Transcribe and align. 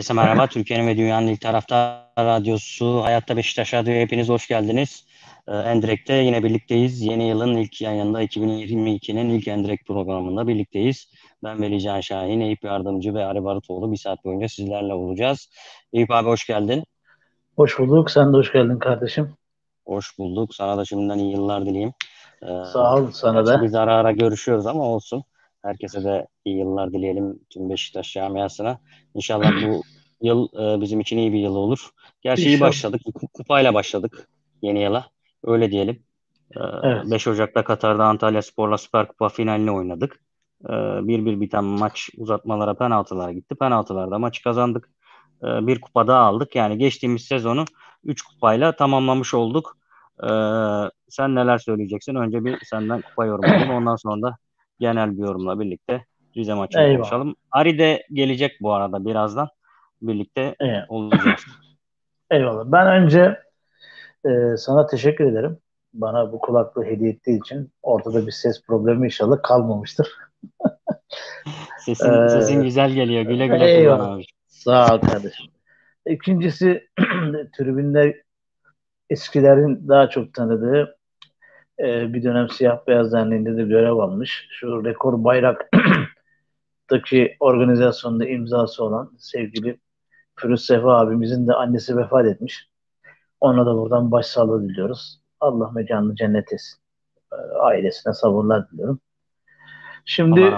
Herkese 0.00 0.14
merhaba. 0.14 0.46
Türkiye'nin 0.46 0.86
ve 0.86 0.96
dünyanın 0.96 1.26
ilk 1.26 1.40
taraftar 1.40 2.04
radyosu 2.18 3.02
Hayatta 3.04 3.36
Beşiktaş 3.36 3.74
Radyo'ya 3.74 4.00
hepiniz 4.00 4.28
hoş 4.28 4.48
geldiniz. 4.48 5.06
Ee, 5.48 5.52
Endirek'te 5.52 6.14
yine 6.14 6.42
birlikteyiz. 6.42 7.02
Yeni 7.02 7.28
yılın 7.28 7.56
ilk 7.56 7.80
yayında 7.80 8.22
2022'nin 8.22 9.28
ilk 9.28 9.48
Endirek 9.48 9.86
programında 9.86 10.48
birlikteyiz. 10.48 11.12
Ben 11.44 11.62
Veli 11.62 11.80
Can 11.80 12.00
Şahin, 12.00 12.40
Eyüp 12.40 12.64
Yardımcı 12.64 13.14
ve 13.14 13.24
Ari 13.24 13.44
Barutoğlu 13.44 13.92
bir 13.92 13.96
saat 13.96 14.24
boyunca 14.24 14.48
sizlerle 14.48 14.94
olacağız. 14.94 15.48
Eyüp 15.92 16.10
abi 16.10 16.28
hoş 16.28 16.46
geldin. 16.46 16.84
Hoş 17.56 17.78
bulduk. 17.78 18.10
Sen 18.10 18.32
de 18.32 18.36
hoş 18.36 18.52
geldin 18.52 18.78
kardeşim. 18.78 19.34
Hoş 19.86 20.18
bulduk. 20.18 20.54
Sana 20.54 20.78
da 20.78 20.84
şimdiden 20.84 21.18
iyi 21.18 21.32
yıllar 21.32 21.66
dileyim. 21.66 21.92
Ee, 22.42 22.46
Sağ 22.72 22.96
ol 22.96 23.10
sana 23.12 23.46
da. 23.46 23.62
Biz 23.62 23.74
ara 23.74 23.94
ara 23.94 24.12
görüşüyoruz 24.12 24.66
ama 24.66 24.82
olsun. 24.82 25.24
Herkese 25.62 26.04
de 26.04 26.26
iyi 26.44 26.58
yıllar 26.58 26.92
dileyelim 26.92 27.40
tüm 27.50 27.70
Beşiktaş 27.70 28.12
camiasına. 28.12 28.80
İnşallah 29.14 29.52
bu 29.66 29.82
yıl 30.22 30.48
e, 30.54 30.80
bizim 30.80 31.00
için 31.00 31.18
iyi 31.18 31.32
bir 31.32 31.38
yıl 31.38 31.54
olur. 31.54 31.90
Gerçi 32.22 32.42
İnşallah. 32.42 32.56
iyi 32.56 32.60
başladık. 32.60 33.00
Kupayla 33.32 33.74
başladık 33.74 34.28
yeni 34.62 34.82
yıla. 34.82 35.06
Öyle 35.44 35.70
diyelim. 35.70 36.02
E, 36.56 36.60
evet. 36.82 37.10
5 37.10 37.28
Ocak'ta 37.28 37.64
Katar'da 37.64 38.04
Antalya 38.04 38.42
Spor'la 38.42 38.78
Süper 38.78 39.08
Kupa 39.08 39.28
finalini 39.28 39.70
oynadık. 39.70 40.20
E, 40.64 40.72
bir 41.08 41.24
bir 41.24 41.40
biten 41.40 41.64
maç 41.64 42.10
uzatmalara 42.16 42.74
penaltılara 42.74 43.32
gitti. 43.32 43.54
Penaltılarda 43.54 44.18
maçı 44.18 44.42
kazandık. 44.42 44.90
E, 45.42 45.66
bir 45.66 45.80
kupa 45.80 46.06
daha 46.06 46.20
aldık. 46.20 46.56
Yani 46.56 46.78
geçtiğimiz 46.78 47.22
sezonu 47.22 47.64
3 48.04 48.22
kupayla 48.22 48.76
tamamlamış 48.76 49.34
olduk. 49.34 49.76
E, 50.22 50.28
sen 51.08 51.34
neler 51.34 51.58
söyleyeceksin? 51.58 52.14
Önce 52.14 52.44
bir 52.44 52.58
senden 52.64 53.00
kupa 53.00 53.26
yorumu 53.26 53.72
Ondan 53.76 53.96
sonra 53.96 54.22
da 54.22 54.36
genel 54.80 55.18
bir 55.18 55.22
yorumla 55.22 55.60
birlikte 55.60 56.04
Rize 56.36 56.54
maçını 56.54 56.82
Eyvallah. 56.82 56.96
konuşalım. 56.96 57.36
Ari 57.50 57.78
de 57.78 58.06
gelecek 58.12 58.58
bu 58.60 58.72
arada 58.72 59.04
birazdan. 59.04 59.48
Birlikte 60.02 60.56
evet. 60.60 60.84
olacağız. 60.88 61.40
Eyvallah. 62.30 62.64
Ben 62.66 63.02
önce 63.02 63.38
e, 64.24 64.56
sana 64.56 64.86
teşekkür 64.86 65.32
ederim. 65.32 65.58
Bana 65.94 66.32
bu 66.32 66.38
kulaklığı 66.38 66.84
hediye 66.84 67.10
ettiği 67.10 67.40
için 67.40 67.72
ortada 67.82 68.26
bir 68.26 68.32
ses 68.32 68.62
problemi 68.66 69.06
inşallah 69.06 69.42
kalmamıştır. 69.42 70.08
sesin, 71.78 72.12
ee, 72.12 72.28
sesin 72.28 72.62
güzel 72.62 72.90
geliyor. 72.90 73.22
Güle 73.22 73.46
güle 73.46 73.70
eyvallah. 73.70 74.12
abi. 74.12 74.24
Sağ 74.46 74.94
ol 74.94 75.00
kardeşim. 75.00 75.46
İkincisi 76.06 76.88
tribünde 77.58 78.22
eskilerin 79.10 79.88
daha 79.88 80.08
çok 80.08 80.34
tanıdığı 80.34 80.99
e, 81.80 82.14
bir 82.14 82.22
dönem 82.22 82.48
Siyah 82.48 82.86
Beyaz 82.86 83.12
Derneği'nde 83.12 83.56
de 83.56 83.62
görev 83.62 83.92
almış. 83.92 84.48
Şu 84.50 84.84
rekor 84.84 85.24
bayraktaki 85.24 87.36
organizasyonda 87.40 88.28
imzası 88.28 88.84
olan 88.84 89.12
sevgili 89.18 89.80
Firuz 90.36 90.64
Sefa 90.64 91.00
abimizin 91.00 91.48
de 91.48 91.54
annesi 91.54 91.96
vefat 91.96 92.26
etmiş. 92.26 92.70
Ona 93.40 93.66
da 93.66 93.76
buradan 93.76 94.10
başsağlığı 94.10 94.68
diliyoruz. 94.68 95.20
Allah 95.40 95.70
mekanını 95.70 96.16
cennet 96.16 96.52
etsin. 96.52 96.80
E, 97.32 97.36
ailesine 97.36 98.12
sabırlar 98.12 98.70
diliyorum. 98.70 99.00
Şimdi 100.04 100.40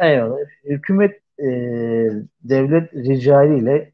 eyvallah. 0.00 0.36
Hükümet 0.64 1.20
e, 1.38 1.46
devlet 2.44 2.94
ricaliyle 2.94 3.92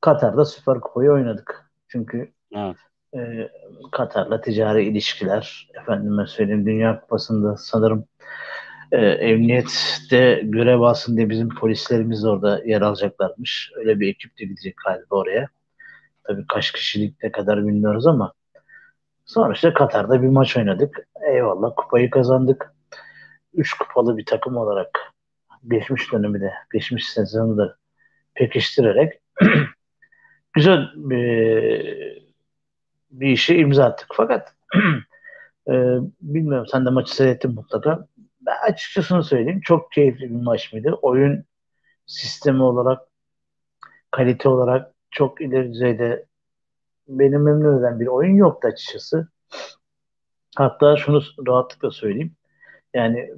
Katar'da 0.00 0.44
Süper 0.44 0.80
Kupayı 0.80 1.10
oynadık. 1.10 1.70
Çünkü 1.88 2.32
evet 2.54 2.76
e, 3.14 3.50
Katar'la 3.92 4.40
ticari 4.40 4.84
ilişkiler, 4.84 5.68
efendime 5.82 6.26
söyleyeyim 6.26 6.66
Dünya 6.66 7.00
Kupası'nda 7.00 7.56
sanırım 7.56 8.04
e, 8.92 8.96
emniyette 9.06 10.40
görev 10.44 10.80
alsın 10.80 11.16
diye 11.16 11.30
bizim 11.30 11.48
polislerimiz 11.48 12.24
orada 12.24 12.62
yer 12.64 12.82
alacaklarmış. 12.82 13.72
Öyle 13.76 14.00
bir 14.00 14.08
ekip 14.08 14.38
de 14.38 14.44
gidecek 14.44 14.74
galiba 14.86 15.16
oraya. 15.16 15.48
Tabii 16.24 16.44
kaç 16.48 16.72
kişilik 16.72 17.22
ne 17.22 17.32
kadar 17.32 17.66
bilmiyoruz 17.66 18.06
ama 18.06 18.32
sonra 19.24 19.52
işte 19.52 19.72
Katar'da 19.72 20.22
bir 20.22 20.28
maç 20.28 20.56
oynadık. 20.56 21.08
Eyvallah 21.28 21.72
kupayı 21.76 22.10
kazandık. 22.10 22.74
Üç 23.54 23.74
kupalı 23.74 24.16
bir 24.16 24.26
takım 24.26 24.56
olarak 24.56 25.12
geçmiş 25.68 26.12
dönemi 26.12 26.40
de, 26.40 26.52
geçmiş 26.72 27.08
sezonu 27.08 27.58
da 27.58 27.76
pekiştirerek 28.34 29.20
güzel 30.54 30.88
bir 30.96 32.27
bir 33.10 33.28
işe 33.28 33.56
imza 33.56 33.84
attık. 33.84 34.08
Fakat 34.16 34.54
e, 35.68 35.72
bilmiyorum 36.20 36.66
sen 36.70 36.86
de 36.86 36.90
maçı 36.90 37.14
seyrettin 37.14 37.54
mutlaka. 37.54 38.06
Ben 38.40 38.56
açıkçası 38.62 39.22
söyleyeyim. 39.22 39.60
Çok 39.64 39.92
keyifli 39.92 40.30
bir 40.30 40.42
maç 40.42 40.72
mıydı? 40.72 40.98
Oyun 41.02 41.44
sistemi 42.06 42.62
olarak 42.62 43.00
kalite 44.10 44.48
olarak 44.48 44.94
çok 45.10 45.40
ileri 45.40 45.72
düzeyde 45.72 46.26
benim 47.08 47.42
memnun 47.42 47.78
eden 47.78 48.00
bir 48.00 48.06
oyun 48.06 48.34
yoktu 48.34 48.68
açıkçası. 48.68 49.28
Hatta 50.56 50.96
şunu 50.96 51.22
rahatlıkla 51.46 51.90
söyleyeyim. 51.90 52.36
Yani 52.94 53.34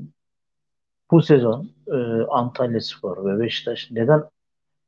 bu 1.11 1.23
sezon 1.23 1.71
e, 1.87 1.97
Antalya 2.29 2.81
Spor 2.81 3.25
ve 3.27 3.41
Beşiktaş 3.41 3.91
neden 3.91 4.23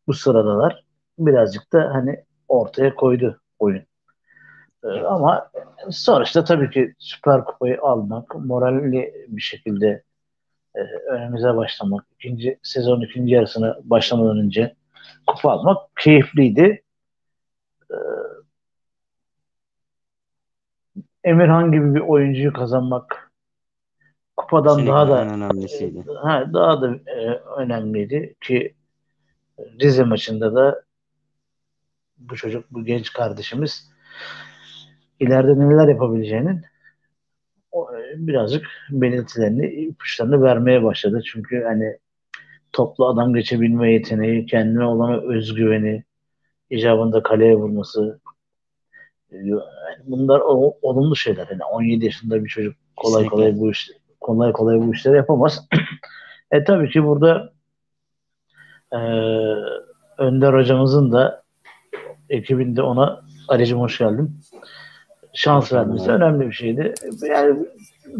bu 0.06 0.12
sıradalar? 0.12 0.84
Birazcık 1.18 1.72
da 1.72 1.90
hani 1.94 2.24
ortaya 2.48 2.94
koydu 2.94 3.40
oyun. 3.58 3.84
Ee, 4.84 4.88
ama 4.88 5.50
sonuçta 5.90 6.44
tabii 6.44 6.70
ki 6.70 6.94
Süper 6.98 7.44
Kupayı 7.44 7.80
almak, 7.82 8.34
moralli 8.34 9.26
bir 9.28 9.42
şekilde 9.42 10.02
e, 10.74 10.80
önümüze 11.10 11.56
başlamak, 11.56 12.04
ikinci 12.18 12.58
sezon 12.62 13.00
ikinci 13.00 13.34
yarısına 13.34 13.78
başlamadan 13.84 14.38
önce 14.38 14.74
kupa 15.26 15.50
almak 15.50 15.96
keyifliydi. 15.96 16.82
Ee, 17.90 17.94
Emirhan 21.24 21.72
gibi 21.72 21.94
bir 21.94 22.00
oyuncuyu 22.00 22.52
kazanmak 22.52 23.32
kupadan 24.36 24.74
Senin 24.74 24.86
daha 24.86 25.08
da 25.08 25.24
önemlisiydi. 25.24 25.98
E, 25.98 26.14
ha, 26.14 26.50
daha 26.52 26.82
da 26.82 26.94
e, 27.06 27.26
önemliydi 27.56 28.34
ki 28.40 28.74
Rize 29.80 30.04
maçında 30.04 30.54
da 30.54 30.82
bu 32.18 32.36
çocuk, 32.36 32.70
bu 32.70 32.84
genç 32.84 33.12
kardeşimiz 33.12 33.91
ileride 35.20 35.58
neler 35.58 35.88
yapabileceğinin 35.88 36.62
e, 37.74 37.96
birazcık 38.16 38.66
belirtilerini, 38.90 39.66
ipuçlarını 39.66 40.42
vermeye 40.42 40.82
başladı. 40.82 41.22
Çünkü 41.26 41.64
hani 41.64 41.98
toplu 42.72 43.06
adam 43.06 43.34
geçebilme 43.34 43.92
yeteneği, 43.92 44.46
kendine 44.46 44.84
olan 44.84 45.22
özgüveni, 45.22 46.04
icabında 46.70 47.22
kaleye 47.22 47.56
vurması 47.56 48.20
e, 49.30 49.36
yani 49.36 50.02
bunlar 50.06 50.40
olumlu 50.82 51.16
şeyler. 51.16 51.48
Yani 51.50 51.64
17 51.64 52.04
yaşında 52.04 52.44
bir 52.44 52.48
çocuk 52.48 52.76
kolay 52.96 53.26
kolay 53.26 53.58
bu 53.58 53.70
iş 53.70 53.90
kolay 54.20 54.52
kolay 54.52 54.80
bu 54.80 54.94
işleri 54.94 55.16
yapamaz. 55.16 55.68
e 56.50 56.64
tabii 56.64 56.90
ki 56.90 57.04
burada 57.04 57.52
e, 58.92 58.98
Önder 60.18 60.54
hocamızın 60.54 61.12
da 61.12 61.42
ekibinde 62.28 62.82
ona 62.82 63.22
Ali'cim 63.48 63.78
hoş 63.78 63.98
geldin 63.98 64.40
şans 65.34 65.72
vermesi 65.72 66.10
önemli 66.10 66.46
bir 66.46 66.52
şeydi. 66.52 66.94
Yani 67.22 67.66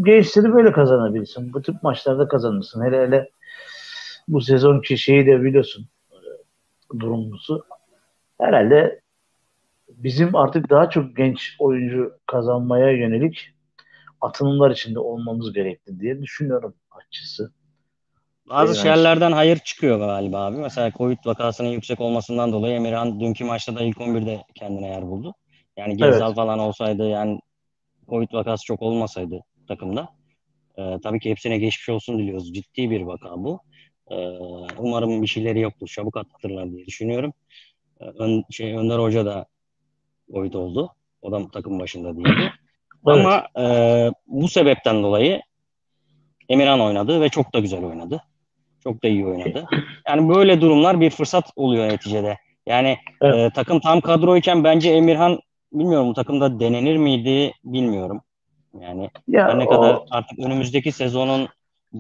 gençleri 0.03 0.55
böyle 0.55 0.73
kazanabilirsin. 0.73 1.53
Bu 1.53 1.63
tip 1.63 1.83
maçlarda 1.83 2.29
kazanırsın. 2.29 2.85
Hele 2.85 3.07
hele 3.07 3.29
bu 4.29 4.41
sezonki 4.41 4.99
şeyi 4.99 5.27
de 5.27 5.43
biliyorsun 5.43 5.87
durumlusu. 7.01 7.65
Herhalde 8.41 9.01
bizim 9.89 10.37
artık 10.37 10.71
daha 10.71 10.91
çok 10.91 11.17
genç 11.17 11.57
oyuncu 11.59 12.13
kazanmaya 12.27 12.91
yönelik 12.91 13.51
atılımlar 14.21 14.71
içinde 14.71 14.99
olmamız 14.99 15.53
gerekti 15.53 16.01
diye 16.01 16.23
düşünüyorum 16.23 16.75
açısı. 16.91 17.53
Bazı 18.49 18.75
yani 18.75 18.83
şehirlerden 18.83 19.33
hayır 19.33 19.59
çıkıyor 19.59 19.99
galiba 19.99 20.47
abi. 20.47 20.57
Mesela 20.57 20.93
Covid 20.93 21.19
vakasının 21.25 21.69
yüksek 21.69 22.01
olmasından 22.01 22.53
dolayı 22.53 22.75
Emirhan 22.75 23.21
dünkü 23.21 23.45
maçta 23.45 23.77
da 23.77 23.83
ilk 23.83 23.97
11'de 23.97 24.45
kendine 24.55 24.89
yer 24.89 25.03
buldu. 25.03 25.35
Yani 25.77 25.97
Gezal 25.97 26.27
evet. 26.27 26.37
falan 26.37 26.59
olsaydı 26.59 27.09
yani 27.09 27.41
Covid 28.09 28.33
vakası 28.33 28.65
çok 28.65 28.83
olmasaydı 28.83 29.41
takımda. 29.69 30.09
E, 30.79 30.99
tabii 31.03 31.21
ki 31.21 31.31
hepsine 31.31 31.59
geçmiş 31.59 31.89
olsun 31.89 32.19
diliyoruz. 32.19 32.53
Ciddi 32.55 32.91
bir 32.91 33.01
vaka 33.01 33.31
bu. 33.37 33.61
E, 34.11 34.17
umarım 34.79 35.23
bir 35.23 35.27
şeyleri 35.27 35.61
yoktur. 35.61 35.87
Çabuk 35.87 36.17
atlatırlar 36.17 36.71
diye 36.71 36.87
düşünüyorum. 36.87 37.33
E, 38.01 38.05
ön, 38.05 38.45
şey 38.51 38.77
Önder 38.77 38.99
Hoca 38.99 39.27
da 39.27 39.47
Covid 40.33 40.55
oldu. 40.55 40.95
O 41.23 41.33
da 41.33 41.49
takım 41.53 41.81
başında 41.81 42.17
değildi. 42.17 42.31
evet. 43.07 43.27
Ama 43.27 43.47
e, 43.59 43.67
bu 44.27 44.49
sebepten 44.49 45.03
dolayı 45.03 45.43
Emirhan 46.49 46.81
oynadı 46.81 47.21
ve 47.21 47.29
çok 47.29 47.55
da 47.55 47.59
güzel 47.59 47.85
oynadı. 47.85 48.23
Çok 48.85 49.03
da 49.03 49.09
iyi 49.09 49.27
oynadı. 49.27 49.67
Yani 50.09 50.29
böyle 50.29 50.61
durumlar 50.61 51.01
bir 51.01 51.11
fırsat 51.11 51.51
oluyor 51.57 51.89
neticede. 51.89 52.39
Yani 52.67 52.99
evet. 53.23 53.35
e, 53.35 53.51
takım 53.55 53.81
tam 53.81 54.01
kadroyken 54.01 54.65
bence 54.65 54.91
Emirhan 54.91 55.41
bilmiyorum 55.73 56.09
bu 56.09 56.15
takımda 56.15 56.61
denenir 56.61 56.97
miydi 56.97 57.53
bilmiyorum. 57.65 58.21
Yani 58.81 59.11
ya, 59.29 59.55
ne 59.55 59.65
o... 59.65 59.69
kadar 59.69 60.01
artık 60.11 60.39
önümüzdeki 60.39 60.93
sezonun 60.93 61.49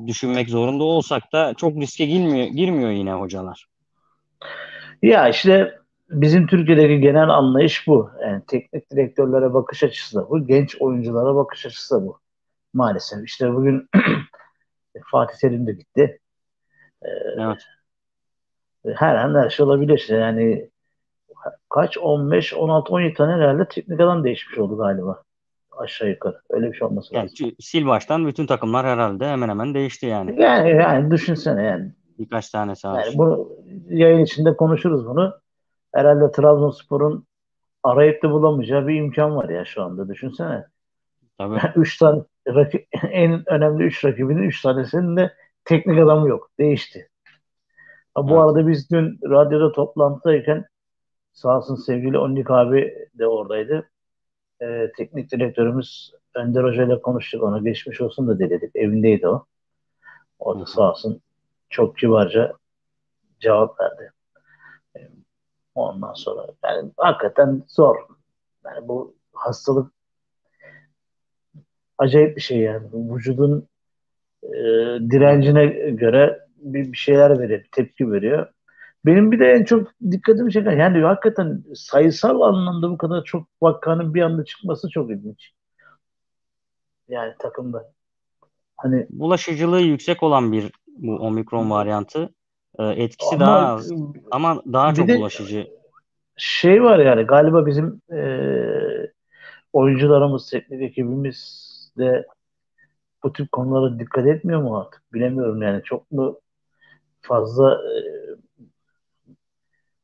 düşünmek 0.06 0.48
zorunda 0.48 0.84
olsak 0.84 1.32
da 1.32 1.54
çok 1.54 1.76
riske 1.76 2.06
girmiyor, 2.06 2.46
girmiyor 2.46 2.90
yine 2.90 3.12
hocalar. 3.12 3.66
Ya 5.02 5.28
işte 5.28 5.78
bizim 6.10 6.46
Türkiye'deki 6.46 7.00
genel 7.00 7.28
anlayış 7.28 7.86
bu. 7.86 8.10
Yani 8.22 8.42
teknik 8.46 8.90
direktörlere 8.90 9.54
bakış 9.54 9.82
açısı 9.82 10.16
da 10.16 10.30
bu. 10.30 10.46
Genç 10.46 10.76
oyunculara 10.80 11.34
bakış 11.34 11.66
açısı 11.66 11.94
da 11.94 12.06
bu. 12.06 12.18
Maalesef. 12.74 13.24
İşte 13.24 13.54
bugün 13.54 13.88
Fatih 15.10 15.36
Terim 15.40 15.66
de 15.66 15.72
gitti. 15.72 16.20
Ee, 17.02 17.08
evet. 17.38 17.62
Her 18.94 19.14
an 19.14 19.34
her 19.34 19.50
şey 19.50 19.66
olabilir. 19.66 20.06
Yani 20.08 20.70
kaç 21.72 21.98
15, 21.98 22.54
16, 22.54 22.92
17 22.92 23.14
tane 23.14 23.32
herhalde 23.32 23.68
teknik 23.68 24.00
adam 24.00 24.24
değişmiş 24.24 24.58
oldu 24.58 24.76
galiba. 24.76 25.22
Aşağı 25.78 26.08
yukarı. 26.08 26.40
Öyle 26.50 26.72
bir 26.72 26.76
şey 26.76 26.86
olması 26.86 27.14
lazım. 27.14 27.36
Yani, 27.40 27.54
sil 27.68 27.84
baştan 27.86 28.26
bütün 28.26 28.46
takımlar 28.46 28.86
herhalde 28.86 29.28
hemen 29.28 29.48
hemen 29.48 29.74
değişti 29.74 30.06
yani. 30.06 30.42
Yani, 30.42 30.70
yani 30.70 31.10
düşünsene 31.10 31.62
yani. 31.62 31.92
Birkaç 32.18 32.50
tane 32.50 32.74
sağ 32.74 33.00
yani 33.00 33.18
bunu 33.18 33.48
yayın 33.88 34.24
içinde 34.24 34.56
konuşuruz 34.56 35.06
bunu. 35.06 35.34
Herhalde 35.94 36.32
Trabzonspor'un 36.32 37.26
arayıp 37.82 38.22
da 38.22 38.30
bulamayacağı 38.30 38.86
bir 38.86 38.94
imkan 38.94 39.36
var 39.36 39.48
ya 39.48 39.64
şu 39.64 39.82
anda. 39.82 40.08
Düşünsene. 40.08 40.64
Tabii. 41.38 41.60
üç 41.76 41.98
tane 41.98 42.22
rakip, 42.48 42.86
en 43.10 43.42
önemli 43.46 43.84
üç 43.84 44.04
rakibinin 44.04 44.42
üç 44.42 44.62
tanesinin 44.62 45.16
de 45.16 45.32
teknik 45.64 45.98
adamı 45.98 46.28
yok. 46.28 46.50
Değişti. 46.58 47.08
Bu 48.16 48.30
evet. 48.30 48.42
arada 48.42 48.68
biz 48.68 48.90
dün 48.90 49.18
radyoda 49.30 49.72
toplantıdayken 49.72 50.64
sağ 51.32 51.58
olsun 51.58 51.76
sevgili 51.76 52.18
Onnik 52.18 52.50
abi 52.50 53.08
de 53.18 53.26
oradaydı. 53.26 53.90
Ee, 54.62 54.92
teknik 54.96 55.32
direktörümüz 55.32 56.12
Önder 56.34 56.64
Hoca 56.64 56.84
ile 56.84 57.00
konuştuk. 57.02 57.42
Ona 57.42 57.58
geçmiş 57.58 58.00
olsun 58.00 58.28
da 58.28 58.38
dedik. 58.38 58.76
Evindeydi 58.76 59.28
o. 59.28 59.46
O 60.38 60.60
da 60.60 60.66
sağ 60.66 60.90
olsun 60.90 61.20
çok 61.70 61.98
kibarca 61.98 62.52
cevap 63.40 63.80
verdi. 63.80 64.12
Ondan 65.74 66.12
sonra 66.12 66.46
yani 66.64 66.90
hakikaten 66.96 67.62
zor. 67.68 67.96
Yani 68.64 68.88
bu 68.88 69.14
hastalık 69.32 69.92
acayip 71.98 72.36
bir 72.36 72.40
şey 72.42 72.58
yani. 72.58 72.88
Vücudun 72.92 73.68
e, 74.42 74.50
direncine 75.10 75.66
göre 75.90 76.40
bir, 76.56 76.92
bir 76.92 76.96
şeyler 76.96 77.38
veriyor, 77.38 77.64
tepki 77.72 78.12
veriyor. 78.12 78.46
Benim 79.06 79.32
bir 79.32 79.40
de 79.40 79.52
en 79.52 79.64
çok 79.64 79.88
dikkatimi 80.10 80.52
çeken 80.52 80.78
yani 80.78 80.98
hakikaten 80.98 81.64
sayısal 81.74 82.40
anlamda 82.40 82.90
bu 82.90 82.98
kadar 82.98 83.24
çok 83.24 83.48
vakanın 83.62 84.14
bir 84.14 84.22
anda 84.22 84.44
çıkması 84.44 84.88
çok 84.88 85.10
ilginç. 85.10 85.50
Yani 87.08 87.32
takımda. 87.38 87.92
Hani 88.76 89.06
bulaşıcılığı 89.10 89.80
yüksek 89.80 90.22
olan 90.22 90.52
bir 90.52 90.72
bu 90.88 91.16
omikron 91.16 91.70
varyantı. 91.70 92.28
E, 92.78 92.84
etkisi 92.84 93.34
ama, 93.34 93.46
daha 93.46 93.72
az 93.72 93.90
ama 94.30 94.62
daha 94.72 94.94
çok 94.94 95.08
bulaşıcı. 95.08 95.66
Şey 96.36 96.82
var 96.82 96.98
yani 96.98 97.22
galiba 97.22 97.66
bizim 97.66 98.02
e, 98.12 98.20
oyuncularımız, 99.72 100.50
teknik 100.50 100.82
ekibimiz 100.82 101.72
de 101.98 102.26
bu 103.22 103.32
tip 103.32 103.52
konulara 103.52 103.98
dikkat 103.98 104.26
etmiyor 104.26 104.62
mu 104.62 104.78
artık? 104.78 105.02
Bilemiyorum 105.12 105.62
yani 105.62 105.82
çok 105.82 106.12
mu 106.12 106.40
fazla 107.20 107.74
e, 107.74 108.21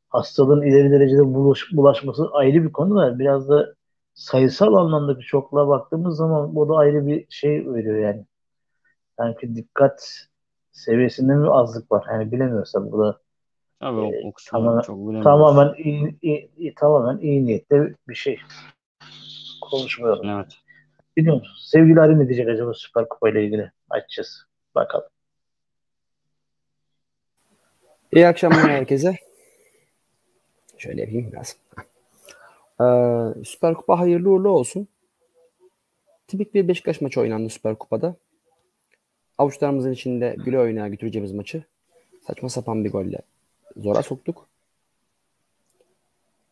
hastalığın 0.08 0.62
ileri 0.62 0.90
derecede 0.90 1.34
bulaş, 1.34 1.64
bulaşması 1.72 2.28
ayrı 2.32 2.64
bir 2.64 2.72
konu 2.72 2.96
da 2.96 3.18
biraz 3.18 3.48
da 3.48 3.74
sayısal 4.14 4.74
anlamdaki 4.74 5.26
çokluğa 5.26 5.68
baktığımız 5.68 6.16
zaman 6.16 6.54
bu 6.54 6.68
da 6.68 6.76
ayrı 6.76 7.06
bir 7.06 7.26
şey 7.28 7.72
veriyor 7.72 7.98
yani. 7.98 8.24
Sanki 9.16 9.56
dikkat 9.56 10.26
seviyesinde 10.72 11.34
mi 11.34 11.50
azlık 11.50 11.92
var? 11.92 12.06
Yani 12.10 12.32
bilemiyorsam 12.32 12.92
bu 12.92 12.98
da 12.98 13.18
Tabii 13.80 14.00
e, 14.00 14.26
o 14.26 14.32
tamamen, 14.50 14.80
çok 14.80 15.22
tamamen 15.22 15.74
iyi, 15.78 16.18
iyi, 16.22 16.50
iyi, 16.56 16.74
tamamen 16.74 17.18
iyi 17.18 17.46
niyetli 17.46 17.94
bir 18.08 18.14
şey. 18.14 18.40
Konuşmuyorum. 19.60 20.28
Evet. 20.28 20.52
Biliyor 21.16 21.36
musun? 21.36 21.56
Sevgili 21.58 22.00
Ali 22.00 22.18
ne 22.18 22.28
diyecek 22.28 22.48
acaba 22.48 22.74
Süper 22.74 23.08
Kupa 23.08 23.30
ile 23.30 23.44
ilgili? 23.44 23.72
Açacağız. 23.90 24.46
Bakalım. 24.74 25.08
İyi 28.12 28.26
akşamlar 28.26 28.70
herkese. 28.70 29.27
Şöyle 30.78 31.00
yapayım 31.00 31.32
biraz. 31.32 31.56
Ee, 32.80 33.44
Süper 33.44 33.74
Kupa 33.74 33.98
hayırlı 33.98 34.30
uğurlu 34.30 34.48
olsun. 34.48 34.88
Tipik 36.28 36.54
bir 36.54 36.68
Beşiktaş 36.68 37.00
maçı 37.00 37.20
oynandı 37.20 37.48
Süper 37.48 37.74
Kupa'da. 37.74 38.16
Avuçlarımızın 39.38 39.92
içinde 39.92 40.36
güle 40.44 40.58
oynaya 40.58 40.88
götüreceğimiz 40.88 41.32
maçı 41.32 41.64
saçma 42.26 42.48
sapan 42.48 42.84
bir 42.84 42.90
golle 42.90 43.18
zora 43.76 44.02
soktuk. 44.02 44.48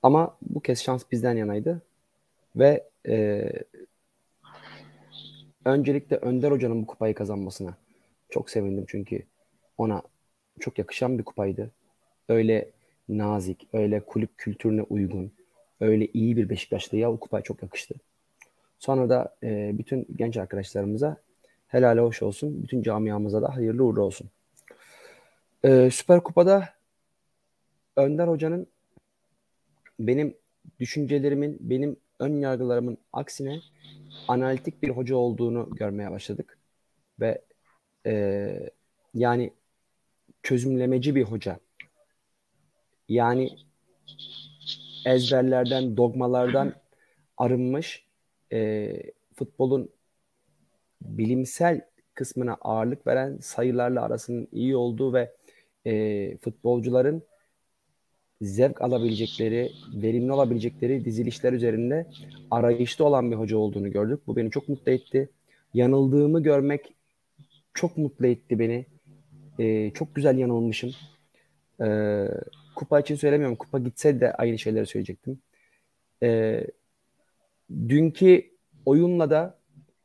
Ama 0.02 0.36
bu 0.42 0.60
kez 0.60 0.82
şans 0.82 1.04
bizden 1.12 1.36
yanaydı. 1.36 1.82
Ve 2.56 2.84
e, 3.08 3.48
öncelikle 5.64 6.16
Önder 6.16 6.50
Hoca'nın 6.50 6.82
bu 6.82 6.86
kupayı 6.86 7.14
kazanmasına 7.14 7.74
çok 8.30 8.50
sevindim. 8.50 8.84
Çünkü 8.88 9.22
ona 9.78 10.02
çok 10.60 10.78
yakışan 10.78 11.18
bir 11.18 11.24
kupaydı. 11.24 11.70
Öyle 12.28 12.70
nazik, 13.08 13.68
öyle 13.72 14.00
kulüp 14.00 14.38
kültürüne 14.38 14.82
uygun, 14.82 15.32
öyle 15.80 16.06
iyi 16.06 16.36
bir 16.36 16.48
Beşiktaşlıya 16.48 17.12
o 17.12 17.20
kupaya 17.20 17.42
çok 17.42 17.62
yakıştı. 17.62 17.94
Sonra 18.78 19.08
da 19.08 19.36
e, 19.42 19.78
bütün 19.78 20.06
genç 20.16 20.36
arkadaşlarımıza 20.36 21.16
helal 21.66 21.98
hoş 21.98 22.22
olsun. 22.22 22.62
Bütün 22.62 22.82
camiamıza 22.82 23.42
da 23.42 23.56
hayırlı 23.56 23.84
uğurlu 23.84 24.02
olsun. 24.02 24.30
E, 25.64 25.90
Süper 25.90 26.22
Kupa'da 26.22 26.68
Önder 27.96 28.28
Hoca'nın 28.28 28.66
benim 30.00 30.34
düşüncelerimin, 30.80 31.56
benim 31.60 31.96
ön 32.18 32.40
yargılarımın 32.40 32.98
aksine 33.12 33.60
analitik 34.28 34.82
bir 34.82 34.88
hoca 34.88 35.16
olduğunu 35.16 35.70
görmeye 35.70 36.10
başladık. 36.10 36.58
Ve 37.20 37.42
e, 38.06 38.70
yani 39.14 39.52
çözümlemeci 40.42 41.14
bir 41.14 41.22
hoca. 41.22 41.58
Yani 43.08 43.50
ezberlerden, 45.06 45.96
dogmalardan 45.96 46.72
arınmış 47.36 48.04
e, 48.52 48.92
futbolun 49.34 49.90
bilimsel 51.02 51.80
kısmına 52.14 52.56
ağırlık 52.60 53.06
veren 53.06 53.38
sayılarla 53.40 54.02
arasının 54.02 54.48
iyi 54.52 54.76
olduğu 54.76 55.12
ve 55.12 55.32
e, 55.86 56.36
futbolcuların 56.36 57.22
zevk 58.40 58.82
alabilecekleri, 58.82 59.72
verimli 59.94 60.32
olabilecekleri 60.32 61.04
dizilişler 61.04 61.52
üzerinde 61.52 62.06
arayışta 62.50 63.04
olan 63.04 63.30
bir 63.30 63.36
hoca 63.36 63.56
olduğunu 63.56 63.90
gördük. 63.90 64.20
Bu 64.26 64.36
beni 64.36 64.50
çok 64.50 64.68
mutlu 64.68 64.92
etti. 64.92 65.28
Yanıldığımı 65.74 66.42
görmek 66.42 66.94
çok 67.74 67.96
mutlu 67.96 68.26
etti 68.26 68.58
beni. 68.58 68.86
Ee, 69.58 69.90
çok 69.94 70.14
güzel 70.14 70.38
yanılmışım. 70.38 70.90
Ee, 71.80 72.28
kupa 72.76 73.00
için 73.00 73.16
söylemiyorum. 73.16 73.56
Kupa 73.56 73.78
gitse 73.78 74.20
de 74.20 74.32
aynı 74.32 74.58
şeyleri 74.58 74.86
söyleyecektim. 74.86 75.38
Ee, 76.22 76.66
dünkü 77.70 78.50
oyunla 78.86 79.30
da 79.30 79.58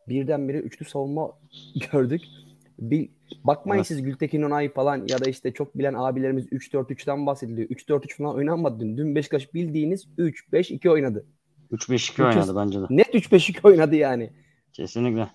birdenbire 0.10 0.58
üçlü 0.58 0.86
savunma 0.86 1.32
gördük. 1.92 2.22
Bir, 2.80 3.10
bakmayın 3.44 3.80
evet. 3.80 3.88
siz 3.88 4.04
Gültekin 4.04 4.42
Onay 4.42 4.74
falan 4.74 5.08
ya 5.10 5.20
da 5.26 5.30
işte 5.30 5.54
çok 5.54 5.78
bilen 5.78 5.94
abilerimiz 5.94 6.46
3-4-3'ten 6.46 7.26
bahsediliyor. 7.26 7.70
3-4-3 7.70 8.18
falan 8.18 8.36
oynanmadı 8.36 8.80
dün. 8.80 8.98
Dün 8.98 9.16
Beşiktaş 9.16 9.54
bildiğiniz 9.54 10.08
3-5-2 10.18 10.90
oynadı. 10.90 11.26
3-5-2 11.72 12.28
oynadı 12.28 12.56
bence 12.56 12.82
de. 12.82 12.86
Net 12.90 13.16
3-5-2 13.16 13.68
oynadı 13.68 13.96
yani. 13.96 14.30
Kesinlikle. 14.74 15.28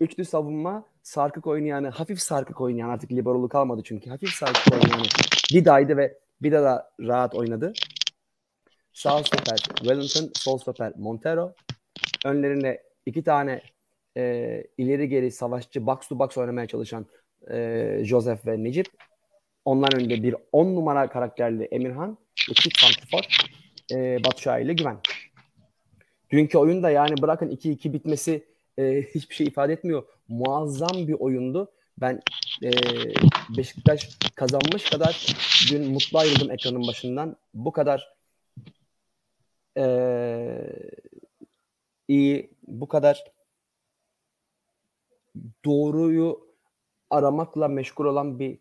Üçlü 0.00 0.24
savunma, 0.24 0.84
sarkık 1.02 1.46
oynayan, 1.46 1.84
hafif 1.84 2.20
sarkık 2.20 2.60
oynayan 2.60 2.88
artık 2.88 3.12
liberolu 3.12 3.48
kalmadı 3.48 3.82
çünkü. 3.84 4.10
Hafif 4.10 4.30
sarkık 4.30 4.74
oynayan 4.74 5.06
Dida'ydı 5.52 5.96
ve 5.96 6.18
Vida 6.42 6.62
da 6.62 6.90
rahat 7.00 7.34
oynadı. 7.34 7.72
Sağ 8.92 9.24
stoper 9.24 9.56
Wellington, 9.56 10.30
sol 10.34 10.58
stoper 10.58 10.92
Montero. 10.96 11.54
Önlerinde 12.24 12.82
iki 13.06 13.24
tane 13.24 13.62
e, 14.16 14.64
ileri 14.78 15.08
geri 15.08 15.30
savaşçı 15.30 15.86
box 15.86 16.08
to 16.08 16.18
box 16.18 16.38
oynamaya 16.38 16.66
çalışan 16.66 17.06
e, 17.50 17.98
Joseph 18.04 18.46
ve 18.46 18.64
Necip. 18.64 18.86
Onların 19.64 20.00
önünde 20.00 20.22
bir 20.22 20.36
10 20.52 20.66
numara 20.76 21.10
karakterli 21.10 21.64
Emirhan 21.64 22.18
çift 22.34 22.78
santifor 22.80 23.20
e, 23.92 24.24
Batu 24.24 24.60
ile 24.60 24.74
Güven. 24.74 24.98
Dünkü 26.30 26.58
oyunda 26.58 26.90
yani 26.90 27.22
bırakın 27.22 27.48
2-2 27.48 27.92
bitmesi 27.92 28.44
e, 28.78 29.02
hiçbir 29.02 29.34
şey 29.34 29.46
ifade 29.46 29.72
etmiyor. 29.72 30.02
Muazzam 30.28 31.08
bir 31.08 31.12
oyundu. 31.12 31.72
Ben 32.00 32.22
e, 32.62 32.70
Beşiktaş 33.56 34.18
kazanmış 34.34 34.90
kadar 34.90 35.26
dün 35.70 35.92
mutlu 35.92 36.18
ayrıldım 36.18 36.50
ekranın 36.50 36.86
başından. 36.86 37.36
Bu 37.54 37.72
kadar 37.72 38.14
e, 39.76 39.84
iyi, 42.08 42.50
bu 42.66 42.88
kadar 42.88 43.24
doğruyu 45.64 46.50
aramakla 47.10 47.68
meşgul 47.68 48.04
olan 48.04 48.38
bir 48.38 48.58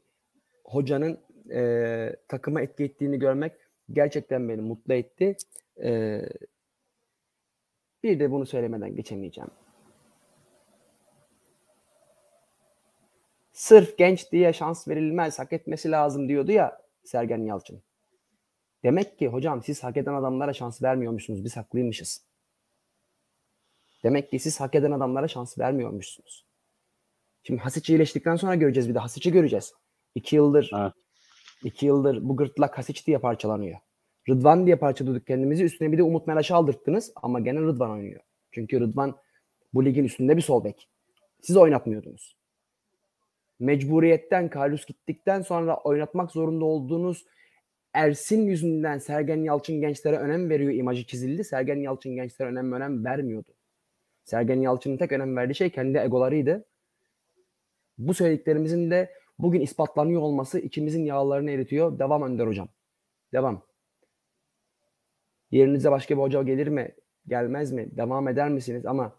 hocanın 0.64 1.20
e, 1.52 2.16
takıma 2.28 2.62
etki 2.62 2.84
ettiğini 2.84 3.20
görmek 3.20 3.54
gerçekten 3.94 4.50
beni 4.50 4.62
mutlu 4.62 4.94
etti. 4.94 5.38
Ee, 5.84 6.30
bir 8.04 8.20
de 8.20 8.32
bunu 8.32 8.46
söylemeden 8.46 8.96
geçemeyeceğim. 8.96 9.50
Sırf 13.60 13.98
genç 13.98 14.32
diye 14.32 14.54
şans 14.54 14.88
verilmez, 14.88 15.40
hak 15.40 15.54
etmesi 15.54 15.92
lazım 15.92 16.30
diyordu 16.30 16.52
ya 16.52 16.82
Sergen 17.04 17.46
Yalçın. 17.46 17.84
Demek 18.84 19.20
ki 19.20 19.28
hocam 19.28 19.64
siz 19.64 19.84
hak 19.84 19.98
eden 19.98 20.14
adamlara 20.14 20.54
şans 20.54 20.82
vermiyormuşsunuz. 20.82 21.44
Biz 21.44 21.58
haklıymışız. 21.58 22.26
Demek 24.04 24.30
ki 24.32 24.40
siz 24.40 24.60
hak 24.60 24.76
eden 24.76 24.92
adamlara 24.92 25.28
şans 25.28 25.58
vermiyormuşsunuz. 25.58 26.46
Şimdi 27.44 27.62
Hasic 27.62 27.94
iyileştikten 27.94 28.36
sonra 28.36 28.56
göreceğiz 28.56 28.90
bir 28.90 28.96
de. 28.96 29.00
Hasic'i 29.00 29.32
göreceğiz. 29.32 29.74
İki 30.16 30.36
yıldır 30.36 30.72
evet. 30.78 30.94
iki 31.64 31.86
yıldır 31.86 32.30
bu 32.30 32.38
gırtlak 32.38 32.78
Hasic 32.78 33.06
diye 33.06 33.18
parçalanıyor. 33.18 33.80
Rıdvan 34.30 34.66
diye 34.66 34.76
parçaladık 34.76 35.28
kendimizi. 35.28 35.64
Üstüne 35.64 35.92
bir 35.92 35.98
de 35.98 36.04
Umut 36.04 36.28
Meraş'ı 36.28 36.56
aldırttınız 36.56 37.12
ama 37.16 37.40
gene 37.40 37.60
Rıdvan 37.60 37.92
oynuyor. 37.92 38.22
Çünkü 38.52 38.80
Rıdvan 38.80 39.18
bu 39.74 39.86
ligin 39.86 40.04
üstünde 40.04 40.38
bir 40.38 40.42
sol 40.42 40.64
bek. 40.64 40.90
Siz 41.42 41.58
oynatmıyordunuz. 41.58 42.39
Mecburiyetten 43.60 44.50
Karius 44.50 44.86
gittikten 44.86 45.42
sonra 45.42 45.78
oynatmak 45.78 46.32
zorunda 46.32 46.66
olduğunuz 46.66 47.26
Ersin 47.94 48.46
yüzünden 48.46 48.98
Sergen 48.98 49.44
Yalçın 49.44 49.82
gençlere 49.82 50.18
önem 50.18 50.50
veriyor 50.50 50.72
imajı 50.72 51.06
çizildi. 51.06 51.44
Sergen 51.44 51.76
Yalçın 51.76 52.16
gençlere 52.16 52.50
önem 52.50 52.72
önem 52.72 53.06
vermiyordu. 53.06 53.52
Sergen 54.24 54.62
Yalçın'ın 54.62 54.98
tek 54.98 55.12
önem 55.12 55.38
verdiği 55.38 55.56
şey 55.56 55.70
kendi 55.70 55.98
egolarıydı. 55.98 56.66
Bu 57.98 58.14
söylediklerimizin 58.14 58.92
de 58.92 59.14
bugün 59.40 59.62
ispatlanıyor 59.62 60.22
olması 60.22 60.60
içimizin 60.60 61.06
yağlarını 61.06 61.52
eritiyor. 61.52 62.00
Devam 62.00 62.24
Önder 62.24 62.48
Hocam. 62.48 62.70
Devam. 63.34 63.62
Yerinize 65.52 65.92
başka 65.92 66.18
bir 66.18 66.22
hoca 66.22 66.44
gelir 66.44 66.68
mi? 66.68 66.96
Gelmez 67.28 67.72
mi? 67.72 67.98
Devam 67.98 68.28
eder 68.28 68.50
misiniz? 68.50 68.86
Ama 68.86 69.16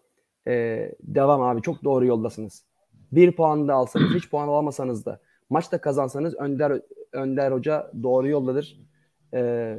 e, 0.46 0.92
devam 1.00 1.42
abi. 1.42 1.62
Çok 1.62 1.84
doğru 1.84 2.06
yoldasınız. 2.06 2.69
Bir 3.12 3.32
puan 3.32 3.68
da 3.68 3.74
alsanız, 3.74 4.14
hiç 4.14 4.30
puan 4.30 4.48
alamasanız 4.48 5.06
da 5.06 5.20
maçta 5.50 5.80
kazansanız 5.80 6.34
Önder 6.34 6.80
Önder 7.12 7.52
Hoca 7.52 7.92
doğru 8.02 8.28
yoldadır. 8.28 8.80
E, 9.34 9.76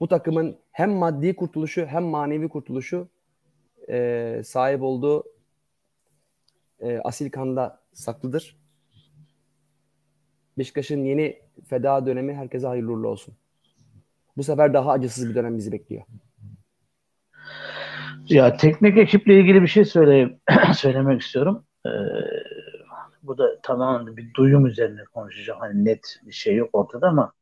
bu 0.00 0.08
takımın 0.08 0.56
hem 0.72 0.90
maddi 0.90 1.36
kurtuluşu 1.36 1.86
hem 1.86 2.04
manevi 2.04 2.48
kurtuluşu 2.48 3.08
e, 3.88 4.40
sahip 4.44 4.82
olduğu 4.82 5.24
e, 6.80 6.98
asil 6.98 7.30
kanda 7.30 7.80
saklıdır. 7.92 8.56
Beşiktaş'ın 10.58 11.04
yeni 11.04 11.38
feda 11.68 12.06
dönemi 12.06 12.34
herkese 12.34 12.66
hayırlı 12.66 12.92
uğurlu 12.92 13.08
olsun. 13.08 13.34
Bu 14.36 14.42
sefer 14.42 14.74
daha 14.74 14.90
acısız 14.92 15.28
bir 15.28 15.34
dönem 15.34 15.58
bizi 15.58 15.72
bekliyor. 15.72 16.02
Ya 18.28 18.56
teknik 18.56 18.98
ekiple 18.98 19.40
ilgili 19.40 19.62
bir 19.62 19.66
şey 19.66 19.84
söyle 19.84 20.38
söylemek 20.74 21.20
istiyorum. 21.20 21.64
Ee, 21.86 21.90
bu 23.22 23.38
da 23.38 23.60
tamamen 23.62 24.16
bir 24.16 24.34
duyum 24.34 24.66
üzerine 24.66 25.04
konuşacağım. 25.04 25.60
Hani 25.60 25.84
net 25.84 26.20
bir 26.26 26.32
şey 26.32 26.56
yok 26.56 26.70
ortada 26.72 27.08
ama 27.08 27.32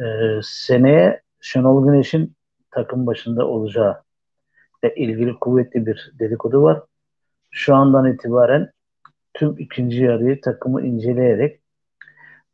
e, 0.00 0.04
seneye 0.42 1.22
Şenol 1.40 1.86
Güneş'in 1.86 2.32
takım 2.70 3.06
başında 3.06 3.46
olacağı 3.46 4.02
ile 4.82 4.94
ilgili 4.94 5.34
kuvvetli 5.34 5.86
bir 5.86 6.12
dedikodu 6.18 6.62
var. 6.62 6.82
Şu 7.50 7.74
andan 7.74 8.12
itibaren 8.12 8.70
tüm 9.34 9.58
ikinci 9.58 10.04
yarıyı 10.04 10.40
takımı 10.40 10.82
inceleyerek 10.82 11.60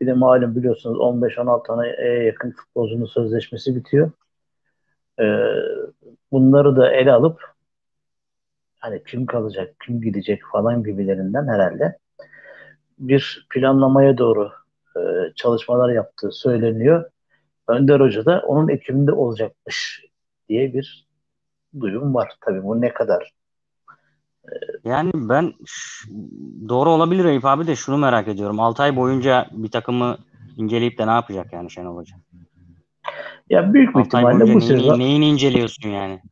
bir 0.01 0.07
de 0.07 0.13
malum 0.13 0.57
biliyorsunuz 0.57 0.99
15-16 0.99 1.67
tane 1.67 1.89
yakın 2.25 2.51
futbolcunun 2.51 3.07
sözleşmesi 3.07 3.77
bitiyor. 3.77 4.11
Ee, 5.21 5.25
bunları 6.33 6.77
da 6.77 6.93
ele 6.93 7.13
alıp 7.13 7.41
hani 8.81 9.05
kim 9.05 9.27
kalacak, 9.27 9.75
kim 9.87 10.01
gidecek 10.01 10.43
falan 10.53 10.85
gibilerinden 10.85 11.49
herhalde 11.49 11.99
bir 12.99 13.47
planlamaya 13.51 14.19
doğru 14.19 14.51
e, 14.97 15.01
çalışmalar 15.37 15.93
yaptığı 15.93 16.33
söyleniyor. 16.33 17.05
Önder 17.69 18.01
Hoca 18.01 18.25
da 18.25 18.43
onun 18.47 18.69
ekibinde 18.69 19.13
olacakmış 19.13 20.05
diye 20.49 20.75
bir 20.75 21.09
duyum 21.81 22.15
var. 22.15 22.33
Tabii 22.41 22.63
bu 22.63 22.81
ne 22.81 22.93
kadar 22.93 23.33
yani 24.85 25.11
ben 25.15 25.53
doğru 26.69 26.91
olabilir 26.91 27.25
Eyüp 27.25 27.45
abi 27.45 27.67
de 27.67 27.77
şunu 27.77 27.99
merak 27.99 28.29
ediyorum. 28.29 28.61
6 28.61 28.83
ay 28.83 28.97
boyunca 28.97 29.49
bir 29.51 29.71
takımı 29.71 30.19
inceleyip 30.57 30.99
de 30.99 31.07
ne 31.07 31.11
yapacak 31.11 31.53
yani 31.53 31.71
Şenol 31.71 31.97
Hoca? 31.97 32.17
Ya 33.51 33.75
büyük 33.75 33.97
bir 33.97 34.01
ihtimalle 34.01 34.55
bu 34.55 34.61
sezon. 34.61 34.99
Neyini 34.99 35.29
inceliyorsun 35.29 35.89
yani? 35.89 36.23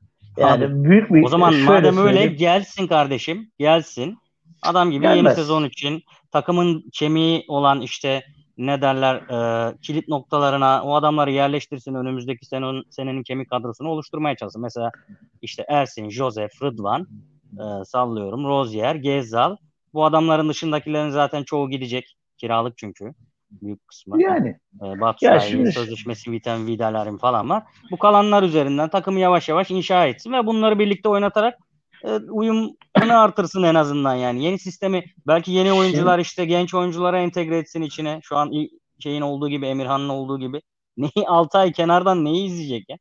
Yani 0.41 0.65
abi, 0.65 0.85
büyük 0.85 1.15
bir 1.15 1.23
O 1.23 1.29
zaman 1.29 1.55
madem 1.55 1.99
öyle 1.99 2.27
gelsin 2.27 2.87
kardeşim. 2.87 3.51
Gelsin. 3.59 4.19
Adam 4.63 4.91
gibi 4.91 5.03
Gelmez. 5.03 5.25
yeni 5.25 5.35
sezon 5.35 5.65
için 5.65 6.03
takımın 6.33 6.85
kemiği 6.93 7.45
olan 7.49 7.81
işte 7.81 8.25
ne 8.59 8.83
derler 8.83 9.17
e, 9.17 9.77
kilit 9.83 10.09
noktalarına 10.09 10.83
o 10.83 10.95
adamları 10.95 11.31
yerleştirsin 11.31 11.95
önümüzdeki 11.95 12.47
senenin, 12.47 12.85
senenin 12.91 13.23
kemik 13.23 13.51
kadrosunu 13.51 13.89
oluşturmaya 13.89 14.37
çalışsın. 14.37 14.63
Mesela 14.63 14.91
işte 15.43 15.65
Ersin, 15.69 16.11
Josef, 16.11 16.63
Rıdvan 16.63 17.07
e, 17.53 17.85
sallıyorum. 17.85 18.45
Rozier, 18.45 18.95
Gezal. 18.95 19.57
Bu 19.95 20.05
adamların 20.05 20.49
dışındakilerin 20.49 21.11
zaten 21.11 21.43
çoğu 21.43 21.71
gidecek. 21.71 22.17
Kiralık 22.37 22.79
çünkü. 22.79 23.15
Büyük 23.51 23.89
kısmı. 23.89 24.23
Yani. 24.23 24.49
E, 24.83 25.01
Batu 25.01 25.25
ya 25.25 25.41
şimdi... 25.41 25.73
sözleşmesi 25.73 26.33
biten 26.33 26.67
Vidal'lerin 26.67 27.19
falan 27.19 27.51
var. 27.51 27.63
Bu 27.91 27.99
kalanlar 27.99 28.43
üzerinden 28.43 28.89
takımı 28.89 29.21
yavaş 29.21 29.49
yavaş 29.49 29.71
inşa 29.71 30.07
etsin 30.07 30.33
ve 30.33 30.47
bunları 30.47 30.79
birlikte 30.79 31.09
oynatarak 31.09 31.55
e, 32.05 32.15
uyumunu 32.17 32.77
artırsın 33.11 33.63
en 33.63 33.75
azından 33.75 34.15
yani. 34.15 34.45
Yeni 34.45 34.59
sistemi 34.59 35.05
belki 35.27 35.53
yeni 35.53 35.73
oyuncular 35.73 36.19
işte 36.19 36.45
genç 36.45 36.75
oyunculara 36.75 37.21
entegre 37.21 37.59
etsin 37.59 37.83
içine. 37.83 38.21
Şu 38.23 38.37
an 38.37 38.53
şeyin 38.99 39.23
olduğu 39.23 39.49
gibi 39.49 39.67
Emirhan'ın 39.67 40.09
olduğu 40.09 40.39
gibi. 40.39 40.63
Neyi 40.97 41.27
6 41.27 41.59
ay 41.59 41.73
kenardan 41.73 42.25
neyi 42.25 42.47
izleyecek 42.47 42.91
ya? 42.91 42.97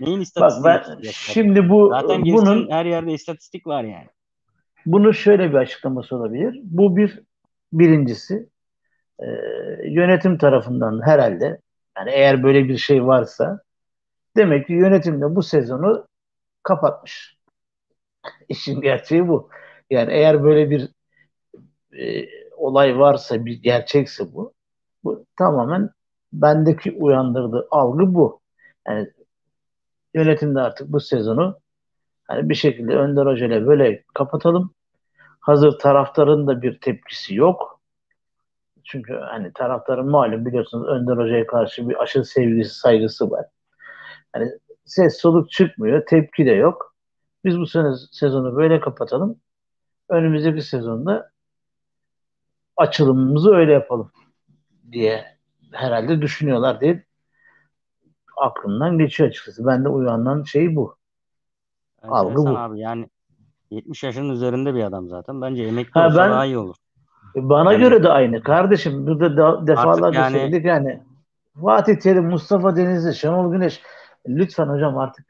Neyin 0.00 0.20
istatistiği? 0.20 0.64
Bak 0.64 0.86
ben 1.02 1.10
şimdi 1.10 1.68
bu 1.68 1.88
Zaten 1.88 2.22
bunun 2.22 2.70
her 2.70 2.84
yerde 2.84 3.12
istatistik 3.12 3.66
var 3.66 3.84
yani. 3.84 4.06
Bunu 4.86 5.14
şöyle 5.14 5.50
bir 5.50 5.54
açıklaması 5.54 6.16
olabilir. 6.16 6.60
Bu 6.64 6.96
bir 6.96 7.20
birincisi 7.72 8.48
e, 9.20 9.26
yönetim 9.84 10.38
tarafından 10.38 11.06
herhalde 11.06 11.60
yani 11.98 12.10
eğer 12.10 12.42
böyle 12.42 12.68
bir 12.68 12.76
şey 12.76 13.06
varsa 13.06 13.60
demek 14.36 14.66
ki 14.66 14.72
yönetim 14.72 15.20
de 15.20 15.34
bu 15.36 15.42
sezonu 15.42 16.06
kapatmış. 16.62 17.38
İşin 18.48 18.80
gerçeği 18.80 19.28
bu. 19.28 19.50
Yani 19.90 20.12
eğer 20.12 20.44
böyle 20.44 20.70
bir 20.70 20.88
e, 21.98 22.28
olay 22.56 22.98
varsa, 22.98 23.44
bir 23.46 23.62
gerçekse 23.62 24.34
bu, 24.34 24.52
bu 25.04 25.26
tamamen 25.38 25.90
bendeki 26.32 26.92
uyandırdığı 26.92 27.68
algı 27.70 28.14
bu. 28.14 28.40
Yani 28.88 29.10
yönetimde 30.14 30.60
artık 30.60 30.88
bu 30.92 31.00
sezonu 31.00 31.60
hani 32.24 32.48
bir 32.48 32.54
şekilde 32.54 32.96
Önder 32.96 33.26
Hoca 33.26 33.66
böyle 33.66 34.04
kapatalım. 34.14 34.74
Hazır 35.40 35.78
taraftarın 35.78 36.46
da 36.46 36.62
bir 36.62 36.80
tepkisi 36.80 37.34
yok. 37.34 37.69
Çünkü 38.90 39.14
hani 39.14 39.52
taraftarın 39.52 40.10
malum 40.10 40.46
biliyorsunuz 40.46 40.88
Önder 40.88 41.16
Hoca'ya 41.16 41.46
karşı 41.46 41.88
bir 41.88 42.02
aşırı 42.02 42.24
sevgisi, 42.24 42.74
saygısı 42.74 43.30
var. 43.30 43.46
Hani 44.32 44.50
ses 44.84 45.20
soluk 45.20 45.50
çıkmıyor, 45.50 46.06
tepki 46.06 46.46
de 46.46 46.50
yok. 46.50 46.94
Biz 47.44 47.58
bu 47.58 47.66
sene 47.66 47.88
sezonu 48.12 48.56
böyle 48.56 48.80
kapatalım. 48.80 49.40
Önümüzdeki 50.08 50.62
sezonda 50.62 51.30
açılımımızı 52.76 53.54
öyle 53.54 53.72
yapalım 53.72 54.12
diye 54.92 55.24
herhalde 55.72 56.22
düşünüyorlar 56.22 56.80
diye 56.80 57.04
aklımdan 58.36 58.98
geçiyor 58.98 59.28
açıkçası. 59.28 59.66
Ben 59.66 59.84
de 59.84 59.88
uyanan 59.88 60.42
şey 60.42 60.76
bu. 60.76 60.96
Algı 62.02 62.36
bu. 62.36 62.58
Abi 62.58 62.80
yani 62.80 63.10
70 63.70 64.02
yaşının 64.02 64.30
üzerinde 64.30 64.74
bir 64.74 64.84
adam 64.84 65.08
zaten. 65.08 65.42
Bence 65.42 65.62
emekli 65.62 66.00
ha, 66.00 66.06
olsa 66.06 66.18
ben, 66.18 66.30
daha 66.30 66.44
iyi 66.44 66.58
olur. 66.58 66.76
Bana 67.36 67.72
yani, 67.72 67.82
göre 67.82 68.02
de 68.02 68.08
aynı. 68.08 68.42
Kardeşim 68.42 69.06
burada 69.06 69.36
da, 69.36 69.66
defalarca 69.66 70.20
yani, 70.20 70.38
söyledik 70.38 70.64
yani 70.64 71.00
Fatih 71.62 71.96
Terim, 71.96 72.24
Mustafa 72.24 72.76
Denizli, 72.76 73.14
Şenol 73.14 73.52
Güneş 73.52 73.80
lütfen 74.28 74.66
hocam 74.66 74.98
artık 74.98 75.26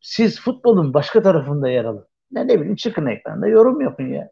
siz 0.00 0.40
futbolun 0.40 0.94
başka 0.94 1.22
tarafında 1.22 1.68
yer 1.68 1.84
alın. 1.84 2.06
Ne, 2.32 2.48
ne 2.48 2.60
bileyim 2.60 2.76
çıkın 2.76 3.06
ekranda 3.06 3.46
yorum 3.46 3.80
yapın 3.80 4.04
ya. 4.04 4.30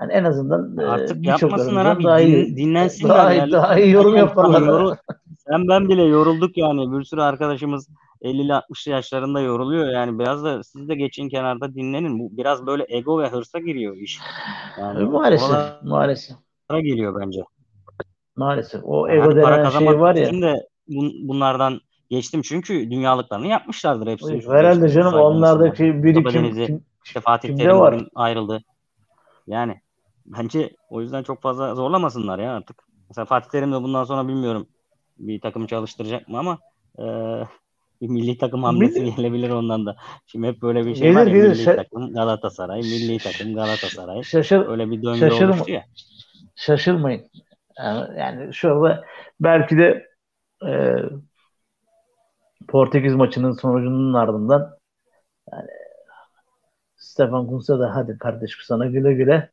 Yani 0.00 0.12
en 0.12 0.24
azından 0.24 0.78
e, 0.78 0.86
artık 0.86 1.26
e, 1.26 1.28
yapmasınlar 1.28 1.86
abi 1.86 2.04
daha 2.04 2.20
iyi, 2.20 2.56
dinlensinler. 2.56 3.16
Daha, 3.16 3.34
iyi, 3.34 3.52
daha 3.52 3.78
iyi 3.78 3.92
yorum 3.92 4.16
yaparlar. 4.16 4.98
Sen 5.38 5.68
ben 5.68 5.88
bile 5.88 6.02
yorulduk 6.02 6.56
yani. 6.56 6.92
Bir 6.92 7.04
sürü 7.04 7.20
arkadaşımız 7.20 7.88
50-60 8.22 8.90
yaşlarında 8.90 9.40
yoruluyor. 9.40 9.88
Yani 9.88 10.18
biraz 10.18 10.44
da 10.44 10.62
siz 10.62 10.88
de 10.88 10.94
geçin 10.94 11.28
kenarda 11.28 11.74
dinlenin. 11.74 12.18
Bu 12.18 12.36
biraz 12.36 12.66
böyle 12.66 12.86
ego 12.88 13.22
ve 13.22 13.28
hırsa 13.28 13.58
giriyor 13.58 13.96
iş. 13.96 14.20
Yani 14.78 15.04
maalesef. 15.04 15.82
Maalesef. 15.82 16.36
geliyor 16.70 17.20
bence. 17.20 17.40
Maalesef. 18.36 18.80
O 18.84 19.08
ego 19.08 19.30
yani 19.30 19.36
denen 19.36 19.70
şey 19.70 20.00
var 20.00 20.14
ya. 20.14 20.32
De 20.32 20.66
bun, 20.88 21.12
bunlardan 21.28 21.80
geçtim 22.10 22.42
çünkü 22.42 22.90
dünyalıklarını 22.90 23.46
yapmışlardır 23.46 24.06
hepsi. 24.06 24.48
Herhalde 24.48 24.88
canım 24.88 25.14
onlardaki 25.14 26.02
birikim 26.02 26.54
kim, 26.54 26.84
işte 27.04 27.20
Fatih 27.20 27.56
Terim 27.56 27.78
var? 27.78 28.06
ayrıldı. 28.14 28.62
Yani 29.46 29.80
bence 30.26 30.76
o 30.90 31.00
yüzden 31.00 31.22
çok 31.22 31.42
fazla 31.42 31.74
zorlamasınlar 31.74 32.38
ya 32.38 32.52
artık. 32.52 32.82
Mesela 33.08 33.24
Fatih 33.24 33.50
Terim 33.50 33.72
de 33.72 33.82
bundan 33.82 34.04
sonra 34.04 34.28
bilmiyorum 34.28 34.66
bir 35.18 35.40
takım 35.40 35.66
çalıştıracak 35.66 36.28
mı 36.28 36.38
ama 36.38 36.58
e, 36.98 37.04
bir 38.00 38.08
milli 38.08 38.38
takım 38.38 38.64
hamlesi 38.64 39.00
milli... 39.00 39.14
gelebilir 39.14 39.50
ondan 39.50 39.86
da. 39.86 39.96
Şimdi 40.26 40.46
hep 40.46 40.62
böyle 40.62 40.86
bir 40.86 40.94
şey 40.94 41.02
gelir, 41.02 41.14
var 41.14 41.26
ya 41.26 41.32
gelir. 41.32 41.48
milli 41.48 41.62
Şa- 41.62 41.76
takım 41.76 42.14
Galatasaray, 42.14 42.80
milli 42.80 43.18
takım 43.18 43.54
Galatasaray. 43.54 44.22
Şaşır, 44.22 44.68
öyle 44.68 44.90
bir 44.90 45.02
döngü 45.02 45.20
şaşırma, 45.20 45.54
oluştu 45.54 45.72
ya. 45.72 45.84
Şaşırmayın. 46.56 47.30
Yani, 47.78 48.18
yani 48.18 48.54
şurada 48.54 49.04
belki 49.40 49.78
de 49.78 50.06
e, 50.66 50.96
Portekiz 52.68 53.14
maçının 53.14 53.52
sonucunun 53.52 54.14
ardından 54.14 54.78
yani 55.52 55.68
Stefan 56.96 57.46
Kuntz'a 57.46 57.78
da 57.78 57.94
hadi 57.94 58.18
kardeşim 58.18 58.60
sana 58.64 58.86
güle 58.86 59.14
güle 59.14 59.50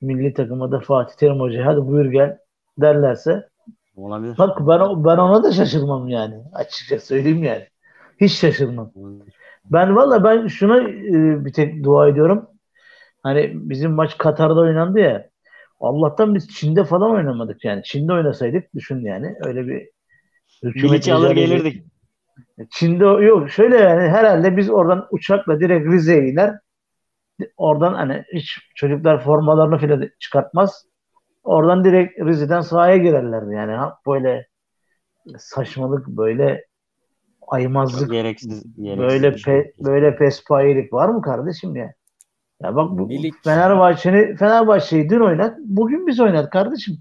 milli 0.00 0.34
takıma 0.34 0.72
da 0.72 0.80
Fatih 0.80 1.14
Terim 1.16 1.40
Hoca 1.40 1.66
hadi 1.66 1.86
buyur 1.86 2.04
gel 2.04 2.38
derlerse 2.78 3.48
Olabilir. 3.98 4.38
Bak 4.38 4.58
ben, 4.60 5.04
ben 5.04 5.16
ona 5.16 5.42
da 5.42 5.52
şaşırmam 5.52 6.08
yani. 6.08 6.34
Açıkça 6.52 6.98
söyleyeyim 6.98 7.42
yani. 7.42 7.66
Hiç 8.20 8.32
şaşırmam. 8.32 8.92
Ben 9.64 9.96
valla 9.96 10.24
ben 10.24 10.46
şuna 10.46 10.78
e, 10.82 11.44
bir 11.44 11.52
tek 11.52 11.84
dua 11.84 12.08
ediyorum. 12.08 12.48
Hani 13.22 13.52
bizim 13.54 13.92
maç 13.92 14.18
Katar'da 14.18 14.60
oynandı 14.60 15.00
ya. 15.00 15.28
Allah'tan 15.80 16.34
biz 16.34 16.48
Çin'de 16.48 16.84
falan 16.84 17.10
oynamadık 17.10 17.64
yani. 17.64 17.82
Çin'de 17.82 18.12
oynasaydık 18.12 18.74
düşün 18.74 19.00
yani. 19.00 19.34
Öyle 19.44 19.66
bir 19.66 19.88
hükümet 20.62 21.08
alır 21.08 21.30
gelirdik. 21.30 21.84
Çin'de 22.70 23.04
yok 23.04 23.50
şöyle 23.50 23.76
yani 23.76 24.08
herhalde 24.08 24.56
biz 24.56 24.70
oradan 24.70 25.06
uçakla 25.10 25.60
direkt 25.60 25.88
Rize'ye 25.88 26.28
iner. 26.28 26.54
Oradan 27.56 27.94
hani 27.94 28.24
hiç 28.32 28.58
çocuklar 28.74 29.24
formalarını 29.24 29.78
filan 29.78 30.10
çıkartmaz. 30.18 30.87
Oradan 31.44 31.84
direkt 31.84 32.20
Rize'den 32.20 32.60
sahaya 32.60 32.96
girerlerdi 32.96 33.54
yani. 33.54 33.72
Ha, 33.72 33.98
böyle 34.06 34.46
saçmalık 35.38 36.08
böyle 36.08 36.64
aymazlık 37.48 38.10
gereksiz, 38.10 38.76
gereksiz 38.76 38.98
böyle 38.98 39.38
şey. 39.38 39.54
pe, 39.54 39.72
böyle 39.78 40.16
pespayelik 40.16 40.92
var 40.92 41.08
mı 41.08 41.22
kardeşim 41.22 41.76
ya? 41.76 41.92
Ya 42.62 42.76
bak 42.76 42.90
bu 42.90 43.10
Fenerbahçe'ni 43.44 44.36
Fenerbahçe'yi 44.36 45.10
dün 45.10 45.20
oynat, 45.20 45.58
bugün 45.58 46.06
biz 46.06 46.20
oynat 46.20 46.50
kardeşim. 46.50 46.98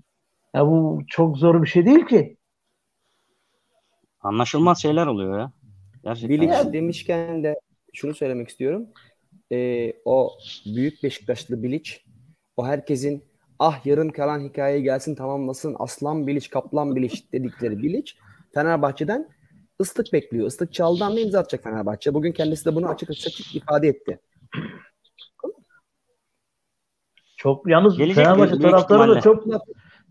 Ya 0.56 0.68
bu 0.68 1.02
çok 1.08 1.38
zor 1.38 1.62
bir 1.62 1.68
şey 1.68 1.86
değil 1.86 2.06
ki. 2.06 2.38
Anlaşılmaz 4.22 4.82
şeyler 4.82 5.08
oluyor 5.08 5.40
ya. 5.40 5.52
Gerçekten. 6.04 6.30
Bilic 6.30 6.74
demişken 6.74 7.44
de 7.44 7.60
şunu 7.94 8.14
söylemek 8.14 8.50
istiyorum. 8.50 8.88
Ee, 9.52 9.94
o 10.06 10.38
büyük 10.66 11.04
Beşiktaşlı 11.04 11.64
Bilic 11.64 11.92
o 12.58 12.66
herkesin 12.66 13.24
ah 13.60 13.86
yarım 13.86 14.12
kalan 14.12 14.40
hikaye 14.40 14.82
gelsin 14.82 15.16
tamamlasın 15.16 15.76
aslan 15.80 16.28
biliç 16.28 16.50
kaplan 16.50 16.96
biliç 16.96 17.34
dedikleri 17.34 17.78
biliç 17.78 18.18
Fenerbahçe'den 18.54 19.30
ıslık 19.82 20.14
bekliyor. 20.14 20.48
Islık 20.48 20.74
çaldığı 20.74 21.04
anda 21.04 21.20
imza 21.20 21.40
atacak 21.40 21.64
Fenerbahçe. 21.64 22.14
Bugün 22.14 22.32
kendisi 22.32 22.66
de 22.66 22.76
bunu 22.76 22.90
açık 22.90 23.10
açık 23.10 23.56
ifade 23.56 23.88
etti. 23.88 24.20
Çok 27.38 27.70
yalnız 27.70 27.98
Gelecek 27.98 28.16
Fenerbahçe 28.16 28.60
taraftarı 28.60 29.16
da 29.16 29.22
çok 29.22 29.46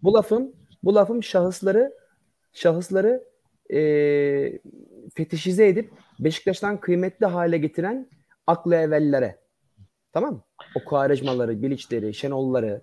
bu 0.03 0.15
lafım 0.15 0.53
bu 0.85 0.95
lafım 0.95 1.23
şahısları 1.23 1.93
şahısları 2.53 3.25
e, 3.73 3.81
fetişize 5.15 5.69
edip 5.69 5.93
Beşiktaş'tan 6.21 6.81
kıymetli 6.81 7.27
hale 7.27 7.59
getiren 7.59 8.11
aklı 8.47 8.75
evvellere. 8.75 9.41
Tamam 10.13 10.35
mı? 10.35 10.43
O 10.77 10.85
Kuarejmaları, 10.85 11.63
Biliçleri, 11.63 12.15
Şenolları, 12.15 12.83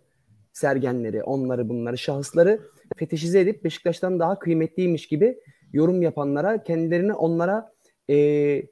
sergenleri, 0.54 1.24
onları 1.24 1.70
bunları, 1.70 1.98
şahısları 1.98 2.62
fetişize 2.98 3.40
edip 3.40 3.64
Beşiktaş'tan 3.64 4.20
daha 4.20 4.40
kıymetliymiş 4.40 5.08
gibi 5.08 5.38
yorum 5.74 6.02
yapanlara, 6.02 6.64
kendilerini 6.64 7.14
onlara 7.14 7.74
e, 8.10 8.64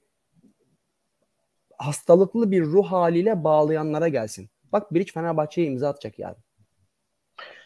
hastalıklı 1.77 2.51
bir 2.51 2.63
ruh 2.63 2.85
haliyle 2.85 3.43
bağlayanlara 3.43 4.07
gelsin. 4.07 4.49
Bak 4.71 4.93
Biriç 4.93 5.13
Fenerbahçe'ye 5.13 5.67
imza 5.67 5.89
atacak 5.89 6.19
yani. 6.19 6.35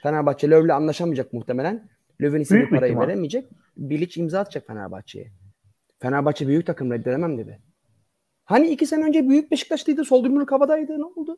Fenerbahçe 0.03 0.49
Löv'le 0.49 0.69
anlaşamayacak 0.69 1.33
muhtemelen. 1.33 1.89
Löv'ün 2.21 2.41
istediği 2.41 2.69
parayı 2.69 2.91
ihtimal. 2.91 3.07
veremeyecek. 3.07 3.49
Bilic 3.77 4.21
imza 4.21 4.39
atacak 4.39 4.67
Fenerbahçe'ye. 4.67 5.31
Fenerbahçe 5.99 6.47
büyük 6.47 6.65
takım 6.65 6.91
reddedemem 6.91 7.37
dedi. 7.37 7.61
Hani 8.45 8.67
iki 8.67 8.85
sene 8.85 9.05
önce 9.05 9.29
büyük 9.29 9.51
Beşiktaşlıydı, 9.51 10.05
sol 10.05 10.45
kabadaydı. 10.45 10.99
Ne 10.99 11.05
oldu? 11.05 11.37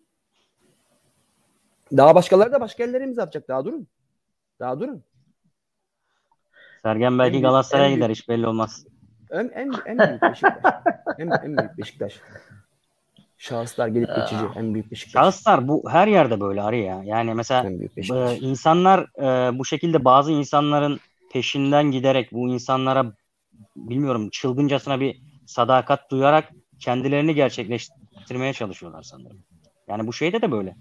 Daha 1.91 2.15
başkaları 2.15 2.51
da 2.51 2.61
başka 2.61 2.83
yerlere 2.83 3.03
imza 3.03 3.23
atacak. 3.23 3.47
Daha 3.47 3.65
durun. 3.65 3.87
Daha 4.59 4.79
durun. 4.79 5.03
Sergen 6.83 7.19
belki 7.19 7.41
Galatasaray'a 7.41 7.95
gider. 7.95 8.09
Hiç 8.09 8.29
belli 8.29 8.47
olmaz. 8.47 8.85
En, 9.31 9.49
en, 9.49 9.71
en 9.85 9.97
büyük 9.97 10.21
Beşiktaş. 10.21 10.73
en, 11.19 11.29
en 11.29 11.57
büyük 11.57 11.77
Beşiktaş. 11.77 12.21
Şahıslar 13.37 13.87
gelip 13.87 14.15
geçici. 14.15 14.45
En 14.55 14.73
büyük 14.73 14.91
Beşiktaş. 14.91 15.21
Şahıslar 15.21 15.67
bu 15.67 15.83
her 15.89 16.07
yerde 16.07 16.39
böyle 16.39 16.61
arı 16.61 16.75
ya. 16.75 17.01
Yani 17.03 17.33
mesela 17.33 17.69
e, 17.97 18.37
insanlar 18.37 18.99
e, 18.99 19.57
bu 19.57 19.65
şekilde 19.65 20.05
bazı 20.05 20.31
insanların 20.31 20.99
peşinden 21.31 21.91
giderek 21.91 22.31
bu 22.31 22.49
insanlara 22.49 23.05
bilmiyorum 23.75 24.29
çılgıncasına 24.29 24.99
bir 24.99 25.21
sadakat 25.45 26.11
duyarak 26.11 26.49
kendilerini 26.79 27.35
gerçekleştirmeye 27.35 28.53
çalışıyorlar 28.53 29.03
sanırım. 29.03 29.43
Yani 29.87 30.07
bu 30.07 30.13
şeyde 30.13 30.41
de 30.41 30.51
böyle. 30.51 30.75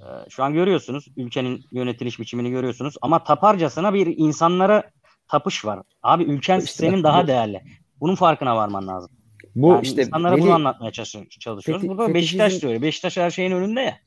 Ee, 0.00 0.30
şu 0.30 0.44
an 0.44 0.52
görüyorsunuz 0.52 1.08
ülkenin 1.16 1.64
yönetiliş 1.72 2.20
biçimini 2.20 2.50
görüyorsunuz 2.50 2.94
ama 3.02 3.24
taparcasına 3.24 3.94
bir 3.94 4.06
insanlara 4.16 4.90
tapış 5.28 5.64
var. 5.64 5.82
Abi 6.02 6.24
ülken 6.24 6.60
işte 6.60 6.86
senin 6.86 7.02
daha 7.02 7.26
değerli. 7.26 7.62
Bunun 8.00 8.14
farkına 8.14 8.56
varman 8.56 8.86
lazım. 8.86 9.10
Bu 9.54 9.68
yani 9.68 9.82
işte 9.82 10.02
insanlara 10.02 10.36
beni, 10.36 10.42
bunu 10.42 10.52
anlatmaya 10.52 10.92
çalışıyoruz. 10.92 11.64
Feti, 11.64 11.88
Burada 11.88 12.14
Beşiktaş 12.14 12.62
diyor. 12.62 12.82
Beşiktaş 12.82 13.16
her 13.16 13.30
şeyin 13.30 13.52
önünde 13.52 13.80
ya. 13.80 13.98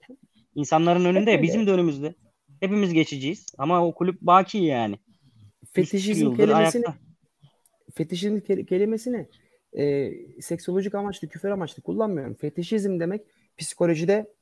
İnsanların 0.55 1.05
önünde 1.05 1.31
ya. 1.31 1.41
Bizim 1.41 1.67
de 1.67 1.71
önümüzde. 1.71 2.15
Hepimiz 2.59 2.93
geçeceğiz. 2.93 3.45
Ama 3.57 3.85
o 3.85 3.93
kulüp 3.93 4.21
baki 4.21 4.57
yani. 4.57 4.99
Fetişizm 5.73 6.35
kelimesini 6.35 6.85
fetişizm 7.93 8.39
kelimesini 8.39 9.27
e, 9.77 10.11
seksolojik 10.41 10.95
amaçlı, 10.95 11.27
küfür 11.27 11.49
amaçlı 11.49 11.83
kullanmıyorum. 11.83 12.33
Fetişizm 12.35 12.99
demek 12.99 13.21
psikolojide 13.57 14.33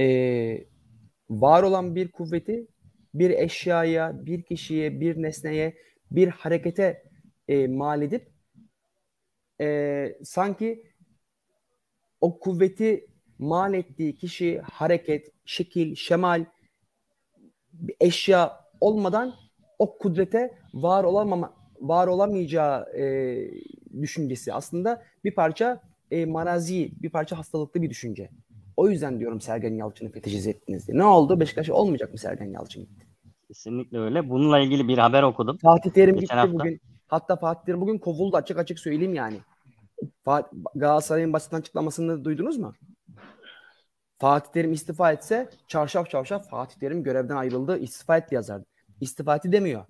e, 0.00 0.64
var 1.30 1.62
olan 1.62 1.94
bir 1.94 2.12
kuvveti 2.12 2.66
bir 3.14 3.30
eşyaya, 3.30 4.26
bir 4.26 4.42
kişiye, 4.42 5.00
bir 5.00 5.22
nesneye, 5.22 5.76
bir 6.10 6.28
harekete 6.28 7.02
e, 7.48 7.66
mal 7.66 8.02
edip 8.02 8.32
e, 9.60 10.18
sanki 10.24 10.82
o 12.20 12.38
kuvveti 12.38 13.06
mal 13.38 13.74
ettiği 13.74 14.16
kişi, 14.16 14.60
hareket, 14.60 15.32
şekil, 15.44 15.94
şemal, 15.94 16.44
bir 17.72 17.96
eşya 18.00 18.60
olmadan 18.80 19.34
o 19.78 19.98
kudrete 19.98 20.58
var 20.74 21.04
olamama, 21.04 21.54
var 21.80 22.06
olamayacağı 22.06 22.96
e, 22.96 23.04
düşüncesi 24.02 24.52
aslında 24.52 25.02
bir 25.24 25.34
parça 25.34 25.82
e, 26.10 26.26
marazi, 26.26 26.92
bir 27.02 27.10
parça 27.10 27.38
hastalıklı 27.38 27.82
bir 27.82 27.90
düşünce. 27.90 28.30
O 28.80 28.88
yüzden 28.88 29.20
diyorum 29.20 29.40
Sergen 29.40 29.74
Yalçın'ı 29.74 30.10
fetişize 30.10 30.50
ettiniz 30.50 30.88
diye. 30.88 30.98
Ne 30.98 31.04
oldu? 31.04 31.40
Beşiktaş 31.40 31.70
olmayacak 31.70 32.12
mı 32.12 32.18
Sergen 32.18 32.46
Yalçın 32.46 32.82
gitti? 32.82 33.06
Kesinlikle 33.48 33.98
öyle. 33.98 34.30
Bununla 34.30 34.58
ilgili 34.58 34.88
bir 34.88 34.98
haber 34.98 35.22
okudum. 35.22 35.58
Fatih 35.62 35.90
Terim 35.90 36.16
gitti 36.16 36.34
hafta. 36.34 36.54
bugün. 36.54 36.80
Hatta 37.08 37.36
Fatih 37.36 37.64
Terim 37.64 37.80
bugün 37.80 37.98
kovuldu 37.98 38.36
açık 38.36 38.58
açık 38.58 38.78
söyleyeyim 38.78 39.14
yani. 39.14 39.36
Galatasaray'ın 40.74 41.32
basın 41.32 41.56
açıklamasını 41.56 42.24
duydunuz 42.24 42.58
mu? 42.58 42.72
Fatih 44.18 44.52
Terim 44.52 44.72
istifa 44.72 45.12
etse 45.12 45.48
çarşaf 45.68 46.10
çarşaf 46.10 46.50
Fatih 46.50 46.76
Terim 46.80 47.02
görevden 47.02 47.36
ayrıldı 47.36 47.78
istifa 47.78 48.16
etti 48.16 48.34
yazardı. 48.34 48.66
İstifa 49.00 49.36
etti 49.36 49.52
demiyor. 49.52 49.84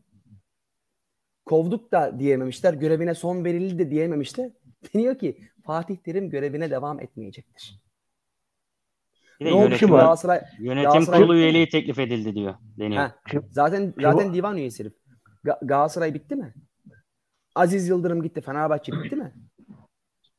Kovduk 1.46 1.92
da 1.92 2.18
diyememişler. 2.18 2.74
Görevine 2.74 3.14
son 3.14 3.44
verildi 3.44 3.78
de 3.78 3.90
diyememişler. 3.90 4.50
Deniyor 4.94 5.18
ki 5.18 5.38
Fatih 5.64 5.96
Terim 5.96 6.30
görevine 6.30 6.70
devam 6.70 7.00
etmeyecektir. 7.00 7.89
Bir 9.40 9.44
de 9.46 9.50
yönetim, 9.50 9.88
Galatasaray, 9.88 10.40
yönetim 10.58 10.90
Galatasaray, 10.90 11.20
kurulu 11.20 11.36
üyeliği 11.36 11.68
teklif 11.68 11.98
edildi 11.98 12.34
diyor 12.34 12.54
deniyor. 12.78 13.10
Heh, 13.24 13.38
zaten 13.50 13.94
zaten 14.00 14.34
divan 14.34 14.56
üyesi 14.56 14.82
herif. 14.84 14.92
Ga- 15.44 15.66
Galatasaray 15.66 16.14
bitti 16.14 16.36
mi? 16.36 16.54
Aziz 17.54 17.88
Yıldırım 17.88 18.22
gitti. 18.22 18.40
Fenerbahçe 18.40 18.92
bitti 18.92 19.16
mi? 19.16 19.34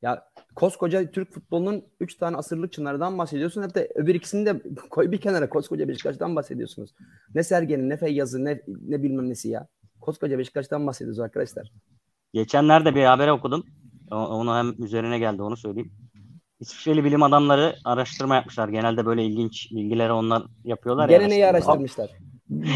Ya 0.01 0.23
koskoca 0.55 1.11
Türk 1.11 1.33
futbolunun 1.33 1.85
3 1.99 2.15
tane 2.15 2.37
asırlık 2.37 2.73
çınarından 2.73 3.17
bahsediyorsun. 3.17 3.61
Hatta 3.61 3.81
öbür 3.95 4.15
ikisini 4.15 4.45
de 4.45 4.61
koy 4.89 5.11
bir 5.11 5.17
kenara. 5.21 5.49
Koskoca 5.49 5.87
Beşiktaş'tan 5.87 6.35
bahsediyorsunuz. 6.35 6.93
Ne 7.35 7.43
Sergen'in, 7.43 7.89
ne 7.89 7.97
Feyyaz'ın, 7.97 8.45
ne, 8.45 8.61
ne 8.67 9.03
bilmem 9.03 9.29
nesi 9.29 9.49
ya. 9.49 9.67
Koskoca 10.01 10.37
Beşiktaş'tan 10.37 10.87
bahsediyoruz 10.87 11.19
arkadaşlar. 11.19 11.71
Geçenlerde 12.33 12.95
bir 12.95 13.03
haber 13.03 13.27
okudum. 13.27 13.63
Onu 14.11 14.55
hem 14.55 14.83
üzerine 14.85 15.19
geldi 15.19 15.41
onu 15.41 15.57
söyleyeyim. 15.57 15.91
İsviçreli 16.61 17.03
bilim 17.03 17.23
adamları 17.23 17.75
araştırma 17.85 18.35
yapmışlar. 18.35 18.69
Genelde 18.69 19.05
böyle 19.05 19.25
ilginç 19.25 19.71
bilgileri 19.71 20.11
onlar 20.11 20.43
yapıyorlar. 20.63 21.09
Gene 21.09 21.29
neyi 21.29 21.45
araştırmışlar? 21.45 22.09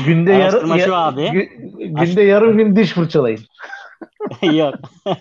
Günde 0.05 0.31
yarı, 0.31 0.43
Araştırma 0.43 0.79
şu 0.79 0.95
abi. 0.95 1.49
günde 1.79 2.21
yarım 2.21 2.57
gün 2.57 2.75
diş 2.75 2.91
fırçalayın. 2.91 3.39
Yok. 4.53 4.75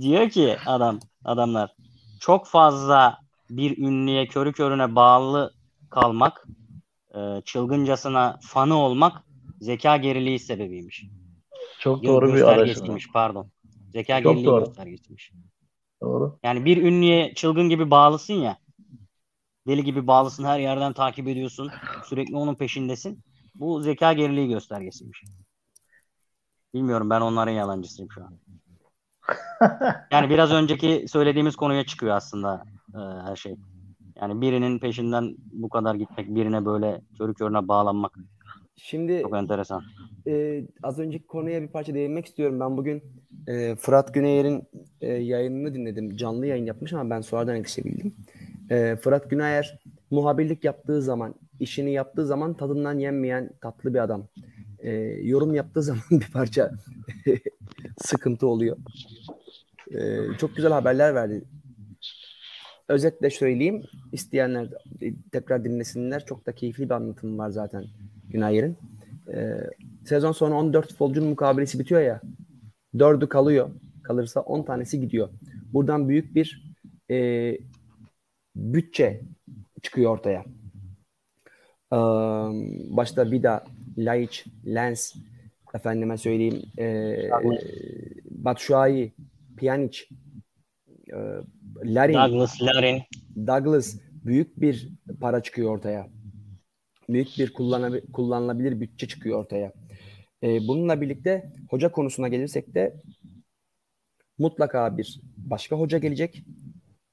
Diyor 0.00 0.30
ki 0.30 0.56
adam 0.66 0.98
adamlar 1.24 1.70
çok 2.20 2.46
fazla 2.46 3.18
bir 3.50 3.78
ünlüye 3.78 4.26
körü 4.26 4.52
körüne 4.52 4.94
bağlı 4.94 5.52
kalmak, 5.90 6.46
e, 7.14 7.18
çılgıncasına 7.44 8.38
fanı 8.42 8.76
olmak 8.76 9.22
zeka 9.60 9.96
geriliği 9.96 10.38
sebebiymiş. 10.38 11.04
Çok 11.78 12.04
doğru 12.04 12.34
bir 12.34 12.42
araştırma. 12.42 12.96
Pardon. 13.12 13.50
Zeka 13.92 14.22
Çok 14.22 14.32
geriliği 14.32 14.46
doğru. 14.46 14.64
göstergesiymiş. 14.64 15.32
Doğru. 16.02 16.38
Yani 16.42 16.64
bir 16.64 16.82
ünlüye 16.82 17.34
çılgın 17.34 17.68
gibi 17.68 17.90
bağlısın 17.90 18.34
ya. 18.34 18.58
Deli 19.66 19.84
gibi 19.84 20.06
bağlısın, 20.06 20.44
her 20.44 20.58
yerden 20.58 20.92
takip 20.92 21.28
ediyorsun. 21.28 21.70
Sürekli 22.04 22.36
onun 22.36 22.54
peşindesin. 22.54 23.24
Bu 23.54 23.80
zeka 23.80 24.12
geriliği 24.12 24.48
göstergesiymiş. 24.48 25.22
Bilmiyorum 26.74 27.10
ben 27.10 27.20
onların 27.20 27.52
yalancısıyım 27.52 28.10
şu 28.10 28.24
an. 28.24 28.38
yani 30.12 30.30
biraz 30.30 30.52
önceki 30.52 31.04
söylediğimiz 31.08 31.56
konuya 31.56 31.86
çıkıyor 31.86 32.16
aslında 32.16 32.64
e, 32.94 32.98
her 32.98 33.36
şey. 33.36 33.56
Yani 34.20 34.40
birinin 34.40 34.78
peşinden 34.78 35.36
bu 35.52 35.68
kadar 35.68 35.94
gitmek, 35.94 36.34
birine 36.34 36.64
böyle 36.64 37.00
körü 37.18 37.34
körüne 37.34 37.68
bağlanmak. 37.68 38.18
Şimdi 38.78 39.22
çok 39.22 39.36
enteresan. 39.36 39.82
E, 40.26 40.64
az 40.82 40.98
önceki 40.98 41.26
konuya 41.26 41.62
bir 41.62 41.68
parça 41.68 41.94
değinmek 41.94 42.26
istiyorum. 42.26 42.60
Ben 42.60 42.76
bugün 42.76 43.02
e, 43.46 43.74
Fırat 43.74 44.14
Güneyer'in 44.14 44.64
e, 45.00 45.12
yayınını 45.12 45.74
dinledim. 45.74 46.16
Canlı 46.16 46.46
yayın 46.46 46.64
yapmış 46.64 46.92
ama 46.92 47.10
ben 47.10 47.20
sonradan 47.20 47.56
yetişebildim. 47.56 48.14
E, 48.70 48.96
Fırat 48.96 49.30
Güneyer 49.30 49.78
muhabirlik 50.10 50.64
yaptığı 50.64 51.02
zaman, 51.02 51.34
işini 51.60 51.92
yaptığı 51.92 52.26
zaman 52.26 52.54
tadından 52.54 52.98
yenmeyen 52.98 53.50
tatlı 53.60 53.94
bir 53.94 53.98
adam. 53.98 54.28
E, 54.78 54.90
yorum 55.22 55.54
yaptığı 55.54 55.82
zaman 55.88 56.02
bir 56.10 56.32
parça 56.32 56.70
sıkıntı 57.98 58.46
oluyor. 58.46 58.76
E, 59.90 60.18
çok 60.38 60.56
güzel 60.56 60.72
haberler 60.72 61.14
verdi. 61.14 61.44
Özetle 62.88 63.30
söyleyeyim. 63.30 63.82
İsteyenler 64.12 64.68
tekrar 65.32 65.64
dinlesinler. 65.64 66.26
Çok 66.26 66.46
da 66.46 66.52
keyifli 66.52 66.84
bir 66.84 66.94
anlatım 66.94 67.38
var 67.38 67.50
zaten 67.50 67.84
Günayer'in. 68.30 68.76
E, 69.34 69.56
sezon 70.06 70.32
sonu 70.32 70.54
14 70.54 70.88
futbolcunun 70.88 71.28
mukabelesi 71.28 71.78
bitiyor 71.78 72.00
ya. 72.00 72.20
Dördü 72.98 73.28
kalıyor. 73.28 73.70
Kalırsa 74.02 74.40
10 74.40 74.62
tanesi 74.62 75.00
gidiyor. 75.00 75.28
Buradan 75.72 76.08
büyük 76.08 76.34
bir 76.34 76.74
e, 77.10 77.58
bütçe 78.56 79.20
çıkıyor 79.82 80.10
ortaya. 80.10 80.44
Ee, 81.92 81.96
başta 82.96 83.30
Vida, 83.30 83.64
Laiç, 83.98 84.46
Lens, 84.66 85.14
efendime 85.74 86.18
söyleyeyim, 86.18 86.62
e, 86.78 87.16
Batshuayi, 88.30 89.12
Pjanic, 89.56 89.98
e, 91.12 91.16
Larin, 91.84 92.14
Douglas, 92.14 92.62
Larin. 92.62 93.02
Douglas 93.36 93.96
büyük 94.24 94.60
bir 94.60 94.88
para 95.20 95.42
çıkıyor 95.42 95.70
ortaya. 95.70 96.08
Büyük 97.08 97.28
bir 97.38 97.52
kullanılabilir 98.12 98.80
bütçe 98.80 99.08
çıkıyor 99.08 99.40
ortaya. 99.40 99.72
E, 100.42 100.68
bununla 100.68 101.00
birlikte 101.00 101.52
hoca 101.70 101.92
konusuna 101.92 102.28
gelirsek 102.28 102.74
de 102.74 102.96
mutlaka 104.38 104.98
bir 104.98 105.20
başka 105.36 105.76
hoca 105.76 105.98
gelecek 105.98 106.44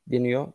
deniyor 0.08 0.48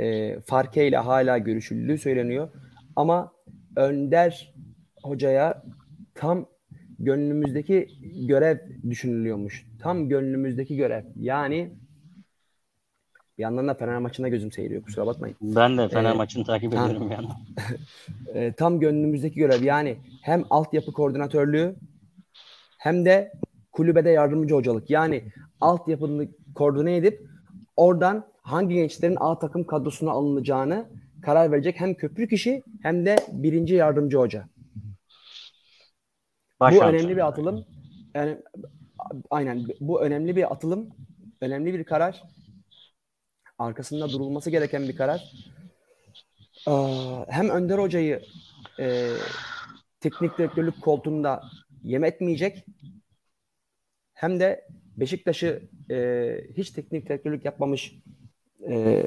e, 0.00 0.40
Farke 0.40 0.88
ile 0.88 0.96
hala 0.96 1.38
görüşüldüğü 1.38 1.98
söyleniyor. 1.98 2.48
Ama 2.96 3.32
Önder 3.76 4.54
Hoca'ya 5.02 5.62
tam 6.14 6.46
gönlümüzdeki 6.98 7.88
görev 8.26 8.58
düşünülüyormuş. 8.90 9.66
Tam 9.80 10.08
gönlümüzdeki 10.08 10.76
görev. 10.76 11.04
Yani 11.16 11.70
bir 13.40 13.44
yandan 13.44 13.68
da 13.68 13.74
Fener 13.74 13.98
maçına 13.98 14.28
gözüm 14.28 14.52
seyiriyor 14.52 14.82
kusura 14.82 15.06
bakmayın. 15.06 15.36
Ben 15.40 15.78
de 15.78 15.88
Fener 15.88 16.12
ee, 16.12 16.16
maçını 16.16 16.44
takip 16.44 16.74
ediyorum 16.74 17.10
bir 17.10 17.14
yandan. 17.14 17.36
e, 18.34 18.52
tam 18.52 18.80
gönlümüzdeki 18.80 19.34
görev 19.34 19.62
yani 19.62 19.96
hem 20.22 20.44
altyapı 20.50 20.92
koordinatörlüğü 20.92 21.76
hem 22.78 23.04
de 23.04 23.32
kulübede 23.72 24.10
yardımcı 24.10 24.54
hocalık. 24.54 24.90
Yani 24.90 25.24
altyapını 25.60 26.28
koordine 26.54 26.96
edip 26.96 27.26
oradan 27.76 28.26
hangi 28.42 28.74
gençlerin 28.74 29.16
A 29.20 29.38
takım 29.38 29.64
kadrosuna 29.64 30.10
alınacağını 30.10 30.88
karar 31.22 31.52
verecek 31.52 31.80
hem 31.80 31.94
köprü 31.94 32.28
kişi 32.28 32.62
hem 32.82 33.06
de 33.06 33.16
birinci 33.32 33.74
yardımcı 33.74 34.18
hoca. 34.18 34.48
Baş 36.60 36.74
bu 36.74 36.84
önemli 36.84 37.16
bir 37.16 37.26
atılım. 37.26 37.64
Yani 38.14 38.36
aynen 39.30 39.66
bu 39.80 40.02
önemli 40.02 40.36
bir 40.36 40.52
atılım, 40.52 40.88
önemli 41.40 41.74
bir 41.74 41.84
karar. 41.84 42.22
Arkasında 43.60 44.12
durulması 44.12 44.50
gereken 44.50 44.88
bir 44.88 44.96
karar. 44.96 45.32
Hem 47.28 47.48
Önder 47.48 47.78
Hoca'yı 47.78 48.22
e, 48.80 49.08
teknik 50.00 50.38
direktörlük 50.38 50.82
koltuğunda 50.82 51.42
yem 51.82 52.04
etmeyecek 52.04 52.64
hem 54.14 54.40
de 54.40 54.68
Beşiktaş'ı 54.96 55.62
e, 55.90 56.36
hiç 56.56 56.70
teknik 56.70 57.08
direktörlük 57.08 57.44
yapmamış 57.44 57.94
e, 58.68 59.06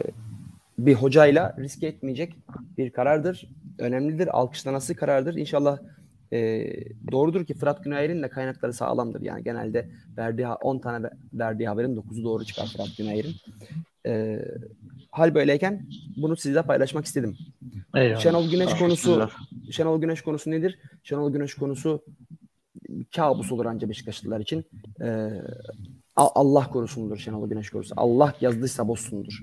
bir 0.77 0.93
hocayla 0.93 1.55
riske 1.59 1.87
etmeyecek 1.87 2.33
bir 2.77 2.89
karardır. 2.89 3.49
Önemlidir, 3.79 4.37
alkışlanası 4.37 4.95
karardır. 4.95 5.35
İnşallah 5.35 5.79
e, 6.33 6.69
doğrudur 7.11 7.45
ki 7.45 7.53
Fırat 7.53 7.83
Günayer'in 7.83 8.23
de 8.23 8.29
kaynakları 8.29 8.73
sağlamdır. 8.73 9.21
Yani 9.21 9.43
genelde 9.43 9.89
verdiği 10.17 10.47
10 10.47 10.79
tane 10.79 11.09
verdiği 11.33 11.67
haberin 11.67 11.95
9'u 11.95 12.23
doğru 12.23 12.45
çıkar 12.45 12.67
Fırat 12.67 12.97
Günayer'in. 12.97 13.35
E, 14.05 14.39
hal 15.11 15.35
böyleyken 15.35 15.85
bunu 16.17 16.35
sizle 16.35 16.61
paylaşmak 16.61 17.05
istedim. 17.05 17.37
Eyvallah. 17.95 18.19
Şenol 18.19 18.49
Güneş 18.49 18.73
konusu 18.73 19.29
Şenol 19.71 20.01
Güneş 20.01 20.21
konusu 20.21 20.51
nedir? 20.51 20.79
Şenol 21.03 21.33
Güneş 21.33 21.53
konusu 21.53 22.03
kabus 23.15 23.51
olur 23.51 23.65
ancak 23.65 23.89
Beşiktaşlılar 23.89 24.39
için. 24.39 24.65
E, 25.01 25.29
Allah 26.15 26.69
korusundur 26.69 27.17
Şenol 27.17 27.49
Güneş 27.49 27.69
korusun. 27.69 27.95
Allah 27.97 28.33
yazdıysa 28.41 28.87
bozsundur. 28.87 29.39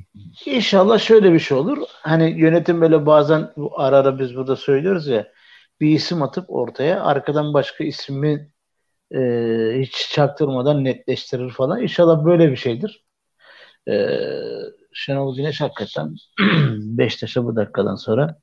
İnşallah 0.47 0.99
şöyle 0.99 1.33
bir 1.33 1.39
şey 1.39 1.59
olur. 1.59 1.79
Hani 1.89 2.41
yönetim 2.41 2.81
böyle 2.81 3.07
bazen 3.07 3.51
ara 3.77 3.97
ara 3.97 4.19
biz 4.19 4.37
burada 4.37 4.57
söylüyoruz 4.57 5.07
ya 5.07 5.27
bir 5.81 5.91
isim 5.91 6.23
atıp 6.23 6.45
ortaya 6.51 7.03
arkadan 7.05 7.55
başka 7.55 7.85
ismi 7.85 8.51
e, 9.15 9.21
hiç 9.81 10.11
çaktırmadan 10.13 10.85
netleştirir 10.85 11.51
falan. 11.51 11.83
İnşallah 11.83 12.25
böyle 12.25 12.51
bir 12.51 12.57
şeydir. 12.57 13.05
E, 13.91 13.95
Şenol 14.93 15.37
Güneş 15.37 15.61
hakikaten 15.61 16.15
Beşiktaş'a 16.99 17.45
bu 17.45 17.57
dakikadan 17.57 17.95
sonra 17.97 18.37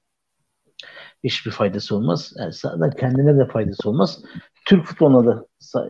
hiçbir 1.24 1.52
faydası 1.52 1.96
olmaz. 1.96 2.34
Yani 2.38 2.54
zaten 2.54 2.92
kendine 2.92 3.38
de 3.38 3.48
faydası 3.48 3.90
olmaz. 3.90 4.24
Türk 4.66 4.86
futboluna 4.86 5.26
da 5.26 5.46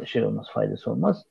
şey 0.05 0.25
olmaz, 0.25 0.47
faydası 0.53 0.91
olmaz. 0.91 1.23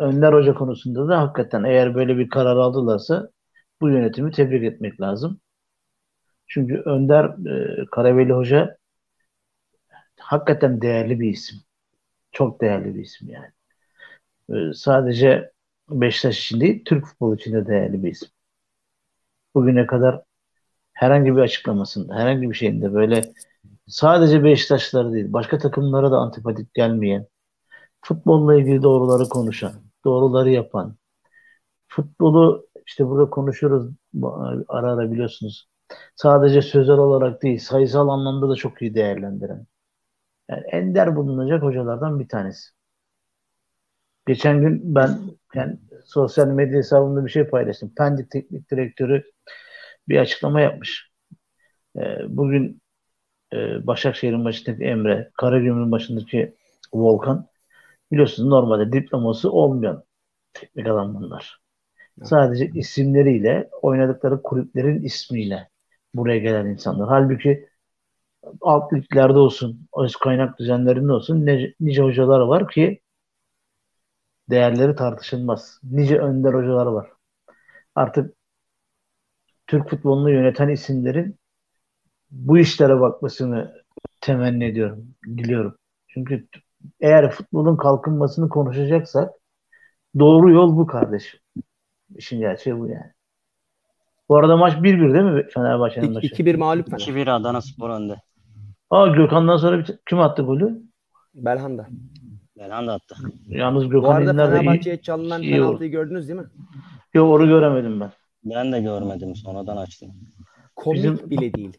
Önder 0.00 0.32
Hoca 0.32 0.54
konusunda 0.54 1.08
da 1.08 1.18
hakikaten 1.20 1.64
eğer 1.64 1.94
böyle 1.94 2.18
bir 2.18 2.28
karar 2.28 2.56
aldılarsa 2.56 3.30
bu 3.80 3.88
yönetimi 3.88 4.30
tebrik 4.30 4.64
etmek 4.64 5.00
lazım. 5.00 5.40
Çünkü 6.48 6.82
Önder 6.84 7.24
e, 7.24 7.86
Karaveli 7.90 8.32
Hoca 8.32 8.76
hakikaten 10.20 10.80
değerli 10.80 11.20
bir 11.20 11.30
isim. 11.30 11.58
Çok 12.32 12.60
değerli 12.60 12.94
bir 12.94 13.00
isim 13.02 13.28
yani. 13.30 13.52
E, 14.50 14.72
sadece 14.74 15.52
Beşiktaş 15.90 16.38
için 16.46 16.60
değil, 16.60 16.84
Türk 16.84 17.06
futbolu 17.06 17.34
için 17.36 17.52
de 17.52 17.66
değerli 17.66 18.04
bir 18.04 18.10
isim. 18.10 18.28
Bugüne 19.54 19.86
kadar 19.86 20.22
herhangi 20.92 21.36
bir 21.36 21.40
açıklamasında, 21.40 22.14
herhangi 22.16 22.50
bir 22.50 22.54
şeyinde 22.56 22.94
böyle 22.94 23.32
sadece 23.88 24.44
Beşiktaşları 24.44 25.12
değil, 25.12 25.32
başka 25.32 25.58
takımlara 25.58 26.10
da 26.10 26.16
antipatik 26.16 26.74
gelmeyen, 26.74 27.26
futbolla 28.02 28.56
ilgili 28.56 28.82
doğruları 28.82 29.28
konuşan, 29.28 29.72
doğruları 30.04 30.50
yapan, 30.50 30.96
futbolu 31.88 32.68
işte 32.86 33.06
burada 33.06 33.30
konuşuyoruz 33.30 33.90
ara 34.68 34.92
ara 34.92 35.12
biliyorsunuz. 35.12 35.68
Sadece 36.16 36.62
sözel 36.62 36.96
olarak 36.98 37.42
değil, 37.42 37.58
sayısal 37.58 38.08
anlamda 38.08 38.48
da 38.50 38.54
çok 38.54 38.82
iyi 38.82 38.94
değerlendiren. 38.94 39.66
Yani 40.50 40.62
ender 40.72 41.16
bulunacak 41.16 41.62
hocalardan 41.62 42.20
bir 42.20 42.28
tanesi. 42.28 42.70
Geçen 44.26 44.60
gün 44.60 44.94
ben 44.94 45.18
yani 45.54 45.78
sosyal 46.04 46.46
medya 46.48 46.78
hesabımda 46.78 47.24
bir 47.24 47.30
şey 47.30 47.44
paylaştım. 47.44 47.92
Pendik 47.96 48.30
Teknik 48.30 48.70
Direktörü 48.70 49.24
bir 50.08 50.18
açıklama 50.18 50.60
yapmış. 50.60 51.10
Ee, 51.96 52.18
bugün 52.28 52.82
e, 53.52 53.86
Başakşehir'in 53.86 54.44
başındaki 54.44 54.84
Emre, 54.84 55.30
Karagümrük'ün 55.38 55.92
başındaki 55.92 56.54
Volkan. 56.94 57.46
Biliyorsunuz 58.12 58.48
normalde 58.48 58.92
diploması 58.92 59.52
olmayan 59.52 60.04
teknik 60.54 60.86
adam 60.86 61.14
bunlar. 61.14 61.60
Sadece 62.24 62.66
isimleriyle, 62.66 63.70
oynadıkları 63.82 64.42
kulüplerin 64.42 65.02
ismiyle 65.02 65.68
buraya 66.16 66.38
gelen 66.38 66.66
insanlar. 66.66 67.08
Halbuki 67.08 67.68
alt 68.60 68.92
liglerde 68.92 69.38
olsun, 69.38 69.88
öz 69.98 70.16
kaynak 70.16 70.58
düzenlerinde 70.58 71.12
olsun 71.12 71.46
nice, 71.46 71.74
nice 71.80 72.02
hocalar 72.02 72.40
var 72.40 72.68
ki 72.68 73.00
değerleri 74.50 74.96
tartışılmaz. 74.96 75.80
Nice 75.82 76.18
önder 76.18 76.54
hocalar 76.54 76.86
var. 76.86 77.10
Artık 77.94 78.36
Türk 79.66 79.90
futbolunu 79.90 80.30
yöneten 80.30 80.68
isimlerin 80.68 81.38
bu 82.30 82.58
işlere 82.58 83.00
bakmasını 83.00 83.82
temenni 84.20 84.64
ediyorum, 84.64 85.14
diliyorum. 85.26 85.76
Çünkü 86.08 86.48
eğer 87.00 87.30
futbolun 87.30 87.76
kalkınmasını 87.76 88.48
konuşacaksak 88.48 89.34
doğru 90.20 90.50
yol 90.52 90.76
bu 90.76 90.86
kardeşim. 90.86 91.40
İşin 92.16 92.40
gerçeği 92.40 92.80
bu 92.80 92.88
yani. 92.88 93.12
Bu 94.28 94.36
arada 94.36 94.56
maç 94.56 94.74
1-1 94.74 94.82
değil 95.14 95.24
mi 95.24 95.46
Fenerbahçe'nin 95.54 96.12
maçı? 96.12 96.26
2-1 96.26 96.56
mağlup 96.56 96.90
Fener. 96.90 97.00
2-1 97.00 97.30
Adana 97.30 97.60
Spor 97.60 97.90
önde. 97.90 98.16
Aa 98.90 99.06
Gökhan'dan 99.06 99.56
sonra 99.56 99.78
bir, 99.78 99.98
kim 100.08 100.20
attı 100.20 100.42
golü? 100.42 100.82
Belhanda. 101.34 101.86
Belhanda 102.58 102.92
attı. 102.92 103.16
Yalnız 103.48 103.84
Bu 103.84 103.90
Gökhan 103.90 104.10
arada 104.14 104.38
de 104.38 104.42
iyi. 104.42 104.50
Fenerbahçe'ye 104.50 105.00
çalınan 105.00 105.42
iyi 105.42 105.52
penaltıyı 105.52 105.90
gördünüz 105.90 106.28
değil 106.28 106.40
mi? 106.40 106.46
Yok 107.14 107.34
onu 107.34 107.46
göremedim 107.48 108.00
ben. 108.00 108.10
Ben 108.44 108.72
de 108.72 108.80
görmedim. 108.80 109.36
Sonradan 109.36 109.76
açtım. 109.76 110.08
Komik 110.76 110.96
Bizim- 111.04 111.30
bile 111.30 111.54
değil. 111.54 111.76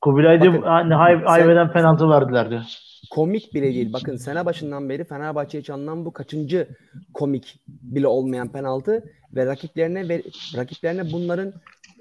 Kubilay'da 0.00 0.52
Bakın, 0.52 0.62
hani 0.62 0.94
hay, 0.94 1.16
sen- 1.16 1.24
haybeden 1.26 1.72
penaltı 1.72 2.10
verdiler 2.10 2.50
diyor. 2.50 2.62
Komik 3.10 3.54
bile 3.54 3.74
değil. 3.74 3.92
Bakın 3.92 4.16
sene 4.16 4.46
başından 4.46 4.88
beri 4.88 5.04
Fenerbahçe'ye 5.04 5.62
çalınan 5.62 6.04
bu 6.04 6.12
kaçıncı 6.12 6.68
komik 7.14 7.60
bile 7.68 8.06
olmayan 8.06 8.52
penaltı 8.52 9.12
ve 9.34 9.46
rakiplerine 9.46 10.08
ve 10.08 10.22
rakiplerine 10.56 11.12
bunların 11.12 11.52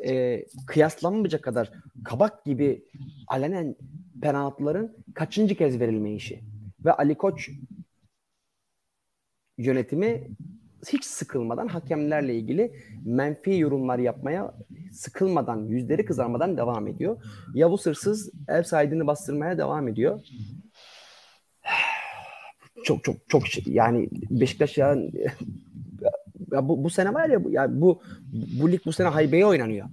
e, 0.05 0.45
kıyaslanmayacak 0.67 1.43
kadar 1.43 1.71
kabak 2.05 2.45
gibi 2.45 2.85
alenen 3.27 3.75
penaltıların 4.21 4.95
kaçıncı 5.13 5.55
kez 5.55 5.79
verilme 5.79 6.13
işi. 6.13 6.43
Ve 6.85 6.91
Ali 6.91 7.15
Koç 7.15 7.49
yönetimi 9.57 10.27
hiç 10.87 11.05
sıkılmadan 11.05 11.67
hakemlerle 11.67 12.35
ilgili 12.35 12.71
menfi 13.05 13.57
yorumlar 13.57 13.99
yapmaya 13.99 14.53
sıkılmadan, 14.91 15.65
yüzleri 15.65 16.05
kızarmadan 16.05 16.57
devam 16.57 16.87
ediyor. 16.87 17.23
Yavuz 17.53 17.85
Hırsız 17.85 18.31
ev 18.47 18.63
sahibini 18.63 19.07
bastırmaya 19.07 19.57
devam 19.57 19.87
ediyor. 19.87 20.19
Çok 22.83 23.03
çok 23.03 23.15
çok 23.29 23.47
şey, 23.47 23.63
yani 23.67 24.09
Beşiktaş 24.29 24.77
ya, 24.77 24.95
ya 26.51 26.67
bu, 26.67 26.83
bu 26.83 26.89
sene 26.89 27.13
var 27.13 27.29
ya 27.29 27.43
bu, 27.43 27.51
ya 27.51 27.67
bu 27.69 28.01
bu 28.61 28.71
lig 28.71 28.81
bu 28.85 28.93
sene 28.93 29.07
haybeye 29.07 29.45
oynanıyor. 29.45 29.87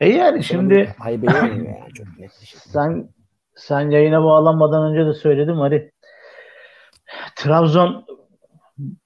E 0.00 0.08
yani 0.08 0.44
şimdi 0.44 0.94
haybeye 0.98 1.32
oynanıyor 1.42 1.78
yani 1.78 1.92
çok 1.94 2.06
net 2.18 2.30
bir 2.42 2.46
şey. 2.46 2.60
sen 2.64 3.08
sen 3.56 3.90
yayına 3.90 4.24
bağlanmadan 4.24 4.92
önce 4.92 5.06
de 5.06 5.14
söyledim 5.14 5.56
hani 5.56 5.90
Trabzon 7.36 8.04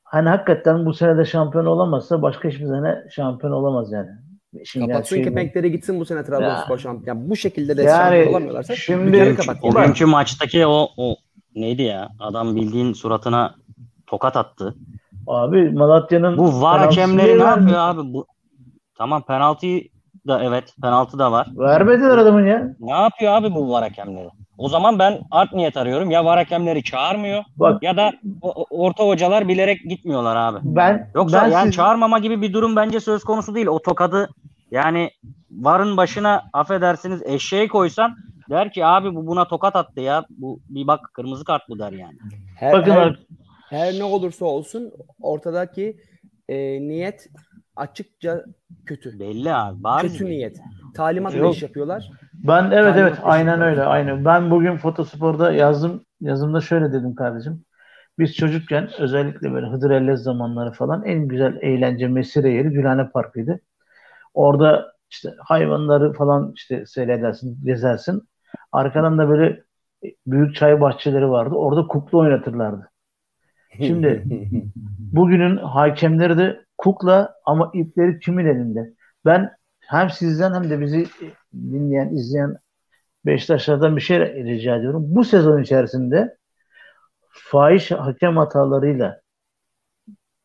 hani 0.05 0.29
hakikaten 0.29 0.87
bu 0.87 0.95
sene 0.95 1.19
de 1.19 1.25
şampiyon 1.25 1.67
olamazsa 1.67 2.23
başka 2.23 2.49
hiçbir 2.49 2.67
sene 2.67 2.97
şampiyon 3.11 3.53
olamaz 3.53 3.93
yani. 3.93 4.11
Şimdi 4.65 4.87
Kapatsın 4.87 5.19
bu. 5.19 5.23
kepenkleri 5.23 5.73
gitsin 5.73 6.01
bu 6.01 6.05
sene 6.05 6.25
Trabzonspor 6.25 6.79
şampiyon. 6.79 7.17
Yani 7.17 7.31
bu 7.31 7.37
şekilde 7.37 7.77
de 7.77 7.83
Yani 7.83 7.99
şampiyon 7.99 8.29
olamıyorlarsa 8.31 8.77
şimdi- 8.77 9.37
kapat. 9.37 9.63
Bak- 9.63 9.75
bugünkü 9.75 10.07
maçtaki 10.07 10.67
o, 10.67 10.89
o 10.97 11.17
neydi 11.55 11.83
ya? 11.83 12.09
Adam 12.19 12.57
bildiğin 12.57 12.93
suratına 12.93 13.55
tokat 14.07 14.37
attı. 14.37 14.75
Abi 15.27 15.71
Malatya'nın 15.71 16.39
Bu 16.39 16.63
var 16.63 16.81
hakemleri 16.81 17.39
ne 17.39 17.43
yapıyor 17.43 17.79
abi? 17.79 18.13
Bu 18.15 18.27
Tamam 18.95 19.23
penaltıyı 19.23 19.89
da 20.27 20.43
evet 20.45 20.75
penaltı 20.83 21.19
da 21.19 21.33
var. 21.33 21.47
Vermediler 21.57 22.19
adamın 22.19 22.47
ya. 22.47 22.75
Ne 22.81 22.91
yapıyor 22.91 23.33
abi 23.33 23.55
bu 23.55 23.71
var 23.73 23.83
hakemleri? 23.83 24.29
O 24.59 24.69
zaman 24.69 24.99
ben 24.99 25.21
art 25.31 25.53
niyet 25.53 25.77
arıyorum. 25.77 26.11
Ya 26.11 26.25
var 26.25 26.39
hakemleri 26.39 26.83
çağırmıyor 26.83 27.45
Bak 27.57 27.83
ya 27.83 27.97
da 27.97 28.13
orta 28.71 29.05
hocalar 29.07 29.49
bilerek 29.49 29.81
gitmiyorlar 29.89 30.37
abi. 30.37 30.59
ben 30.63 31.11
Yoksa 31.15 31.43
ben 31.43 31.51
yani 31.51 31.65
siz- 31.67 31.77
çağırmama 31.77 32.19
gibi 32.19 32.43
bir 32.43 32.53
durum 32.53 32.77
bence 32.77 33.01
söz 33.01 33.25
konusu 33.25 33.55
değil. 33.55 33.67
O 33.67 33.83
tokadı 33.83 34.29
yani 34.71 35.11
varın 35.51 35.97
başına 35.97 36.43
affedersiniz 36.53 37.23
eşeği 37.27 37.69
koysan 37.69 38.17
der 38.51 38.73
ki 38.73 38.85
abi 38.85 39.15
bu 39.15 39.27
buna 39.27 39.49
tokat 39.49 39.77
attı 39.77 40.01
ya. 40.01 40.25
Bu 40.31 40.61
bir 40.69 40.87
bak 40.87 41.01
kırmızı 41.15 41.45
kart 41.45 41.63
bu 41.69 41.79
der 41.79 41.93
yani. 41.93 42.19
Her, 42.57 42.73
bakın 42.73 42.91
her, 42.91 43.19
her 43.71 43.99
ne 43.99 44.05
olursa 44.05 44.45
olsun 44.45 44.93
ortadaki 45.21 45.97
e, 46.49 46.81
niyet 46.81 47.29
açıkça 47.77 48.45
kötü. 48.87 49.19
Belli 49.19 49.55
abi. 49.55 49.83
Bariz 49.83 50.13
Kötü 50.13 50.25
belli. 50.25 50.33
niyet. 50.33 50.61
Talimatla 50.95 51.39
Yok. 51.39 51.55
iş 51.55 51.63
yapıyorlar. 51.63 52.11
Ben 52.35 52.65
evet 52.65 52.73
Talimat 52.73 52.97
evet 52.99 53.19
aynen 53.23 53.61
öyle 53.61 53.83
aynen. 53.83 54.25
Ben 54.25 54.51
bugün 54.51 54.77
Fotospor'da 54.77 55.53
yazdım 55.53 56.05
yazımda 56.21 56.61
şöyle 56.61 56.93
dedim 56.93 57.15
kardeşim. 57.15 57.65
Biz 58.19 58.35
çocukken 58.35 58.89
özellikle 58.99 59.53
böyle 59.53 59.67
Hıdır 59.67 59.91
Ellez 59.91 60.23
zamanları 60.23 60.73
falan 60.73 61.05
en 61.05 61.29
güzel 61.29 61.59
eğlence 61.61 62.09
mesire 62.09 62.51
yeri 62.51 62.69
Gülhane 62.69 63.09
Parkı'ydı. 63.09 63.61
Orada 64.35 64.93
işte 65.11 65.35
hayvanları 65.39 66.13
falan 66.13 66.53
işte 66.57 66.87
seyredersin, 66.87 67.65
gezersin. 67.65 68.29
Arkadan 68.73 69.19
da 69.19 69.29
böyle 69.29 69.65
büyük 70.27 70.55
çay 70.55 70.81
bahçeleri 70.81 71.31
vardı. 71.31 71.55
Orada 71.55 71.87
kukla 71.87 72.19
oynatırlardı. 72.19 72.91
Şimdi 73.77 74.25
bugünün 74.99 75.57
hakemleri 75.57 76.39
de 76.39 76.65
kukla 76.79 77.35
ama 77.45 77.71
ipleri 77.75 78.19
kimin 78.21 78.47
elinde? 78.47 78.95
Ben 79.25 79.51
hem 79.81 80.11
sizden 80.11 80.55
hem 80.55 80.71
de 80.71 80.81
bizi 80.81 81.07
dinleyen, 81.55 82.09
izleyen 82.09 82.57
Beşiktaşlardan 83.27 83.97
bir 83.97 84.01
şey 84.01 84.19
rica 84.45 84.77
ediyorum. 84.77 85.05
Bu 85.07 85.25
sezon 85.25 85.63
içerisinde 85.63 86.37
fahiş 87.29 87.91
hakem 87.91 88.37
hatalarıyla 88.37 89.21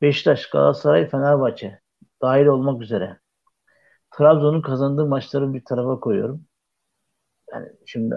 Beşiktaş, 0.02 0.50
Galatasaray, 0.50 1.10
Fenerbahçe 1.10 1.80
dahil 2.22 2.46
olmak 2.46 2.82
üzere 2.82 3.18
Trabzon'un 4.18 4.62
kazandığı 4.62 5.06
maçları 5.06 5.54
bir 5.54 5.66
tarafa 5.66 6.00
koyuyorum. 6.00 6.47
Yani 7.54 7.70
şimdi 7.86 8.16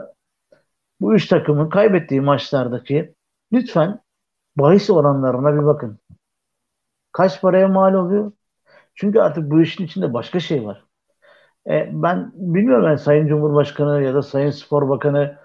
bu 1.00 1.14
üç 1.14 1.28
takımın 1.28 1.70
kaybettiği 1.70 2.20
maçlardaki 2.20 3.14
lütfen 3.52 4.00
bahis 4.56 4.90
oranlarına 4.90 5.54
bir 5.54 5.66
bakın. 5.66 5.98
Kaç 7.12 7.40
paraya 7.42 7.68
mal 7.68 7.94
oluyor? 7.94 8.32
Çünkü 8.94 9.20
artık 9.20 9.50
bu 9.50 9.62
işin 9.62 9.84
içinde 9.84 10.14
başka 10.14 10.40
şey 10.40 10.66
var. 10.66 10.84
E, 11.66 11.90
ben 11.92 12.32
bilmiyorum 12.34 12.86
yani 12.86 12.98
Sayın 12.98 13.26
Cumhurbaşkanı 13.28 14.02
ya 14.02 14.14
da 14.14 14.22
Sayın 14.22 14.50
Spor 14.50 14.88
Bakanı 14.88 15.38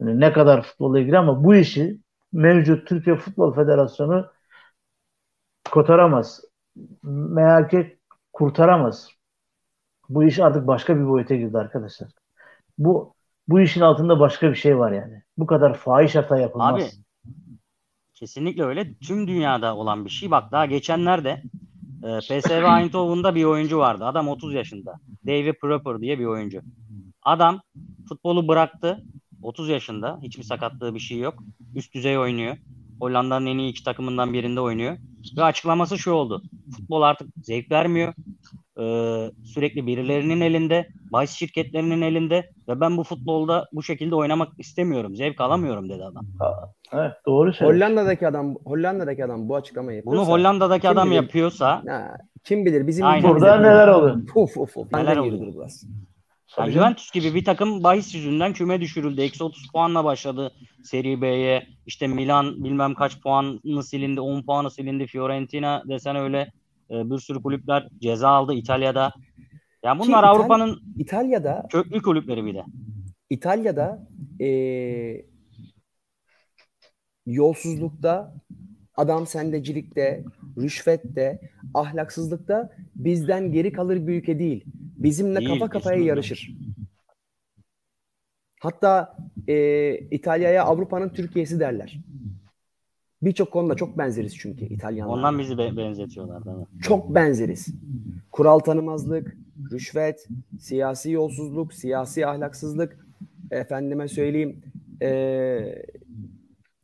yani 0.00 0.20
ne 0.20 0.32
kadar 0.32 0.62
futbolla 0.62 1.00
ilgili 1.00 1.18
ama 1.18 1.44
bu 1.44 1.54
işi 1.54 2.00
mevcut 2.32 2.88
Türkiye 2.88 3.16
Futbol 3.16 3.54
Federasyonu 3.54 4.30
kotaramaz. 5.70 6.44
MHK 7.02 7.98
kurtaramaz. 8.32 9.10
Bu 10.08 10.24
iş 10.24 10.38
artık 10.38 10.66
başka 10.66 10.96
bir 10.96 11.08
boyuta 11.08 11.34
girdi 11.34 11.58
arkadaşlar. 11.58 12.10
Bu 12.78 13.14
bu 13.48 13.60
işin 13.60 13.80
altında 13.80 14.20
başka 14.20 14.50
bir 14.50 14.56
şey 14.56 14.78
var 14.78 14.92
yani. 14.92 15.22
Bu 15.38 15.46
kadar 15.46 15.74
fahiş 15.74 16.14
hata 16.14 16.38
yapılmaz. 16.38 16.74
Abi 16.74 16.84
kesinlikle 18.14 18.64
öyle. 18.64 18.94
Tüm 18.94 19.28
dünyada 19.28 19.76
olan 19.76 20.04
bir 20.04 20.10
şey. 20.10 20.30
Bak 20.30 20.52
daha 20.52 20.66
geçenlerde 20.66 21.42
e, 22.02 22.18
PSV 22.18 22.50
Eindhoven'da 22.80 23.34
bir 23.34 23.44
oyuncu 23.44 23.78
vardı. 23.78 24.04
Adam 24.04 24.28
30 24.28 24.54
yaşında. 24.54 24.94
David 25.26 25.54
Proper 25.60 26.00
diye 26.00 26.18
bir 26.18 26.24
oyuncu. 26.24 26.60
Adam 27.22 27.60
futbolu 28.08 28.48
bıraktı. 28.48 29.04
30 29.42 29.68
yaşında. 29.68 30.18
Hiçbir 30.22 30.42
sakatlığı 30.42 30.94
bir 30.94 31.00
şey 31.00 31.18
yok. 31.18 31.42
Üst 31.74 31.94
düzey 31.94 32.18
oynuyor. 32.18 32.56
Hollanda'nın 33.00 33.46
en 33.46 33.58
iyi 33.58 33.70
iki 33.70 33.84
takımından 33.84 34.32
birinde 34.32 34.60
oynuyor. 34.60 34.96
Ve 35.36 35.44
açıklaması 35.44 35.98
şu 35.98 36.12
oldu. 36.12 36.42
Futbol 36.76 37.02
artık 37.02 37.28
zevk 37.42 37.70
vermiyor. 37.70 38.14
Ee, 38.80 39.30
sürekli 39.44 39.86
birilerinin 39.86 40.40
elinde, 40.40 40.88
bahis 41.16 41.30
şirketlerinin 41.30 42.02
elinde 42.02 42.50
ve 42.68 42.80
ben 42.80 42.96
bu 42.96 43.04
futbolda 43.04 43.68
bu 43.72 43.82
şekilde 43.82 44.14
oynamak 44.14 44.48
istemiyorum. 44.58 45.16
Zevk 45.16 45.40
alamıyorum 45.40 45.88
dedi 45.88 46.04
adam. 46.04 46.26
Evet, 46.92 47.12
doğru 47.26 47.52
söylüyorsun. 47.52 47.86
Hollanda'daki 47.86 48.28
adam 48.28 48.54
Hollanda'daki 48.64 49.24
adam 49.24 49.48
bu 49.48 49.56
açıklamayı 49.56 50.02
Bunu 50.04 50.14
yapıyorsa 50.14 50.32
Hollanda'daki 50.32 50.80
kim 50.80 50.90
adam 50.90 51.10
bilir? 51.10 51.16
yapıyorsa 51.16 51.82
ha, 51.88 52.16
kim 52.44 52.66
bilir 52.66 52.86
bizim 52.86 53.06
Aynen. 53.06 53.30
Burada 53.30 53.56
neler 53.56 53.88
oluyor? 53.88 54.16
Uf 54.34 54.56
uf 54.56 54.76
uf. 54.76 54.92
Neler 54.92 55.16
oluyor? 55.16 55.54
burası. 55.54 55.86
yani 56.58 56.72
Juventus 56.72 57.10
gibi 57.10 57.34
bir 57.34 57.44
takım 57.44 57.84
bahis 57.84 58.14
yüzünden 58.14 58.52
küme 58.52 58.80
düşürüldü. 58.80 59.20
Eksi 59.20 59.44
30 59.44 59.68
puanla 59.72 60.04
başladı 60.04 60.50
Serie 60.84 61.22
B'ye. 61.22 61.66
İşte 61.86 62.06
Milan 62.06 62.64
bilmem 62.64 62.94
kaç 62.94 63.20
puanı 63.20 63.82
silindi, 63.82 64.20
10 64.20 64.42
puanı 64.42 64.70
silindi. 64.70 65.06
Fiorentina 65.06 65.82
desen 65.88 66.16
öyle 66.16 66.52
e, 66.90 67.10
bir 67.10 67.18
sürü 67.18 67.42
kulüpler 67.42 67.88
ceza 68.00 68.28
aldı 68.28 68.54
İtalya'da. 68.54 69.12
Yani 69.86 69.98
bunlar 70.00 70.18
İtal- 70.24 70.28
Avrupa'nın 70.28 70.82
İtalya'da 70.98 71.66
köklü 71.70 72.02
kulüpleri 72.02 72.44
bir 72.44 72.54
de. 72.54 72.62
İtalya'da 73.30 74.08
eee 74.40 75.26
yolsuzlukta, 77.26 78.34
adam 78.96 79.26
sendecilikte, 79.26 80.24
rüşvette, 80.58 81.40
ahlaksızlıkta 81.74 82.70
bizden 82.94 83.52
geri 83.52 83.72
kalır 83.72 84.06
bir 84.06 84.14
ülke 84.22 84.38
değil. 84.38 84.64
Bizimle 84.74 85.38
Değil, 85.38 85.48
kafa 85.48 85.68
kafaya 85.70 85.80
kesinlikle. 85.94 86.08
yarışır. 86.08 86.56
Hatta 88.60 89.16
e, 89.48 89.94
İtalya'ya 89.98 90.64
Avrupa'nın 90.64 91.08
Türkiye'si 91.08 91.60
derler. 91.60 91.98
Birçok 93.22 93.50
konuda 93.52 93.74
çok 93.74 93.98
benzeriz 93.98 94.36
çünkü 94.38 94.64
İtalyanlar. 94.64 95.14
Ondan 95.14 95.38
bizi 95.38 95.58
be- 95.58 95.76
benzetiyorlar 95.76 96.44
değil 96.44 96.56
mi? 96.56 96.64
çok 96.82 97.14
benzeriz. 97.14 97.66
Kural 98.32 98.58
tanımazlık, 98.58 99.36
rüşvet, 99.72 100.28
siyasi 100.60 101.10
yolsuzluk, 101.10 101.74
siyasi 101.74 102.26
ahlaksızlık, 102.26 103.06
efendime 103.50 104.08
söyleyeyim, 104.08 104.62
eee, 105.00 105.86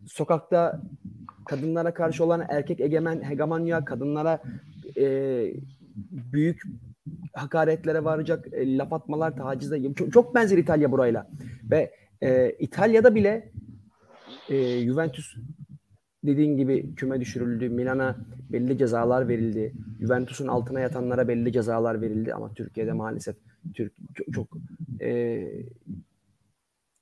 sokakta 0.06 0.82
kadınlara 1.46 1.94
karşı 1.94 2.24
olan 2.24 2.46
erkek 2.48 2.80
egemen 2.80 3.22
hegemonya, 3.22 3.84
kadınlara 3.84 4.42
eee, 4.96 5.54
büyük 6.10 6.62
hakaretlere 7.32 8.04
varacak 8.04 8.46
e, 8.52 8.78
laf 8.78 8.92
atmalar, 8.92 9.36
tacizler. 9.36 9.94
Çok, 9.94 10.12
çok 10.12 10.34
benzer 10.34 10.58
İtalya 10.58 10.92
burayla. 10.92 11.30
Ve 11.70 11.92
e, 12.22 12.50
İtalya'da 12.58 13.14
bile 13.14 13.52
e, 14.48 14.84
Juventus 14.84 15.36
dediğin 16.24 16.56
gibi 16.56 16.94
küme 16.94 17.20
düşürüldü. 17.20 17.68
Milan'a 17.68 18.16
belli 18.52 18.78
cezalar 18.78 19.28
verildi. 19.28 19.72
Juventus'un 20.00 20.48
altına 20.48 20.80
yatanlara 20.80 21.28
belli 21.28 21.52
cezalar 21.52 22.00
verildi 22.00 22.34
ama 22.34 22.54
Türkiye'de 22.54 22.92
maalesef 22.92 23.36
Türk 23.74 23.92
çok, 24.14 24.34
çok 24.34 24.48
e, 25.00 25.42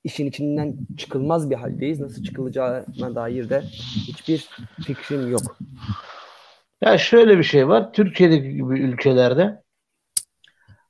işin 0.03 0.25
içinden 0.25 0.77
çıkılmaz 0.97 1.49
bir 1.49 1.55
haldeyiz. 1.55 1.99
Nasıl 1.99 2.23
çıkılacağına 2.23 3.15
dair 3.15 3.49
de 3.49 3.61
hiçbir 4.07 4.49
fikrim 4.85 5.31
yok. 5.31 5.57
Ya 6.81 6.97
şöyle 6.97 7.37
bir 7.37 7.43
şey 7.43 7.67
var. 7.67 7.93
Türkiye'deki 7.93 8.53
gibi 8.53 8.79
ülkelerde 8.79 9.63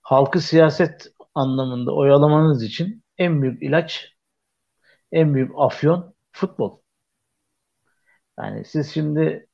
halkı 0.02 0.40
siyaset 0.42 1.14
anlamında 1.36 1.96
oyalamanız 1.96 2.64
için 2.64 3.04
en 3.18 3.42
büyük 3.42 3.64
ilaç, 3.64 4.14
en 5.12 5.34
büyük 5.34 5.52
afyon 5.58 6.14
futbol. 6.32 6.81
Yani 8.42 8.66
siz 8.66 8.94
şimdi 8.94 9.48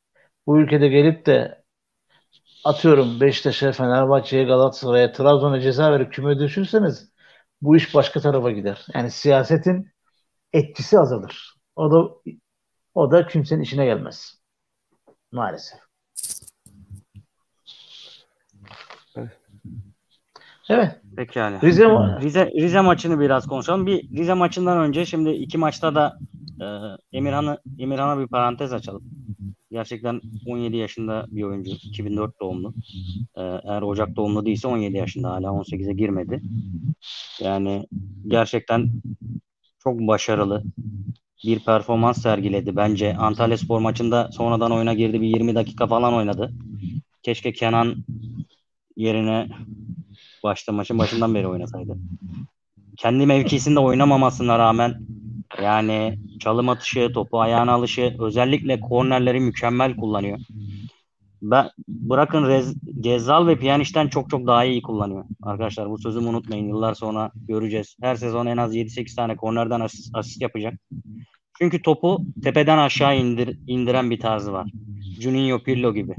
bu 0.47 0.59
ülkede 0.59 0.87
gelip 0.87 1.25
de 1.25 1.63
atıyorum 2.63 3.21
Beşiktaş'a, 3.21 3.71
Fenerbahçe'ye, 3.71 4.43
Galatasaray'a, 4.43 5.11
Trabzon'a 5.11 5.59
ceza 5.59 5.91
verip 5.91 6.13
küme 6.13 6.39
düşürseniz 6.39 7.11
bu 7.61 7.75
iş 7.75 7.95
başka 7.95 8.19
tarafa 8.19 8.51
gider. 8.51 8.85
Yani 8.93 9.11
siyasetin 9.11 9.91
etkisi 10.53 10.99
azalır. 10.99 11.53
O 11.75 11.91
da 11.91 12.31
o 12.95 13.11
da 13.11 13.27
kimsenin 13.27 13.61
işine 13.61 13.85
gelmez. 13.85 14.41
Maalesef. 15.31 15.79
Evet. 20.69 21.01
Pekala. 21.17 21.61
Rize 21.61 21.85
Rize, 22.21 22.51
Rize 22.55 22.81
maçını 22.81 23.19
biraz 23.19 23.47
konuşalım. 23.47 23.85
Bir 23.85 24.17
Rize 24.17 24.33
maçından 24.33 24.77
önce 24.77 25.05
şimdi 25.05 25.29
iki 25.29 25.57
maçta 25.57 25.95
da 25.95 26.19
e, 26.61 26.65
Emirhan'ı 27.17 27.57
Emirhan'a 27.79 28.19
bir 28.19 28.27
parantez 28.27 28.73
açalım. 28.73 29.03
Gerçekten 29.71 30.21
17 30.45 30.77
yaşında 30.77 31.25
bir 31.29 31.43
oyuncu. 31.43 31.71
2004 31.71 32.39
doğumlu. 32.41 32.73
E, 33.35 33.41
eğer 33.41 33.81
Ocak 33.81 34.15
doğumlu 34.15 34.45
değilse 34.45 34.67
17 34.67 34.97
yaşında 34.97 35.29
hala 35.29 35.47
18'e 35.47 35.93
girmedi. 35.93 36.41
Yani 37.41 37.87
gerçekten 38.27 38.89
çok 39.79 39.99
başarılı 39.99 40.63
bir 41.45 41.59
performans 41.59 42.21
sergiledi. 42.21 42.75
Bence 42.75 43.15
Antalya 43.15 43.57
Spor 43.57 43.79
maçında 43.79 44.29
sonradan 44.31 44.71
oyuna 44.71 44.93
girdi. 44.93 45.21
Bir 45.21 45.27
20 45.27 45.55
dakika 45.55 45.87
falan 45.87 46.13
oynadı. 46.13 46.53
Keşke 47.23 47.53
Kenan 47.53 47.95
yerine 48.95 49.49
başta 50.43 50.71
maçın 50.71 50.99
başından 50.99 51.35
beri 51.35 51.47
oynasaydı. 51.47 51.97
Kendi 52.97 53.25
mevkisinde 53.25 53.79
oynamamasına 53.79 54.59
rağmen 54.59 55.07
yani 55.63 56.19
çalım 56.39 56.69
atışı, 56.69 57.11
topu 57.13 57.41
ayağına 57.41 57.71
alışı, 57.71 58.15
özellikle 58.19 58.79
kornerleri 58.79 59.39
mükemmel 59.39 59.95
kullanıyor. 59.95 60.39
Ben 61.41 61.69
bırakın 61.87 62.47
Rez, 62.47 62.75
Gezzal 63.01 63.47
ve 63.47 63.55
Pjanic'ten 63.59 64.07
çok 64.07 64.29
çok 64.29 64.47
daha 64.47 64.65
iyi 64.65 64.81
kullanıyor. 64.81 65.23
Arkadaşlar 65.43 65.89
bu 65.89 65.97
sözümü 65.97 66.27
unutmayın. 66.27 66.67
Yıllar 66.67 66.93
sonra 66.93 67.31
göreceğiz. 67.47 67.95
Her 68.01 68.15
sezon 68.15 68.45
en 68.45 68.57
az 68.57 68.75
7-8 68.75 69.15
tane 69.15 69.35
kornerden 69.35 69.79
asist, 69.79 70.15
asist 70.15 70.41
yapacak. 70.41 70.73
Çünkü 71.57 71.81
topu 71.81 72.21
tepeden 72.43 72.77
aşağı 72.77 73.17
indir, 73.17 73.59
indiren 73.67 74.09
bir 74.11 74.19
tarzı 74.19 74.53
var. 74.53 74.69
Juninho 75.19 75.59
Pirlo 75.59 75.93
gibi. 75.93 76.15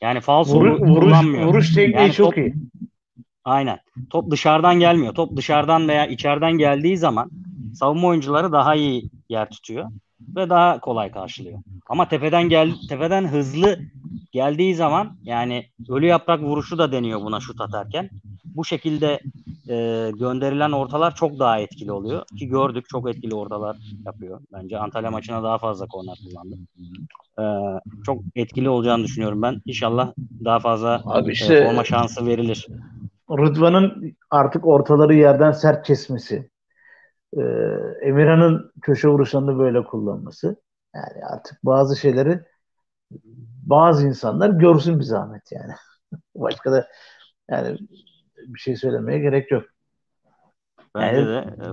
Yani 0.00 0.20
falso 0.20 0.54
Vuruş, 0.60 0.80
vuruş, 0.80 1.04
kullanmıyor. 1.04 1.46
vuruş 1.46 1.74
tekniği 1.74 1.96
Yani 1.96 2.12
çok 2.12 2.26
top- 2.34 2.38
iyi. 2.38 2.54
Aynen. 3.44 3.78
Top 4.10 4.30
dışarıdan 4.30 4.80
gelmiyor. 4.80 5.14
Top 5.14 5.36
dışarıdan 5.36 5.88
veya 5.88 6.06
içeriden 6.06 6.52
geldiği 6.52 6.96
zaman 6.96 7.30
savunma 7.74 8.08
oyuncuları 8.08 8.52
daha 8.52 8.74
iyi 8.74 9.10
yer 9.28 9.50
tutuyor 9.50 9.90
ve 10.36 10.50
daha 10.50 10.80
kolay 10.80 11.10
karşılıyor. 11.10 11.58
Ama 11.88 12.08
tepeden 12.08 12.48
gel 12.48 12.72
tepeden 12.88 13.28
hızlı 13.28 13.78
geldiği 14.32 14.74
zaman 14.74 15.16
yani 15.22 15.66
ölü 15.88 16.06
yaprak 16.06 16.42
vuruşu 16.42 16.78
da 16.78 16.92
deniyor 16.92 17.20
buna 17.20 17.40
şut 17.40 17.60
atarken. 17.60 18.10
Bu 18.44 18.64
şekilde 18.64 19.20
e, 19.68 20.10
gönderilen 20.14 20.72
ortalar 20.72 21.14
çok 21.14 21.38
daha 21.38 21.58
etkili 21.58 21.92
oluyor. 21.92 22.26
Ki 22.38 22.48
gördük 22.48 22.88
çok 22.88 23.10
etkili 23.10 23.34
ortalar 23.34 23.76
yapıyor. 24.04 24.40
Bence 24.52 24.78
Antalya 24.78 25.10
maçına 25.10 25.42
daha 25.42 25.58
fazla 25.58 25.86
korner 25.86 26.18
kullandı. 26.24 26.56
E, 27.38 27.44
çok 28.06 28.22
etkili 28.36 28.68
olacağını 28.68 29.04
düşünüyorum 29.04 29.42
ben. 29.42 29.62
İnşallah 29.66 30.12
daha 30.44 30.58
fazla 30.58 31.02
Abi 31.04 31.30
e, 31.30 31.32
işte 31.32 31.66
forma 31.66 31.84
şansı 31.84 32.26
verilir. 32.26 32.66
Rıdvan'ın 33.30 34.16
artık 34.30 34.66
ortaları 34.66 35.14
yerden 35.14 35.52
sert 35.52 35.86
kesmesi, 35.86 36.50
e, 37.36 37.42
Emirhan'ın 38.02 38.72
köşe 38.82 39.08
vuruşlarını 39.08 39.58
böyle 39.58 39.84
kullanması. 39.84 40.56
Yani 40.94 41.24
artık 41.30 41.58
bazı 41.64 41.96
şeyleri 41.96 42.40
bazı 43.62 44.06
insanlar 44.06 44.50
görsün 44.50 44.98
bir 44.98 45.04
zahmet 45.04 45.52
yani. 45.52 45.72
Başka 46.36 46.72
da 46.72 46.88
yani 47.50 47.78
bir 48.46 48.58
şey 48.58 48.76
söylemeye 48.76 49.18
gerek 49.18 49.50
yok. 49.50 49.64
Bence 50.94 51.20
Yani- 51.20 51.28
de 51.28 51.38
e, 51.38 51.66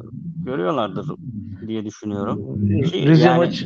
görüyorlardır 0.46 1.06
diye 1.68 1.86
düşünüyorum. 1.86 2.62
Rize 2.92 3.26
yani- 3.26 3.38
maçı 3.38 3.66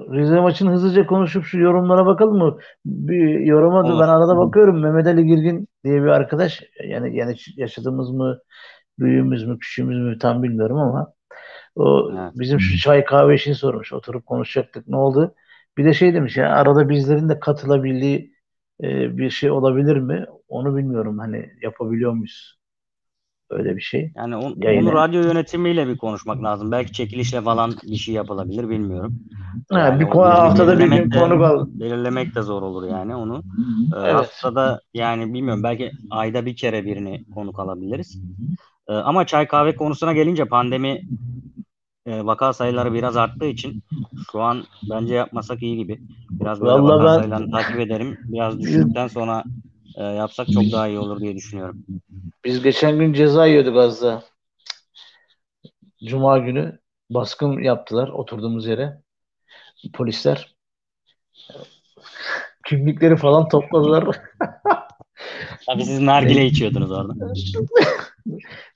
Rize 0.00 0.40
maçını 0.40 0.70
hızlıca 0.70 1.06
konuşup 1.06 1.44
şu 1.44 1.58
yorumlara 1.58 2.06
bakalım 2.06 2.38
mı? 2.38 2.58
Bir 2.86 3.40
yoruma 3.40 3.84
da 3.84 4.00
ben 4.00 4.08
arada 4.08 4.36
bakıyorum. 4.36 4.80
Mehmet 4.80 5.06
Ali 5.06 5.26
Girgin 5.26 5.68
diye 5.84 6.02
bir 6.02 6.08
arkadaş 6.08 6.62
yani 6.88 7.16
yani 7.16 7.36
yaşadığımız 7.56 8.10
mı 8.10 8.38
büyüğümüz 8.98 9.44
mü 9.46 9.58
küçüğümüz 9.58 9.98
mü 9.98 10.18
tam 10.18 10.42
bilmiyorum 10.42 10.76
ama 10.78 11.12
o 11.76 12.12
Evet. 12.12 12.34
bizim 12.34 12.60
şu 12.60 12.78
çay 12.78 13.04
kahve 13.04 13.34
işini 13.34 13.54
sormuş. 13.54 13.92
Oturup 13.92 14.26
konuşacaktık. 14.26 14.88
Ne 14.88 14.96
oldu? 14.96 15.34
Bir 15.78 15.84
de 15.84 15.94
şey 15.94 16.14
demiş 16.14 16.36
ya 16.36 16.50
arada 16.56 16.88
bizlerin 16.88 17.28
de 17.28 17.40
katılabildiği 17.40 18.34
e, 18.84 19.18
bir 19.18 19.30
şey 19.30 19.50
olabilir 19.50 19.96
mi? 19.96 20.26
Onu 20.48 20.76
bilmiyorum. 20.76 21.18
Hani 21.18 21.50
yapabiliyor 21.62 22.12
muyuz? 22.12 22.58
Öyle 23.50 23.76
bir 23.76 23.80
şey. 23.80 24.12
Yani 24.16 24.36
on- 24.36 24.60
onu 24.64 24.92
radyo 24.92 25.22
yönetimiyle 25.22 25.88
bir 25.88 25.96
konuşmak 25.98 26.42
lazım. 26.42 26.72
Belki 26.72 26.92
çekilişle 26.92 27.42
falan 27.42 27.80
bir 27.82 27.96
şey 27.96 28.14
yapılabilir 28.14 28.68
bilmiyorum. 28.68 29.14
Ha, 29.70 29.78
Yani 29.80 30.00
bir 30.00 30.08
konu 30.08 30.34
haftada 30.34 30.78
bir 30.78 30.86
gün 30.88 31.10
konu 31.10 31.38
kal. 31.38 31.66
Belirlemek 31.80 32.34
de 32.34 32.42
zor 32.42 32.62
olur 32.62 32.88
yani 32.88 33.16
onu. 33.16 33.44
Ee, 33.92 33.96
Evet. 34.02 34.30
Haftada 34.40 34.80
yani 34.94 35.34
bilmiyorum 35.34 35.62
belki 35.62 35.92
ayda 36.10 36.46
bir 36.46 36.56
kere 36.56 36.84
birini 36.86 37.24
konuk 37.30 37.58
alabiliriz. 37.60 38.20
Ee, 38.88 38.92
ama 38.92 39.26
çay 39.26 39.48
kahve 39.48 39.76
konusuna 39.76 40.12
gelince 40.12 40.44
pandemi 40.44 41.02
e, 42.06 42.26
vaka 42.26 42.52
sayıları 42.52 42.94
biraz 42.94 43.16
arttığı 43.16 43.46
için 43.46 43.82
şu 44.32 44.40
an 44.40 44.64
bence 44.90 45.14
yapmasak 45.14 45.62
iyi 45.62 45.76
gibi. 45.76 46.00
Biraz 46.30 46.60
böyle 46.60 46.72
Vallahi 46.72 46.98
vaka 46.98 47.04
ben- 47.04 47.18
sayılarını 47.18 47.50
takip 47.50 47.80
ederim. 47.80 48.18
Biraz 48.28 48.60
düştükten 48.60 49.08
sonra 49.08 49.44
e, 49.96 50.02
yapsak 50.02 50.48
çok 50.52 50.62
daha 50.72 50.88
iyi 50.88 50.98
olur 50.98 51.20
diye 51.20 51.34
düşünüyorum. 51.34 51.84
Biz 52.44 52.62
geçen 52.62 52.98
gün 52.98 53.12
ceza 53.12 53.46
yiyorduk 53.46 53.76
az 53.76 54.02
daha. 54.02 54.22
Cuma 56.04 56.38
günü 56.38 56.78
baskın 57.10 57.58
yaptılar 57.62 58.08
oturduğumuz 58.08 58.66
yere. 58.66 59.02
Polisler. 59.92 60.56
Kimlikleri 62.66 63.16
falan 63.16 63.48
topladılar. 63.48 64.20
Tabii 65.66 65.84
siz 65.84 66.00
nargile 66.00 66.46
içiyordunuz 66.46 66.90
orada. 66.90 67.14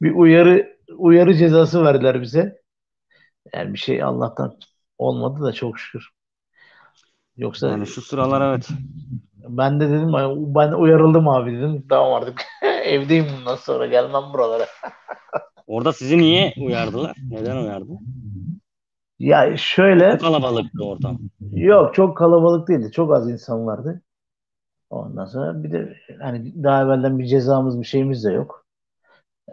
bir 0.02 0.14
uyarı 0.14 0.78
uyarı 0.98 1.34
cezası 1.34 1.84
verdiler 1.84 2.22
bize. 2.22 2.60
Yani 3.54 3.72
bir 3.72 3.78
şey 3.78 4.02
Allah'tan 4.02 4.56
olmadı 4.98 5.44
da 5.44 5.52
çok 5.52 5.78
şükür. 5.78 6.08
Yoksa 7.36 7.68
Yani 7.68 7.86
şu 7.86 8.02
sıralar 8.02 8.50
evet. 8.50 8.68
ben 9.36 9.80
de 9.80 9.88
dedim 9.88 10.12
ben 10.54 10.72
uyarıldım 10.72 11.28
abi 11.28 11.52
dedim. 11.52 11.86
Tamam 11.88 12.12
artık 12.12 12.42
evdeyim 12.84 13.26
bundan 13.38 13.56
sonra 13.56 13.86
gelmem 13.86 14.22
buralara. 14.32 14.66
Orada 15.66 15.92
sizi 15.92 16.18
niye 16.18 16.54
uyardılar? 16.58 17.16
Neden 17.30 17.56
uyardı? 17.56 17.92
Ya 19.18 19.56
şöyle. 19.56 20.10
Çok 20.10 20.20
kalabalıktı 20.20 20.84
ortam. 20.84 21.18
Yok 21.52 21.94
çok 21.94 22.16
kalabalık 22.16 22.68
değildi. 22.68 22.92
Çok 22.92 23.12
az 23.14 23.30
insan 23.30 23.66
vardı. 23.66 24.02
Ondan 24.90 25.26
sonra 25.26 25.62
bir 25.62 25.72
de 25.72 25.96
hani 26.20 26.64
daha 26.64 26.82
evvelden 26.82 27.18
bir 27.18 27.26
cezamız 27.26 27.80
bir 27.80 27.86
şeyimiz 27.86 28.24
de 28.24 28.32
yok. 28.32 28.59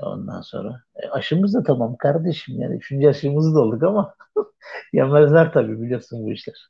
Ondan 0.01 0.41
sonra 0.41 0.81
e, 0.95 1.09
aşımız 1.09 1.53
da 1.53 1.63
tamam 1.63 1.95
kardeşim 1.97 2.61
yani 2.61 2.75
üçüncü 2.75 3.07
aşımızı 3.07 3.55
da 3.55 3.59
olduk 3.59 3.83
ama 3.83 4.15
yemezler 4.93 5.53
tabii 5.53 5.81
biliyorsun 5.81 6.25
bu 6.25 6.31
işler. 6.31 6.67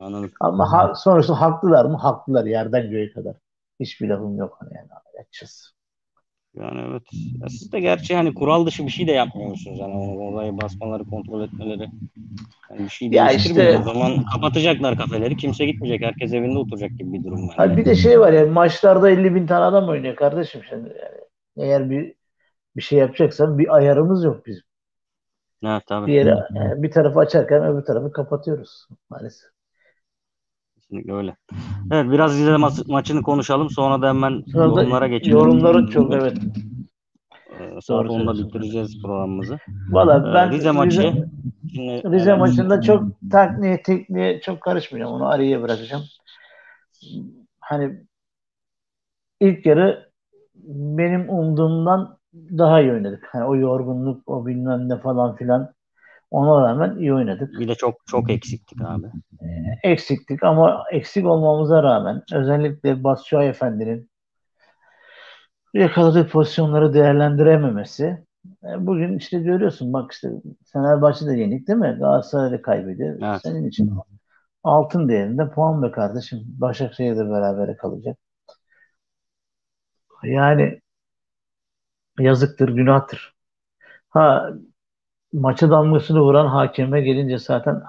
Anladım. 0.00 0.30
Ama 0.40 0.72
ha, 0.72 0.94
sonuçta 0.94 1.40
haklılar 1.40 1.84
mı? 1.84 1.96
Haklılar 1.96 2.44
yerden 2.46 2.90
göğe 2.90 3.12
kadar. 3.12 3.36
Hiçbir 3.80 4.08
lafım 4.08 4.36
yok 4.36 4.58
yani 4.74 4.88
açacağız. 5.20 5.72
Yani 6.56 6.80
evet. 6.90 7.02
Ya 7.42 7.48
siz 7.48 7.72
de 7.72 7.80
gerçi 7.80 8.16
hani 8.16 8.34
kural 8.34 8.66
dışı 8.66 8.86
bir 8.86 8.90
şey 8.90 9.06
de 9.06 9.12
yapmıyorsunuz. 9.12 9.78
Yani 9.78 9.94
olayı 9.94 10.60
basmaları, 10.62 11.04
kontrol 11.04 11.44
etmeleri. 11.44 11.88
Yani 12.70 12.84
bir 12.84 12.88
şey 12.88 13.08
Ya 13.08 13.30
işte- 13.32 13.78
O 13.78 13.82
zaman 13.82 14.24
kapatacaklar 14.32 14.98
kafeleri. 14.98 15.36
Kimse 15.36 15.66
gitmeyecek. 15.66 16.06
Herkes 16.06 16.32
evinde 16.32 16.58
oturacak 16.58 16.90
gibi 16.90 17.12
bir 17.12 17.24
durum 17.24 17.48
var. 17.48 17.56
Ha, 17.56 17.76
bir 17.76 17.84
de 17.84 17.94
şey 17.94 18.20
var 18.20 18.32
yani 18.32 18.50
maçlarda 18.50 19.10
50 19.10 19.34
bin 19.34 19.46
tane 19.46 19.64
adam 19.64 19.88
oynuyor 19.88 20.16
kardeşim 20.16 20.60
şimdi. 20.68 20.88
Yani 20.88 21.27
eğer 21.58 21.90
bir 21.90 22.14
bir 22.76 22.82
şey 22.82 22.98
yapacaksan 22.98 23.58
bir 23.58 23.76
ayarımız 23.76 24.24
yok 24.24 24.46
bizim. 24.46 24.62
Evet 25.64 25.82
tabii. 25.86 26.06
Bir 26.06 26.12
yere 26.12 26.36
yani 26.54 26.82
bir 26.82 26.90
tarafı 26.90 27.18
açarken 27.18 27.64
öbür 27.64 27.82
tarafı 27.82 28.12
kapatıyoruz 28.12 28.88
maalesef. 29.10 29.50
Kesinlikle 30.74 31.12
öyle. 31.12 31.36
Evet 31.92 32.12
biraz 32.12 32.38
Rize 32.38 32.50
ma- 32.50 32.92
maçını 32.92 33.22
konuşalım. 33.22 33.70
Sonra 33.70 34.02
da 34.02 34.08
hemen 34.08 34.42
Sonra 34.52 34.76
da 34.76 34.82
yorumlara 34.82 35.08
geçelim. 35.08 35.38
Yorumları 35.38 35.86
çok 35.90 36.12
evet. 36.12 36.38
Ee, 37.60 37.64
10'da 37.64 37.80
söylüyorsun. 37.80 38.48
bitireceğiz 38.48 39.02
programımızı. 39.02 39.58
Valla 39.90 40.30
Ee, 40.30 40.34
ben 40.34 40.50
Rize 40.50 40.70
maçı. 40.70 41.00
Rize, 41.00 41.24
Şimdi, 41.74 42.12
Rize 42.12 42.30
evet, 42.30 42.40
maçında 42.40 42.80
çok 42.80 43.04
takniğe 43.30 43.82
tekniğe 43.82 44.40
çok 44.40 44.60
karışmayacağım. 44.60 45.14
Onu 45.14 45.28
araya 45.28 45.62
bırakacağım. 45.62 46.02
Hani 47.60 48.00
ilk 49.40 49.66
yarı 49.66 50.07
benim 50.68 51.30
umduğumdan 51.30 52.18
daha 52.34 52.80
iyi 52.80 52.92
oynadık. 52.92 53.28
Hani 53.32 53.44
o 53.44 53.56
yorgunluk, 53.56 54.28
o 54.28 54.46
bilmem 54.46 54.88
ne 54.88 54.98
falan 54.98 55.36
filan 55.36 55.72
ona 56.30 56.68
rağmen 56.68 56.96
iyi 56.96 57.14
oynadık. 57.14 57.60
Bir 57.60 57.68
de 57.68 57.74
çok 57.74 57.94
çok 58.06 58.30
eksiktik 58.30 58.78
abi. 58.82 59.06
Eksiktik 59.84 60.44
ama 60.44 60.84
eksik 60.92 61.26
olmamıza 61.26 61.82
rağmen 61.82 62.22
özellikle 62.32 63.04
Batshuayi 63.04 63.48
Efendi'nin 63.48 64.10
yakaladığı 65.74 66.28
pozisyonları 66.28 66.94
değerlendirememesi. 66.94 68.04
E, 68.64 68.86
Bugün 68.86 69.18
işte 69.18 69.38
görüyorsun 69.38 69.92
bak 69.92 70.12
işte 70.12 70.28
Fenerbahçe'de 70.72 71.36
yenik 71.36 71.68
değil 71.68 71.78
mi? 71.78 71.96
Galatasaray'da 71.98 72.62
kaybediyor. 72.62 73.18
Evet. 73.22 73.40
Senin 73.42 73.68
için 73.68 73.92
altın 74.62 75.08
değerinde 75.08 75.50
puan 75.50 75.82
be 75.82 75.90
kardeşim. 75.90 76.38
Başakşehir'de 76.46 77.30
berabere 77.30 77.76
kalacak. 77.76 78.18
Yani 80.22 80.80
yazıktır, 82.18 82.68
günahtır. 82.68 83.34
Ha 84.10 84.50
maça 85.32 85.70
damgasını 85.70 86.20
vuran 86.22 86.46
hakeme 86.46 87.00
gelince 87.02 87.38
zaten 87.38 87.82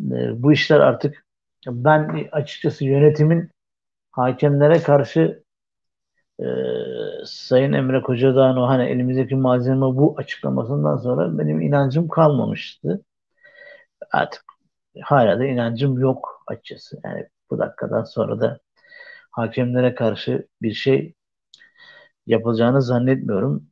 e, 0.00 0.42
bu 0.42 0.52
işler 0.52 0.80
artık 0.80 1.26
ben 1.66 2.28
açıkçası 2.32 2.84
yönetimin 2.84 3.50
hakemlere 4.12 4.82
karşı 4.82 5.44
e, 6.40 6.44
Sayın 7.26 7.72
Emre 7.72 8.02
Kocadağ'ın 8.02 8.56
o 8.56 8.68
hani 8.68 8.84
elimizdeki 8.90 9.36
malzeme 9.36 9.80
bu 9.80 10.14
açıklamasından 10.18 10.96
sonra 10.96 11.38
benim 11.38 11.60
inancım 11.60 12.08
kalmamıştı. 12.08 13.04
Artık 14.12 14.44
hala 15.02 15.38
da 15.38 15.44
inancım 15.46 15.98
yok 15.98 16.44
açıkçası. 16.46 17.00
Yani 17.04 17.28
bu 17.50 17.58
dakikadan 17.58 18.04
sonra 18.04 18.40
da 18.40 18.60
hakemlere 19.30 19.94
karşı 19.94 20.48
bir 20.62 20.74
şey 20.74 21.14
yapılacağını 22.26 22.82
zannetmiyorum. 22.82 23.66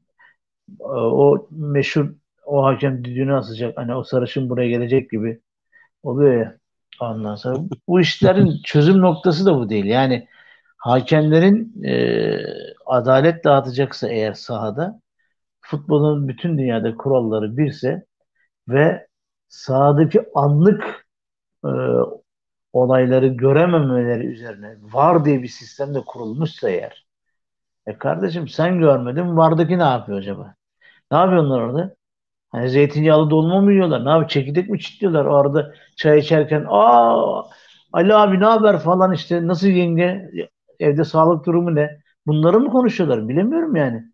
E, 0.80 0.84
O 0.84 1.48
meşhur 1.50 2.14
o 2.46 2.64
hakem 2.66 3.04
düdüğünü 3.04 3.34
asacak. 3.34 3.78
Hani 3.78 3.94
o 3.96 4.04
sarışın 4.04 4.50
buraya 4.50 4.70
gelecek 4.70 5.10
gibi 5.10 5.40
oluyor 6.04 6.34
ya. 6.42 6.58
Ondan 7.00 7.36
sonra 7.36 7.58
bu 7.88 8.00
işlerin 8.00 8.60
çözüm 8.64 9.00
noktası 9.02 9.46
da 9.46 9.56
bu 9.60 9.70
değil. 9.70 9.86
Yani 9.86 10.28
hakemlerin 10.78 11.84
e, 11.84 12.38
adalet 12.86 13.44
dağıtacaksa 13.44 14.08
eğer 14.08 14.32
sahada 14.34 15.00
futbolun 15.62 16.28
bütün 16.28 16.58
dünyada 16.58 16.96
kuralları 16.96 17.56
birse 17.56 18.06
ve 18.68 19.08
sahadaki 19.48 20.22
anlık 20.34 21.06
e, 21.66 21.70
olayları 22.72 23.26
görememeleri 23.26 24.26
üzerine 24.26 24.76
var 24.82 25.24
diye 25.24 25.42
bir 25.42 25.48
sistem 25.48 25.94
de 25.94 26.00
kurulmuşsa 26.06 26.70
eğer 26.70 27.06
e 27.86 27.98
kardeşim 27.98 28.48
sen 28.48 28.78
görmedin 28.78 29.36
vardaki 29.36 29.78
ne 29.78 29.82
yapıyor 29.82 30.18
acaba? 30.18 30.54
Ne 31.12 31.18
yapıyorlar 31.18 31.60
orada? 31.60 31.96
Hani 32.50 32.70
zeytinyağlı 32.70 33.30
dolma 33.30 33.60
mı 33.60 33.72
yiyorlar? 33.72 34.04
Ne 34.04 34.10
yapıyor? 34.10 34.28
Çekirdek 34.30 34.70
mi 34.70 34.80
çitliyorlar 34.80 35.24
orada 35.24 35.74
çay 35.96 36.18
içerken? 36.18 36.66
Aa 36.68 37.42
Ali 37.92 38.14
abi 38.14 38.40
ne 38.40 38.44
haber 38.44 38.78
falan 38.78 39.12
işte 39.12 39.46
nasıl 39.46 39.68
yenge? 39.68 40.30
Evde 40.80 41.04
sağlık 41.04 41.46
durumu 41.46 41.74
ne? 41.74 42.00
Bunları 42.26 42.60
mı 42.60 42.70
konuşuyorlar? 42.70 43.28
Bilemiyorum 43.28 43.76
yani. 43.76 44.04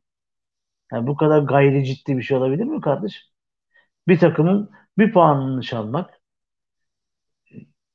Yani 0.93 1.07
bu 1.07 1.17
kadar 1.17 1.39
gayri 1.43 1.85
ciddi 1.85 2.17
bir 2.17 2.23
şey 2.23 2.37
olabilir 2.37 2.65
mi 2.65 2.81
kardeşim? 2.81 3.23
Bir 4.09 4.19
takımın 4.19 4.71
bir 4.99 5.13
puanını 5.13 5.63
çalmak 5.63 6.21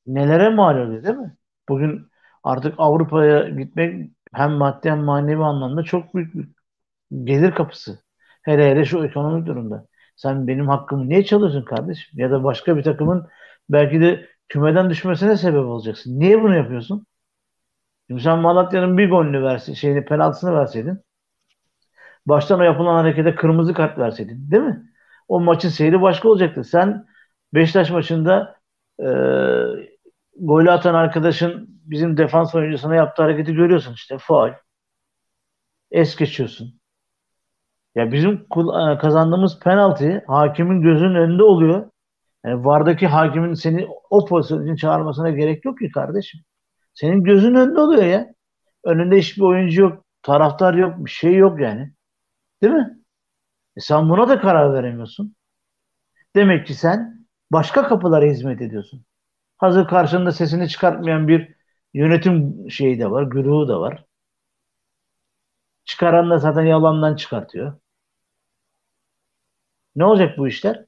nelere 0.07 0.49
mal 0.49 0.77
oluyor 0.77 1.03
değil 1.03 1.15
mi? 1.15 1.37
Bugün 1.69 2.07
artık 2.43 2.75
Avrupa'ya 2.77 3.49
gitmek 3.49 4.11
hem 4.33 4.51
maddi 4.51 4.89
hem 4.91 4.99
manevi 5.03 5.43
anlamda 5.43 5.83
çok 5.83 6.15
büyük 6.15 6.35
bir 6.35 6.47
gelir 7.23 7.51
kapısı. 7.51 7.99
Hele 8.43 8.71
hele 8.71 8.85
şu 8.85 9.05
ekonomik 9.05 9.47
durumda. 9.47 9.87
Sen 10.15 10.47
benim 10.47 10.67
hakkımı 10.69 11.09
niye 11.09 11.25
çalıyorsun 11.25 11.65
kardeşim? 11.65 12.19
Ya 12.19 12.31
da 12.31 12.43
başka 12.43 12.77
bir 12.77 12.83
takımın 12.83 13.27
belki 13.69 14.01
de 14.01 14.27
kümeden 14.49 14.89
düşmesine 14.89 15.37
sebep 15.37 15.61
olacaksın. 15.65 16.19
Niye 16.19 16.43
bunu 16.43 16.57
yapıyorsun? 16.57 17.07
Şimdi 18.07 18.21
sen 18.21 18.39
Malatya'nın 18.39 18.97
bir 18.97 19.09
golünü 19.09 19.43
versin, 19.43 19.73
şeyini 19.73 20.05
penaltısını 20.05 20.53
verseydin. 20.53 21.03
Baştan 22.25 22.59
o 22.59 22.63
yapılan 22.63 22.95
harekete 22.95 23.35
kırmızı 23.35 23.73
kart 23.73 23.97
verseydin, 23.97 24.51
değil 24.51 24.63
mi? 24.63 24.91
O 25.27 25.39
maçın 25.39 25.69
seyri 25.69 26.01
başka 26.01 26.29
olacaktı. 26.29 26.63
Sen 26.63 27.05
Beşiktaş 27.53 27.89
maçında 27.91 28.55
e, 28.99 29.05
golü 30.39 30.71
atan 30.71 30.93
arkadaşın 30.93 31.67
bizim 31.83 32.17
defans 32.17 32.55
oyuncusuna 32.55 32.95
yaptığı 32.95 33.23
hareketi 33.23 33.53
görüyorsun 33.53 33.93
işte. 33.93 34.17
Faul. 34.19 34.51
Es 35.91 36.15
geçiyorsun. 36.15 36.79
Ya 37.95 38.11
bizim 38.11 38.31
e, 38.33 38.97
kazandığımız 38.97 39.59
penaltı 39.59 40.23
hakimin 40.27 40.81
gözünün 40.81 41.15
önünde 41.15 41.43
oluyor. 41.43 41.91
Yani 42.45 42.65
VAR'daki 42.65 43.07
hakimin 43.07 43.53
seni 43.53 43.87
o 44.09 44.25
pozisyon 44.25 44.63
için 44.63 44.75
çağırmasına 44.75 45.29
gerek 45.29 45.65
yok 45.65 45.79
ki 45.79 45.91
kardeşim. 45.91 46.41
Senin 46.93 47.23
gözünün 47.23 47.55
önünde 47.55 47.79
oluyor 47.79 48.03
ya. 48.03 48.33
Önünde 48.83 49.17
hiçbir 49.17 49.41
oyuncu 49.41 49.81
yok, 49.81 50.05
taraftar 50.21 50.73
yok, 50.73 51.05
bir 51.05 51.09
şey 51.09 51.35
yok 51.35 51.61
yani. 51.61 51.93
Değil 52.63 52.73
mi? 52.73 52.99
E 53.77 53.79
sen 53.81 54.09
buna 54.09 54.29
da 54.29 54.41
karar 54.41 54.73
veremiyorsun. 54.73 55.35
Demek 56.35 56.67
ki 56.67 56.73
sen 56.73 57.27
başka 57.51 57.87
kapılara 57.87 58.25
hizmet 58.25 58.61
ediyorsun. 58.61 59.05
Hazır 59.59 59.87
karşında 59.87 60.31
sesini 60.31 60.69
çıkartmayan 60.69 61.27
bir 61.27 61.55
yönetim 61.93 62.65
şeyi 62.71 62.99
de 62.99 63.11
var, 63.11 63.23
güruhu 63.23 63.67
da 63.67 63.79
var. 63.81 64.05
Çıkaran 65.85 66.29
da 66.29 66.37
zaten 66.37 66.63
yalandan 66.65 67.15
çıkartıyor. 67.15 67.79
Ne 69.95 70.05
olacak 70.05 70.37
bu 70.37 70.47
işler? 70.47 70.85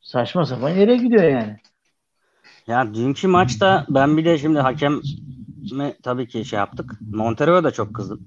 Saçma 0.00 0.46
sapan 0.46 0.70
yere 0.70 0.96
gidiyor 0.96 1.22
yani. 1.22 1.56
Ya 2.66 2.94
dünkü 2.94 3.28
maçta 3.28 3.86
ben 3.88 4.16
bir 4.16 4.24
de 4.24 4.38
şimdi 4.38 4.58
hakeme 5.66 5.94
tabii 6.02 6.26
ki 6.28 6.44
şey 6.44 6.58
yaptık. 6.58 6.92
Montero'ya 7.12 7.64
da 7.64 7.70
çok 7.70 7.94
kızdım. 7.94 8.20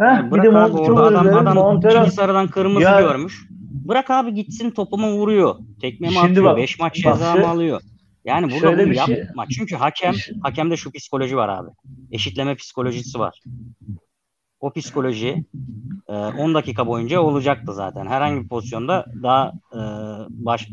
Heh, 0.00 0.06
Yani 0.06 0.32
bir 0.32 0.42
de 0.42 0.48
abi 0.58 0.72
orada 0.76 1.02
adam, 1.02 1.24
dilerim, 1.24 1.38
adam 1.38 1.56
Montero- 1.56 2.10
sarıdan 2.10 2.48
kırmızı 2.48 2.82
Ya- 2.84 3.00
görmüş. 3.00 3.48
Bırak 3.88 4.10
abi 4.10 4.34
gitsin 4.34 4.70
topumu 4.70 5.12
vuruyor. 5.12 5.54
Tekme 5.80 6.06
mi 6.08 6.12
Şimdi 6.14 6.26
atıyor? 6.26 6.44
bak- 6.44 6.56
beş 6.56 6.78
maç 6.78 6.94
ceza 6.94 7.48
alıyor? 7.48 7.80
Yani 8.24 8.44
burada 8.46 8.58
şöyle 8.58 8.84
bunu 8.86 8.94
şey- 9.06 9.16
yapma. 9.18 9.44
Çünkü 9.48 9.76
hakem 9.76 10.14
hakemde 10.42 10.76
şu 10.76 10.92
psikoloji 10.92 11.36
var 11.36 11.48
abi. 11.48 11.68
Eşitleme 12.10 12.54
psikolojisi 12.54 13.18
var. 13.18 13.40
O 14.60 14.72
psikoloji 14.72 15.44
e, 16.08 16.12
10 16.12 16.54
dakika 16.54 16.86
boyunca 16.86 17.20
olacaktı 17.20 17.72
zaten. 17.74 18.06
Herhangi 18.06 18.42
bir 18.42 18.48
pozisyonda 18.48 19.06
daha 19.22 19.52
e, 19.74 19.80
baş 20.30 20.68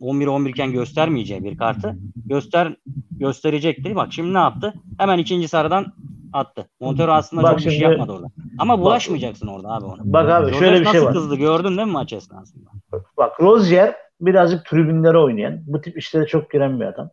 11-11 0.00 0.50
iken 0.50 0.72
göstermeyeceği 0.72 1.44
bir 1.44 1.56
kartı 1.56 1.96
göster 2.26 2.76
gösterecekti. 3.20 3.94
Bak 3.96 4.12
şimdi 4.12 4.34
ne 4.34 4.38
yaptı? 4.38 4.74
Hemen 4.98 5.18
ikinci 5.18 5.48
sarıdan 5.48 5.86
attı. 6.32 6.66
Montero 6.80 7.12
aslında 7.12 7.42
Bak 7.42 7.50
çok 7.50 7.58
bir 7.58 7.62
şey 7.62 7.72
şimdi- 7.72 7.84
yapmadı 7.84 8.12
orada. 8.12 8.26
Ama 8.58 8.80
bulaşmayacaksın 8.80 9.46
orada 9.46 9.68
abi 9.68 9.84
ona. 9.84 10.00
Bak 10.04 10.30
abi 10.30 10.44
Joseph 10.44 10.58
şöyle 10.58 10.80
bir 10.80 10.84
şey 10.84 10.94
nasıl 10.94 11.06
var. 11.06 11.12
kızdı 11.14 11.36
gördün 11.36 11.76
değil 11.76 11.86
mi 11.88 11.92
maç 11.92 12.12
esnasında? 12.12 12.70
Bak 13.16 13.40
Rozier 13.40 13.96
birazcık 14.20 14.66
tribünlere 14.66 15.18
oynayan, 15.18 15.60
bu 15.66 15.80
tip 15.80 15.98
işlere 15.98 16.26
çok 16.26 16.50
giren 16.50 16.80
bir 16.80 16.84
adam. 16.84 17.10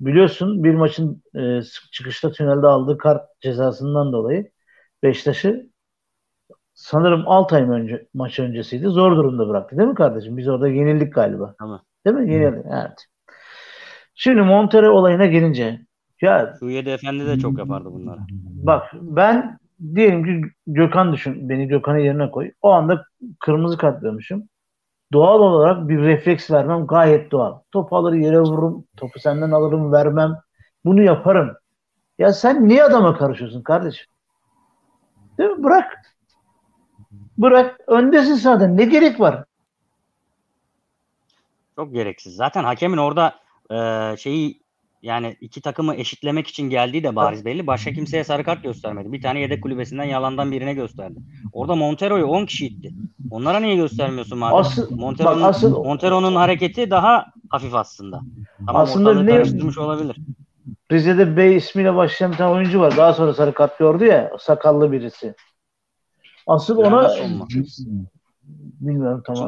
Biliyorsun 0.00 0.64
bir 0.64 0.74
maçın 0.74 1.22
e, 1.34 1.60
çıkışta 1.92 2.32
tünelde 2.32 2.66
aldığı 2.66 2.98
kart 2.98 3.40
cezasından 3.40 4.12
dolayı 4.12 4.50
Beşiktaş'ı 5.02 5.70
sanırım 6.74 7.22
6 7.26 7.56
ay 7.56 7.62
önce 7.62 8.06
maç 8.14 8.38
öncesiydi. 8.38 8.86
Zor 8.86 9.16
durumda 9.16 9.48
bıraktı 9.48 9.78
değil 9.78 9.88
mi 9.88 9.94
kardeşim? 9.94 10.36
Biz 10.36 10.48
orada 10.48 10.68
yenildik 10.68 11.14
galiba. 11.14 11.54
Tamam. 11.58 11.80
Değil 12.06 12.16
mi? 12.16 12.32
Yenildik. 12.32 12.64
Evet. 12.72 13.06
Şimdi 14.22 14.42
Montero 14.42 14.90
olayına 14.90 15.26
gelince 15.26 15.80
ya 16.20 16.54
Suyede 16.58 16.92
Efendi 16.92 17.26
de 17.26 17.38
çok 17.38 17.58
yapardı 17.58 17.92
bunları. 17.92 18.18
bak 18.42 18.90
ben 18.92 19.58
diyelim 19.94 20.24
ki 20.24 20.50
Gökhan 20.66 21.12
düşün. 21.12 21.48
Beni 21.48 21.68
Gökhan'ın 21.68 21.98
yerine 21.98 22.30
koy. 22.30 22.52
O 22.62 22.70
anda 22.70 23.04
kırmızı 23.38 23.78
kart 23.78 24.02
vermişim. 24.02 24.48
Doğal 25.12 25.40
olarak 25.40 25.88
bir 25.88 25.98
refleks 25.98 26.50
vermem 26.50 26.86
gayet 26.86 27.30
doğal. 27.30 27.58
Topu 27.72 27.96
alır 27.96 28.12
yere 28.12 28.40
vururum. 28.40 28.84
Topu 28.96 29.18
senden 29.18 29.50
alırım 29.50 29.92
vermem. 29.92 30.36
Bunu 30.84 31.02
yaparım. 31.02 31.56
Ya 32.18 32.32
sen 32.32 32.68
niye 32.68 32.84
adama 32.84 33.18
karışıyorsun 33.18 33.62
kardeşim? 33.62 34.06
Değil 35.38 35.50
mi? 35.50 35.64
Bırak. 35.64 35.98
Bırak. 37.38 37.80
Öndesin 37.86 38.34
zaten. 38.34 38.76
Ne 38.76 38.84
gerek 38.84 39.20
var? 39.20 39.44
Çok 41.76 41.92
gereksiz. 41.92 42.34
Zaten 42.34 42.64
hakemin 42.64 42.96
orada 42.96 43.34
e, 43.70 44.16
şeyi 44.16 44.60
yani 45.02 45.36
iki 45.40 45.60
takımı 45.60 45.94
eşitlemek 45.94 46.46
için 46.46 46.70
geldiği 46.70 47.04
de 47.04 47.16
bariz 47.16 47.44
belli. 47.44 47.66
Başka 47.66 47.92
kimseye 47.92 48.24
sarı 48.24 48.44
kart 48.44 48.62
göstermedi. 48.62 49.12
Bir 49.12 49.22
tane 49.22 49.40
yedek 49.40 49.62
kulübesinden 49.62 50.04
yalandan 50.04 50.52
birine 50.52 50.74
gösterdi. 50.74 51.18
Orada 51.52 51.74
Montero'yu 51.74 52.26
10 52.26 52.46
kişi 52.46 52.66
itti. 52.66 52.94
Onlara 53.30 53.60
niye 53.60 53.76
göstermiyorsun 53.76 54.38
madem? 54.38 54.60
Asıl, 54.60 54.96
Montero'nun, 54.96 55.42
bak 55.42 55.48
asıl 55.48 55.84
Montero'nun 55.84 56.36
hareketi 56.36 56.90
daha 56.90 57.26
hafif 57.50 57.74
aslında. 57.74 58.20
Ama 58.66 58.78
Aslında 58.78 59.22
ne- 59.22 59.30
karıştırmış 59.30 59.78
olabilir. 59.78 60.16
Rize'de 60.92 61.36
Bey 61.36 61.56
ismiyle 61.56 61.94
başlayan 61.94 62.32
bir 62.32 62.36
tane 62.36 62.52
oyuncu 62.54 62.80
var. 62.80 62.96
Daha 62.96 63.12
sonra 63.12 63.34
sarı 63.34 63.54
kart 63.54 63.78
gördü 63.78 64.04
ya. 64.04 64.32
Sakallı 64.38 64.92
birisi. 64.92 65.34
Asıl 66.46 66.76
ona 66.76 66.86
Anderson 66.86 67.30
mu? 67.30 67.46
bilmiyorum 68.80 69.22
tamam. 69.26 69.42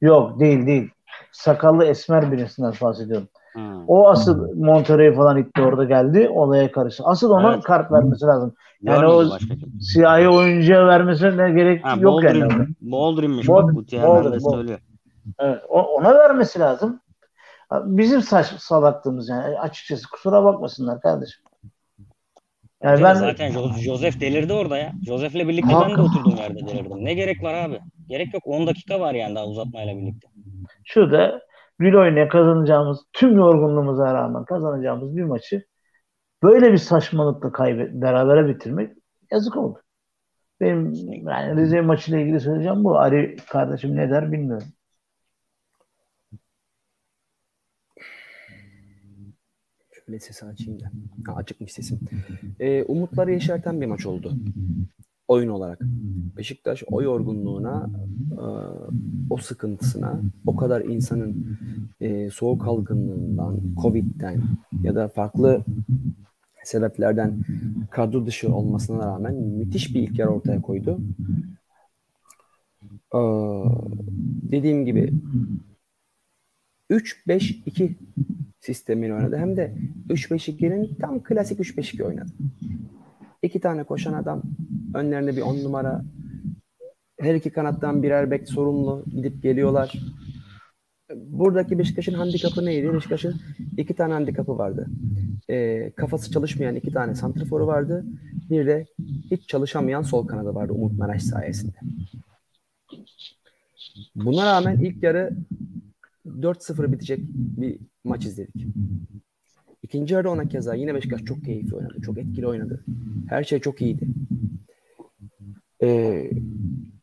Yok 0.00 0.40
değil 0.40 0.66
değil. 0.66 0.90
Sakallı 1.32 1.84
esmer 1.84 2.32
birisinden 2.32 2.72
bahsediyorum. 2.82 3.28
Hmm. 3.52 3.88
O 3.88 4.08
asıl 4.08 4.54
Monterrey 4.56 5.14
falan 5.14 5.38
itti 5.38 5.62
orada 5.62 5.84
geldi. 5.84 6.28
Olaya 6.28 6.72
karıştı. 6.72 7.02
Asıl 7.06 7.30
ona 7.30 7.54
Evet. 7.54 7.62
kart 7.64 7.92
vermesi 7.92 8.24
lazım. 8.26 8.54
Yani 8.82 9.00
Görmedi 9.00 9.12
o 9.14 9.30
başka 9.30 9.54
siyahi 9.80 10.28
oyuncuya 10.28 10.86
vermesine 10.86 11.50
gerek 11.52 11.84
Ha, 11.84 11.96
yok 12.00 12.22
yani. 12.24 12.40
Baldwin, 12.40 12.76
Baldwin'miş 12.80 13.48
Bald- 13.48 13.66
bak 13.68 13.74
bu 13.74 13.76
Baldwin, 13.78 14.02
Baldwin. 14.32 14.50
söylüyor. 14.50 14.78
Evet, 15.38 15.58
o- 15.68 15.82
ona 15.82 16.14
vermesi 16.14 16.60
lazım. 16.60 17.00
Bizim 17.84 18.22
saç 18.22 18.46
salaklığımız 18.46 19.28
yani 19.28 19.58
açıkçası 19.58 20.10
kusura 20.10 20.44
bakmasınlar 20.44 21.00
kardeşim. 21.00 21.42
Yani 22.82 23.02
ben 23.02 23.14
Zaten 23.14 23.52
Jo- 23.52 23.78
Joseph 23.78 24.20
delirdi 24.20 24.52
orada 24.52 24.78
ya. 24.78 24.92
Joseph'le 25.06 25.34
birlikte 25.48 25.74
ben 25.82 25.96
de 25.96 26.02
oturduğum 26.02 26.36
yerde 26.36 26.66
delirdim. 26.66 27.04
Ne 27.04 27.14
gerek 27.14 27.42
var 27.42 27.54
abi? 27.54 27.80
Gerek 28.10 28.34
yok. 28.34 28.46
10 28.46 28.66
dakika 28.66 29.00
var 29.00 29.14
yani 29.14 29.34
daha 29.34 29.46
uzatmayla 29.46 29.96
birlikte. 29.96 30.28
şurada 30.84 31.42
gül 31.78 31.94
oynaya 31.94 32.28
kazanacağımız 32.28 32.98
tüm 33.12 33.36
yorgunluğumuza 33.36 34.14
rağmen 34.14 34.44
kazanacağımız 34.44 35.16
bir 35.16 35.24
maçı 35.24 35.66
böyle 36.42 36.72
bir 36.72 36.78
saçmalıkla 36.78 37.52
kaybet 37.52 37.92
berabere 37.92 38.48
bitirmek 38.48 38.96
yazık 39.30 39.56
oldu. 39.56 39.82
Benim 40.60 40.92
yani 41.28 41.60
Rize 41.60 41.80
maçıyla 41.80 42.20
ilgili 42.20 42.40
söyleyeceğim 42.40 42.84
bu. 42.84 42.98
Ali 42.98 43.36
kardeşim 43.36 43.96
ne 43.96 44.10
der 44.10 44.32
bilmiyorum. 44.32 44.68
Şöyle 49.92 50.20
sesi 50.20 50.46
açayım 50.46 50.80
da. 50.80 50.90
Ha, 51.26 51.36
açıkmış 51.36 51.72
sesim. 51.72 52.00
Ee, 52.60 52.84
umutları 52.84 53.32
yeşerten 53.32 53.80
bir 53.80 53.86
maç 53.86 54.06
oldu. 54.06 54.36
Oyun 55.30 55.48
olarak. 55.48 55.78
Beşiktaş 56.36 56.82
o 56.86 57.02
yorgunluğuna, 57.02 57.90
e, 58.32 58.44
o 59.30 59.36
sıkıntısına, 59.36 60.20
o 60.46 60.56
kadar 60.56 60.80
insanın 60.80 61.58
e, 62.00 62.30
soğuk 62.30 62.66
algınlığından, 62.68 63.60
Covid'den 63.82 64.42
ya 64.82 64.94
da 64.94 65.08
farklı 65.08 65.64
sebeplerden 66.64 67.44
kadro 67.90 68.26
dışı 68.26 68.54
olmasına 68.54 69.06
rağmen 69.06 69.34
müthiş 69.34 69.94
bir 69.94 70.02
ilk 70.02 70.18
yarı 70.18 70.30
ortaya 70.30 70.62
koydu. 70.62 71.00
Ee, 73.14 73.18
dediğim 74.52 74.84
gibi 74.84 75.12
3-5-2 76.90 77.92
sistemini 78.60 79.14
oynadı. 79.14 79.36
Hem 79.36 79.56
de 79.56 79.74
3-5-2'nin 80.08 80.94
tam 81.00 81.22
klasik 81.22 81.60
3-5-2 81.60 82.04
oynadı. 82.04 82.30
İki 83.42 83.60
tane 83.60 83.84
koşan 83.84 84.12
adam, 84.12 84.42
önlerinde 84.94 85.36
bir 85.36 85.42
on 85.42 85.64
numara. 85.64 86.04
Her 87.20 87.34
iki 87.34 87.50
kanattan 87.50 88.02
birer 88.02 88.30
bek 88.30 88.48
sorumlu 88.48 89.04
gidip 89.06 89.42
geliyorlar. 89.42 89.92
Buradaki 91.14 91.78
Beşiktaş'ın 91.78 92.14
handikapı 92.14 92.64
neydi? 92.64 92.94
Beşiktaş'ın 92.94 93.40
iki 93.76 93.94
tane 93.94 94.12
handikapı 94.12 94.58
vardı. 94.58 94.86
Ee, 95.50 95.92
kafası 95.96 96.30
çalışmayan 96.30 96.74
iki 96.74 96.92
tane 96.92 97.14
santraforu 97.14 97.66
vardı. 97.66 98.04
Bir 98.50 98.66
de 98.66 98.86
hiç 99.30 99.48
çalışamayan 99.48 100.02
sol 100.02 100.26
kanadı 100.26 100.54
vardı 100.54 100.72
Umut 100.72 100.98
Meraş 100.98 101.22
sayesinde. 101.22 101.76
Buna 104.14 104.46
rağmen 104.46 104.78
ilk 104.78 105.02
yarı 105.02 105.36
4-0 106.26 106.92
bitecek 106.92 107.20
bir 107.34 107.78
maç 108.04 108.24
izledik. 108.24 108.66
İkinci 109.82 110.14
yarı 110.14 110.30
ona 110.30 110.48
keza 110.48 110.74
yine 110.74 110.94
Beşiktaş 110.94 111.24
çok 111.24 111.44
keyifli 111.44 111.76
oynadı. 111.76 112.00
Çok 112.02 112.18
etkili 112.18 112.46
oynadı. 112.46 112.84
Her 113.28 113.44
şey 113.44 113.60
çok 113.60 113.82
iyiydi. 113.82 114.06
Ee, 115.82 116.30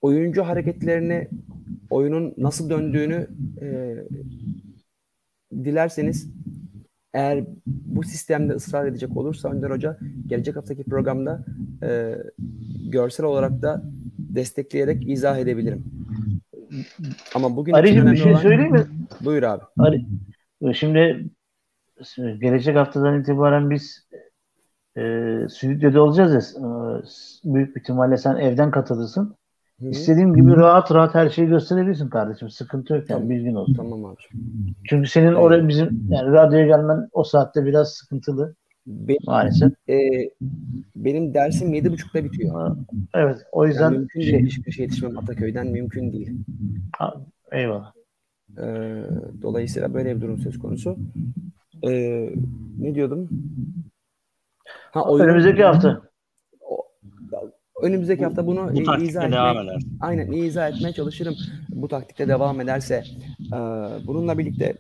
oyuncu 0.02 0.44
hareketlerini 0.44 1.28
oyunun 1.90 2.34
nasıl 2.38 2.70
döndüğünü 2.70 3.28
e, 3.62 3.96
dilerseniz 5.64 6.32
eğer 7.14 7.44
bu 7.66 8.04
sistemde 8.04 8.54
ısrar 8.54 8.86
edecek 8.86 9.18
olursa 9.18 9.50
Önder 9.52 9.70
Hoca 9.70 9.98
gelecek 10.28 10.56
haftaki 10.56 10.84
programda 10.84 11.46
e, 11.84 12.16
görsel 12.92 13.26
olarak 13.26 13.62
da 13.62 13.84
destekleyerek 14.20 15.10
izah 15.10 15.38
edebilirim. 15.38 15.84
Ama 17.36 17.56
bugün 17.56 17.74
Arıcığım 17.74 18.12
bir 18.12 18.18
şey 18.18 18.32
olan- 18.32 18.42
söyleyeyim 18.42 18.72
mi? 18.74 18.86
Buyur 19.26 19.44
abi. 19.44 19.64
Arı, 19.78 20.02
şimdi 20.74 21.30
gelecek 22.40 22.76
haftadan 22.76 23.20
itibaren 23.20 23.70
biz 23.70 24.08
e, 24.98 25.02
stüdyoda 25.50 26.04
olacağız 26.04 26.56
ya 26.56 26.62
e, 26.62 27.54
büyük 27.54 27.76
bir 27.76 27.82
ihtimalle 27.82 28.18
sen 28.18 28.36
evden 28.36 28.72
katılırsın. 28.72 29.36
Hı 29.80 29.86
hı. 29.86 29.90
İstediğim 29.90 30.36
gibi 30.36 30.52
rahat 30.56 30.92
rahat 30.92 31.16
her 31.16 31.30
şeyi 31.30 31.48
gösterebilirsin 31.48 32.10
kardeşim. 32.10 32.50
Sıkıntı 32.50 32.94
yok 32.94 33.10
yani 33.10 33.30
bilgin 33.30 33.56
olsun. 33.56 33.74
Tamam 33.74 34.06
abi. 34.06 34.16
Çünkü 34.90 35.10
senin 35.10 35.34
oraya 35.34 35.68
bizim 35.68 36.08
yani 36.10 36.32
radyoya 36.32 36.66
gelmen 36.68 37.10
o 37.12 37.24
saatte 37.24 37.66
biraz 37.66 37.94
sıkıntılı 37.94 38.56
Benim, 38.88 39.20
maalesef. 39.28 39.72
e, 39.90 39.98
benim 40.96 41.34
dersim 41.34 41.74
yedi 41.74 41.92
buçukta 41.92 42.24
bitiyor. 42.24 42.56
Ha, 42.56 42.76
Evet 43.14 43.38
o 43.52 43.64
Yani 43.64 43.72
yüzden 43.72 43.94
mümkün 43.94 44.22
şey 44.22 44.32
değil. 44.34 44.46
Beşiktaş'a 44.46 44.82
yetişmem 44.84 45.18
Ataköy'den 45.18 45.68
mümkün 45.68 46.14
değil. 46.14 46.32
ha, 46.98 47.14
eyvallah. 47.52 47.94
E, 48.58 48.64
dolayısıyla 49.42 49.94
böyle 49.94 50.16
bir 50.16 50.22
durum 50.22 50.40
söz 50.40 50.60
konusu. 50.60 50.98
E, 51.84 51.92
ne 52.80 52.96
diyordum? 52.96 53.30
Ha, 54.92 55.04
oyunun- 55.04 55.28
Önümüzdeki 55.30 55.64
hafta. 55.64 56.02
Önümüzdeki 57.82 58.24
hafta 58.24 58.48
bunu 58.48 58.70
Bu 58.76 58.84
taktikle 58.84 59.10
izah 59.10 59.32
devam 59.32 59.58
etmeye, 59.58 59.72
eder. 59.76 59.82
aynen 60.00 60.32
izah 60.32 60.70
etmeye 60.70 60.94
çalışırım. 60.94 61.36
Bu 61.70 61.88
taktikte 61.88 62.28
devam 62.28 62.62
ederse. 62.62 63.04
E, 63.54 63.58
bununla 64.08 64.38
birlikte 64.38 64.76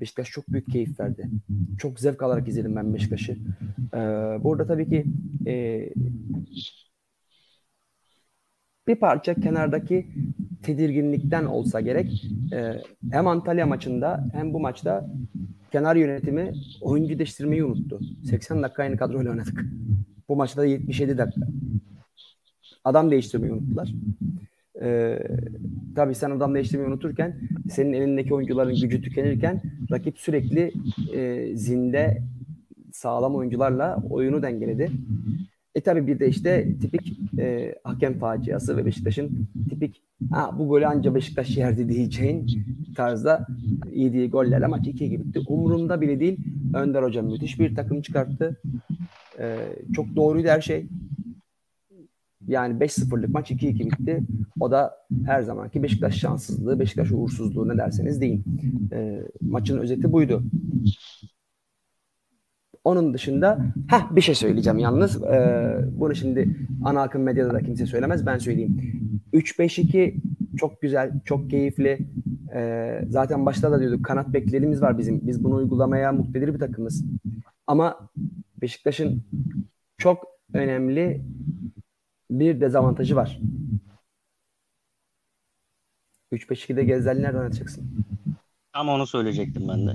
Beşiktaş 0.00 0.30
çok 0.30 0.48
büyük 0.48 0.70
keyif 0.72 1.00
verdi. 1.00 1.30
Çok 1.78 2.00
zevk 2.00 2.22
alarak 2.22 2.48
izledim 2.48 2.76
ben 2.76 2.94
Beşiktaş'ı. 2.94 3.32
E, 3.94 3.98
burada 4.44 4.66
tabii 4.66 4.88
ki 4.88 5.04
e, 5.46 5.84
bir 8.88 8.96
parça 8.96 9.34
kenardaki 9.34 10.06
tedirginlikten 10.62 11.44
olsa 11.44 11.80
gerek 11.80 12.28
e, 12.52 12.72
hem 13.10 13.26
Antalya 13.26 13.66
maçında 13.66 14.28
hem 14.32 14.54
bu 14.54 14.60
maçta 14.60 15.10
kenar 15.72 15.96
yönetimi 15.96 16.52
oyuncu 16.80 17.18
değiştirmeyi 17.18 17.64
unuttu. 17.64 18.00
80 18.24 18.62
dakika 18.62 18.82
aynı 18.82 18.96
kadroyla 18.96 19.30
oynadık. 19.30 19.64
Bu 20.28 20.36
maçta 20.36 20.62
da 20.62 20.66
77 20.66 21.18
dakika. 21.18 21.46
Adam 22.84 23.10
değiştirmeyi 23.10 23.52
unuttular. 23.52 23.92
Ee, 24.82 25.18
tabii 25.96 26.14
sen 26.14 26.30
adam 26.30 26.54
değiştirmeyi 26.54 26.88
unuturken 26.88 27.40
senin 27.70 27.92
elindeki 27.92 28.34
oyuncuların 28.34 28.74
gücü 28.74 29.02
tükenirken 29.02 29.62
rakip 29.90 30.18
sürekli 30.18 30.72
e, 31.14 31.50
zinde 31.56 32.22
sağlam 32.92 33.34
oyuncularla 33.34 34.02
oyunu 34.10 34.42
dengeledi. 34.42 34.90
E 35.74 35.80
tabi 35.80 36.06
bir 36.06 36.18
de 36.18 36.28
işte 36.28 36.78
tipik 36.80 37.20
e, 37.38 37.74
hakem 37.84 38.18
faciası 38.18 38.76
ve 38.76 38.86
Beşiktaş'ın 38.86 39.48
tipik 39.70 40.02
ha, 40.30 40.58
bu 40.58 40.68
golü 40.68 40.86
anca 40.86 41.14
Beşiktaş 41.14 41.56
yerdi 41.56 41.88
diyeceğin 41.88 42.46
tarzda 42.96 43.46
yediği 43.92 44.30
gollerle 44.30 44.66
maç 44.66 44.86
2 44.86 45.10
gibi 45.10 45.24
bitti. 45.24 45.40
Umurumda 45.48 46.00
bile 46.00 46.20
değil. 46.20 46.38
Önder 46.74 47.02
Hocam 47.02 47.26
müthiş 47.26 47.60
bir 47.60 47.74
takım 47.74 48.02
çıkarttı. 48.02 48.60
E, 49.38 49.56
çok 49.94 50.16
doğruydu 50.16 50.48
her 50.48 50.60
şey. 50.60 50.86
Yani 52.48 52.74
5-0'lık 52.80 53.28
maç 53.28 53.50
2-2 53.50 53.78
bitti. 53.78 54.22
O 54.60 54.70
da 54.70 54.94
her 55.26 55.42
zamanki 55.42 55.82
Beşiktaş 55.82 56.14
şanssızlığı, 56.14 56.80
Beşiktaş 56.80 57.12
uğursuzluğu 57.12 57.68
ne 57.68 57.78
derseniz 57.78 58.20
deyin. 58.20 58.44
E, 58.92 59.22
maçın 59.40 59.78
özeti 59.78 60.12
buydu. 60.12 60.42
Onun 62.84 63.14
dışında 63.14 63.58
ha 63.90 64.08
bir 64.10 64.20
şey 64.20 64.34
söyleyeceğim 64.34 64.78
yalnız. 64.78 65.22
Ee, 65.22 65.78
bunu 65.92 66.14
şimdi 66.14 66.56
ana 66.84 67.02
akım 67.02 67.22
medyada 67.22 67.54
da 67.54 67.60
kimse 67.60 67.86
söylemez. 67.86 68.26
Ben 68.26 68.38
söyleyeyim. 68.38 68.80
3-5-2 69.32 70.14
çok 70.56 70.82
güzel, 70.82 71.12
çok 71.24 71.50
keyifli. 71.50 71.98
Ee, 72.54 73.04
zaten 73.08 73.46
başta 73.46 73.72
da 73.72 73.80
diyorduk 73.80 74.04
kanat 74.04 74.32
beklerimiz 74.32 74.82
var 74.82 74.98
bizim. 74.98 75.26
Biz 75.26 75.44
bunu 75.44 75.54
uygulamaya 75.54 76.12
muktedir 76.12 76.54
bir 76.54 76.58
takımız. 76.58 77.04
Ama 77.66 78.10
Beşiktaş'ın 78.62 79.22
çok 79.98 80.26
önemli 80.52 81.22
bir 82.30 82.60
dezavantajı 82.60 83.16
var. 83.16 83.40
3-5-2'de 86.32 86.84
Gezzel'i 86.84 87.22
nereden 87.22 87.44
atacaksın? 87.44 88.04
Ama 88.72 88.94
onu 88.94 89.06
söyleyecektim 89.06 89.68
ben 89.68 89.86
de. 89.86 89.94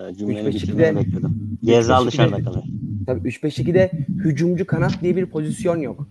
Ee, 0.00 0.14
cümleni 0.14 0.48
bitirmeni 0.48 0.96
bekledim. 0.96 1.58
Gezal 1.62 2.06
dışarıda 2.06 2.42
kalıyor. 2.42 2.64
Tabii 3.06 3.28
3-5-2'de 3.28 3.90
hücumcu 4.08 4.66
kanat 4.66 5.02
diye 5.02 5.16
bir 5.16 5.26
pozisyon 5.26 5.76
yok. 5.76 6.08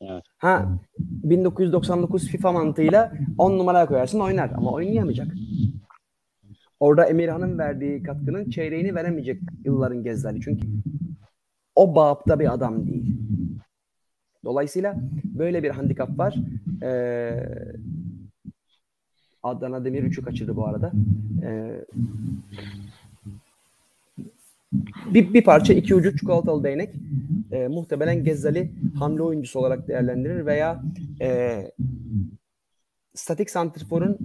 Evet. 0.00 0.24
Ha 0.38 0.68
1999 0.98 2.28
FIFA 2.28 2.52
mantığıyla 2.52 3.12
10 3.38 3.58
numaraya 3.58 3.86
koyarsın 3.86 4.20
oynar 4.20 4.50
ama 4.56 4.72
oynayamayacak. 4.72 5.28
Orada 6.80 7.04
Emirhan'ın 7.04 7.58
verdiği 7.58 8.02
katkının 8.02 8.50
çeyreğini 8.50 8.94
veremeyecek 8.94 9.42
yılların 9.64 10.02
Gezzali. 10.02 10.40
Çünkü 10.40 10.66
o 11.74 11.94
bağıpta 11.94 12.40
bir 12.40 12.54
adam 12.54 12.86
değil. 12.86 13.16
Dolayısıyla 14.44 14.96
böyle 15.24 15.62
bir 15.62 15.70
handikap 15.70 16.18
var. 16.18 16.34
Ee, 16.82 17.48
Adana 19.42 19.84
Demir 19.84 20.02
3'ü 20.02 20.24
kaçırdı 20.24 20.56
bu 20.56 20.66
arada. 20.66 20.92
Ee, 21.42 21.84
bir, 25.06 25.34
bir 25.34 25.44
parça 25.44 25.72
iki 25.72 25.94
ucu 25.94 26.16
çikolatalı 26.16 26.64
değnek. 26.64 26.94
E, 27.52 27.68
muhtemelen 27.68 28.24
Gezzali 28.24 28.72
hamle 28.98 29.22
oyuncusu 29.22 29.58
olarak 29.58 29.88
değerlendirir 29.88 30.46
veya 30.46 30.82
e, 31.20 31.62
statik 33.14 33.50
santriforun 33.50 34.18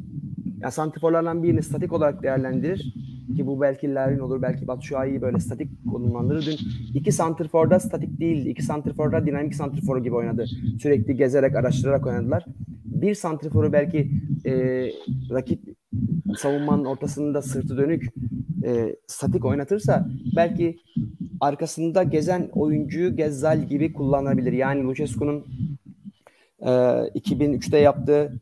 yani 0.62 0.72
santriforlardan 0.72 1.44
birini 1.44 1.64
statik 1.64 1.94
olarak 1.94 2.24
değerlendirir 2.24 2.94
ki 3.36 3.48
bu 3.48 3.62
belki 3.62 3.94
Larin 3.94 4.20
olur 4.20 4.42
belki 4.42 4.68
Batshuayi'yi 4.68 5.22
böyle 5.22 5.40
statik 5.40 5.70
konumlandırır. 5.92 6.46
Dün 6.46 6.58
iki 6.94 7.12
santriforda 7.12 7.80
statik 7.80 8.20
değildi. 8.20 8.50
İki 8.50 8.64
santriforda 8.64 9.26
dinamik 9.26 9.56
santrifor 9.56 10.04
gibi 10.04 10.16
oynadı. 10.16 10.46
Sürekli 10.82 11.16
gezerek 11.16 11.56
araştırarak 11.56 12.06
oynadılar. 12.06 12.46
Bir 12.86 13.16
santriforu 13.16 13.74
belki 13.74 14.12
e, 14.46 14.52
rakip 15.32 15.60
savunmanın 16.38 16.86
ortasında 16.86 17.42
sırtı 17.42 17.78
dönük 17.78 18.14
e, 18.66 18.96
statik 19.08 19.46
oynatırsa 19.46 20.08
belki 20.36 20.80
arkasında 21.40 22.04
gezen 22.04 22.50
oyuncuyu 22.54 23.16
Gezzal 23.16 23.64
gibi 23.64 23.94
kullanabilir. 23.94 24.54
Yani 24.54 24.84
Lucescu'nun 24.84 25.46
e, 26.60 26.66
2003'te 26.66 27.78
yaptığı 27.78 28.42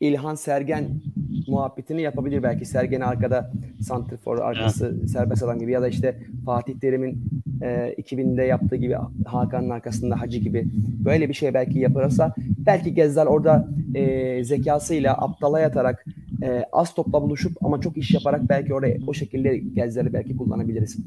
İlhan 0.00 0.34
Sergen 0.34 1.00
muhabbetini 1.48 2.02
yapabilir 2.02 2.42
belki. 2.42 2.64
Sergen 2.64 3.00
arkada 3.00 3.52
santrfor 3.80 4.38
arkası 4.38 4.96
evet. 4.98 5.10
serbest 5.10 5.42
adam 5.42 5.58
gibi 5.58 5.72
ya 5.72 5.82
da 5.82 5.88
işte 5.88 6.18
Fatih 6.44 6.74
Terim'in 6.80 7.24
e, 7.62 7.94
2000'de 7.98 8.42
yaptığı 8.42 8.76
gibi 8.76 8.96
Hakan'ın 9.26 9.70
arkasında 9.70 10.20
Hacı 10.20 10.38
gibi 10.38 10.66
böyle 11.04 11.28
bir 11.28 11.34
şey 11.34 11.54
belki 11.54 11.78
yaparsa 11.78 12.34
belki 12.38 12.94
Gezzal 12.94 13.26
orada 13.26 13.68
e, 13.94 14.44
zekasıyla 14.44 15.14
aptala 15.14 15.60
yatarak 15.60 16.04
e, 16.42 16.64
az 16.72 16.94
topla 16.94 17.22
buluşup 17.22 17.52
ama 17.64 17.80
çok 17.80 17.96
iş 17.96 18.14
yaparak 18.14 18.48
belki 18.48 18.74
oraya 18.74 18.98
o 19.06 19.14
şekilde 19.14 19.58
Gezzal'i 19.58 20.12
belki 20.12 20.36
kullanabiliriz. 20.36 20.98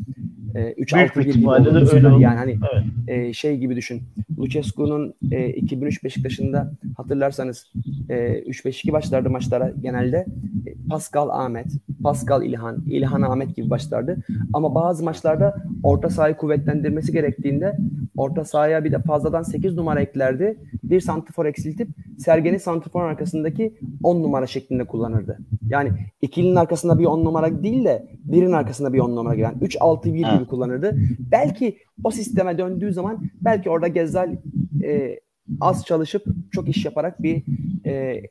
E, 0.55 0.59
3-6-1 0.59 1.31
gibi 1.31 1.49
öyle 1.95 2.07
yani 2.07 2.37
hani 2.37 2.59
evet. 2.73 2.83
e, 3.07 3.33
şey 3.33 3.57
gibi 3.57 3.75
düşün. 3.75 4.01
Lucescu'nun 4.39 5.13
e, 5.31 5.49
2003 5.49 6.03
Beşiktaş'ında 6.03 6.71
hatırlarsanız 6.97 7.71
e, 8.09 8.13
3-5-2 8.15 8.91
başlardı 8.91 9.29
maçlara 9.29 9.73
genelde. 9.81 10.25
E, 10.67 10.73
Pascal 10.89 11.29
Ahmet, 11.29 11.67
Pascal 12.03 12.43
İlhan, 12.43 12.83
İlhan 12.85 13.21
Ahmet 13.21 13.55
gibi 13.55 13.69
başlardı. 13.69 14.17
Ama 14.53 14.75
bazı 14.75 15.03
maçlarda 15.03 15.55
orta 15.83 16.09
sahayı 16.09 16.35
kuvvetlendirmesi 16.35 17.11
gerektiğinde 17.11 17.77
orta 18.17 18.45
sahaya 18.45 18.83
bir 18.83 18.91
de 18.91 18.99
fazladan 18.99 19.43
8 19.43 19.75
numara 19.75 20.01
eklerdi. 20.01 20.57
Bir 20.83 21.01
santifor 21.01 21.45
eksiltip 21.45 21.87
Sergen'i 22.17 22.59
santifor 22.59 23.03
arkasındaki 23.03 23.77
10 24.03 24.23
numara 24.23 24.47
şeklinde 24.47 24.83
kullanırdı. 24.83 25.37
Yani 25.69 25.91
ikilinin 26.21 26.55
arkasında 26.55 26.99
bir 26.99 27.05
10 27.05 27.25
numara 27.25 27.63
değil 27.63 27.85
de 27.85 28.07
birin 28.23 28.51
arkasında 28.51 28.93
bir 28.93 28.99
10 28.99 29.15
numara 29.15 29.35
giren 29.35 29.55
3-6-1 29.61 30.37
gibi 30.37 30.47
kullanırdı. 30.47 30.95
Belki 31.31 31.77
o 32.03 32.11
sisteme 32.11 32.57
döndüğü 32.57 32.93
zaman 32.93 33.19
belki 33.41 33.69
orada 33.69 33.87
Gezzal 33.87 34.35
e, 34.83 35.19
az 35.59 35.85
çalışıp 35.85 36.25
çok 36.51 36.69
iş 36.69 36.85
yaparak 36.85 37.23
bir 37.23 37.43
e, 37.85 38.21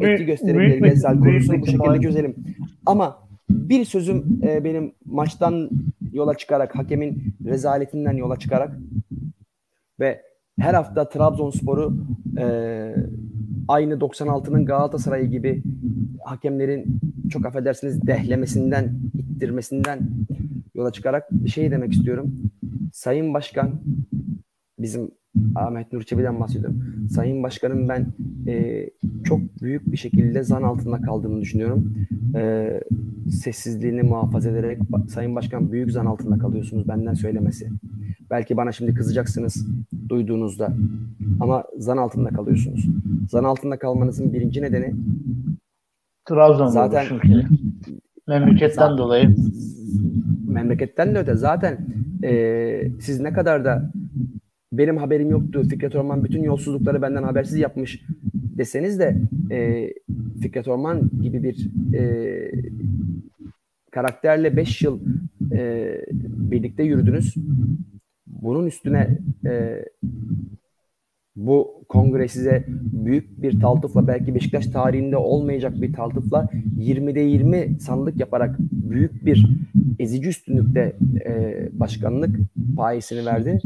etki 0.00 0.24
gösterebilir. 0.24 0.78
Gezzal 0.78 1.18
konusunu 1.18 1.60
bu 1.60 1.66
şekilde 1.66 2.00
çözelim. 2.00 2.36
Ama 2.86 3.28
bir 3.50 3.84
sözüm 3.84 4.40
e, 4.42 4.64
benim 4.64 4.92
maçtan 5.04 5.70
yola 6.12 6.36
çıkarak, 6.36 6.76
hakemin 6.76 7.34
rezaletinden 7.44 8.12
yola 8.12 8.38
çıkarak 8.38 8.78
ve 10.00 10.22
her 10.58 10.74
hafta 10.74 11.08
Trabzonspor'u 11.08 11.96
e, 12.38 12.44
aynı 13.68 13.94
96'nın 13.94 14.66
Galatasaray'ı 14.66 15.26
gibi 15.26 15.62
hakemlerin 16.24 17.00
çok 17.30 17.46
affedersiniz 17.46 18.06
dehlemesinden, 18.06 18.92
ittirmesinden 19.18 20.00
yola 20.74 20.92
çıkarak 20.92 21.28
bir 21.30 21.50
şey 21.50 21.70
demek 21.70 21.92
istiyorum. 21.92 22.32
Sayın 22.92 23.34
Başkan 23.34 23.80
bizim 24.78 25.10
Ahmet 25.54 25.92
Nur 25.92 26.02
Çebi'den 26.02 26.40
bahsediyorum. 26.40 26.84
Sayın 27.10 27.42
Başkanım 27.42 27.88
ben 27.88 28.06
e, 28.46 28.86
çok 29.24 29.40
büyük 29.62 29.92
bir 29.92 29.96
şekilde 29.96 30.42
zan 30.42 30.62
altında 30.62 31.00
kaldığını 31.00 31.40
düşünüyorum. 31.40 31.94
E, 32.34 32.70
sessizliğini 33.30 34.02
muhafaza 34.02 34.50
ederek 34.50 34.78
Sayın 35.08 35.36
Başkan 35.36 35.72
büyük 35.72 35.90
zan 35.90 36.06
altında 36.06 36.38
kalıyorsunuz 36.38 36.88
benden 36.88 37.14
söylemesi. 37.14 37.68
Belki 38.30 38.56
bana 38.56 38.72
şimdi 38.72 38.94
kızacaksınız 38.94 39.66
duyduğunuzda. 40.08 40.72
Ama 41.40 41.64
zan 41.76 41.96
altında 41.96 42.28
kalıyorsunuz. 42.28 42.86
Zan 43.30 43.44
altında 43.44 43.78
kalmanızın 43.78 44.32
birinci 44.32 44.62
nedeni 44.62 44.94
Trabzon 46.28 46.66
zaten. 46.66 47.06
Memleketten 48.26 48.82
zaten, 48.82 48.98
dolayı. 48.98 49.36
Memleketten 50.48 51.14
de 51.14 51.18
öte. 51.18 51.34
Zaten 51.36 51.78
e, 52.24 52.90
siz 53.00 53.20
ne 53.20 53.32
kadar 53.32 53.64
da 53.64 53.92
benim 54.78 54.96
haberim 54.96 55.30
yoktu. 55.30 55.62
Fikret 55.70 55.94
Orman 55.94 56.24
bütün 56.24 56.42
yolsuzlukları 56.42 57.02
benden 57.02 57.22
habersiz 57.22 57.58
yapmış 57.58 58.00
deseniz 58.34 58.98
de 58.98 59.16
e, 59.50 59.88
Fikret 60.42 60.68
Orman 60.68 61.10
gibi 61.22 61.42
bir 61.42 61.70
e, 61.94 62.52
karakterle 63.90 64.56
5 64.56 64.82
yıl 64.82 65.00
e, 65.52 65.92
birlikte 66.50 66.82
yürüdünüz. 66.82 67.34
Bunun 68.26 68.66
üstüne 68.66 69.18
e, 69.44 69.84
bu 71.36 71.84
kongre 71.88 72.28
size 72.28 72.64
büyük 73.04 73.42
bir 73.42 73.60
taltıfla 73.60 74.06
belki 74.08 74.34
Beşiktaş 74.34 74.66
tarihinde 74.66 75.16
olmayacak 75.16 75.80
bir 75.80 75.92
taltıfla 75.92 76.48
20'de 76.78 77.20
20 77.20 77.80
sandık 77.80 78.20
yaparak 78.20 78.56
büyük 78.60 79.26
bir 79.26 79.46
ezici 79.98 80.28
üstünlükte 80.28 80.96
e, 81.26 81.54
başkanlık 81.72 82.36
payesini 82.76 83.26
verdi 83.26 83.60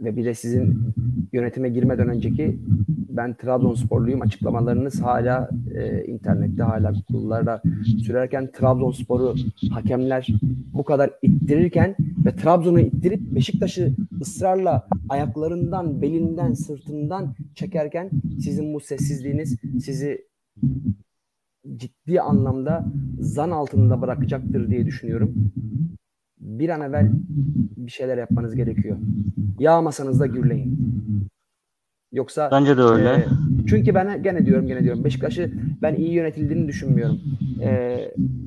ve 0.00 0.16
bir 0.16 0.24
de 0.24 0.34
sizin 0.34 0.78
yönetime 1.32 1.68
girmeden 1.68 2.08
önceki 2.08 2.58
ben 3.16 3.34
Trabzonsporluyum 3.34 4.22
açıklamalarınız 4.22 5.02
hala 5.02 5.50
e, 5.74 6.04
internette 6.04 6.62
hala 6.62 6.92
kullarda 7.10 7.62
sürerken 8.04 8.50
Trabzonspor'u 8.52 9.34
hakemler 9.70 10.26
bu 10.72 10.84
kadar 10.84 11.10
ittirirken 11.22 11.96
ve 12.24 12.36
Trabzon'u 12.36 12.80
ittirip 12.80 13.20
Beşiktaş'ı 13.34 13.94
ısrarla 14.20 14.88
ayaklarından, 15.08 16.02
belinden, 16.02 16.52
sırtından 16.52 17.34
çekerken 17.54 18.10
sizin 18.40 18.74
bu 18.74 18.80
sessizliğiniz 18.80 19.56
sizi 19.80 20.26
ciddi 21.76 22.20
anlamda 22.20 22.86
zan 23.20 23.50
altında 23.50 24.02
bırakacaktır 24.02 24.70
diye 24.70 24.86
düşünüyorum. 24.86 25.52
Bir 26.38 26.68
an 26.68 26.80
evvel 26.80 27.10
bir 27.76 27.90
şeyler 27.90 28.18
yapmanız 28.18 28.54
gerekiyor. 28.54 28.96
Yağmasanız 29.58 30.20
da 30.20 30.26
gürleyin. 30.26 30.78
Yoksa 32.12 32.48
Bence 32.52 32.76
de 32.76 32.82
öyle. 32.82 33.08
E, 33.08 33.26
çünkü 33.68 33.94
ben 33.94 34.22
gene 34.22 34.46
diyorum 34.46 34.66
gene 34.66 34.82
diyorum 34.84 35.04
Beşiktaş'ı 35.04 35.52
ben 35.82 35.94
iyi 35.94 36.12
yönetildiğini 36.12 36.68
düşünmüyorum. 36.68 37.20
E, 37.62 37.98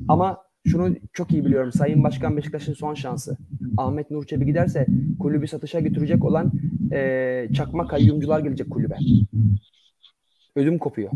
ama 0.08 0.38
şunu 0.66 0.96
çok 1.12 1.32
iyi 1.32 1.44
biliyorum. 1.44 1.72
Sayın 1.72 2.02
Başkan 2.02 2.36
Beşiktaş'ın 2.36 2.72
son 2.72 2.94
şansı. 2.94 3.36
Ahmet 3.76 4.10
Nur 4.10 4.26
Çebi 4.26 4.46
giderse 4.46 4.86
kulübü 5.18 5.46
satışa 5.46 5.80
götürecek 5.80 6.24
olan 6.24 6.52
e, 6.92 7.48
çakma 7.54 7.86
kayyumcular 7.86 8.40
gelecek 8.40 8.70
kulübe. 8.70 8.96
Ödüm 10.56 10.78
kopuyor. 10.78 11.10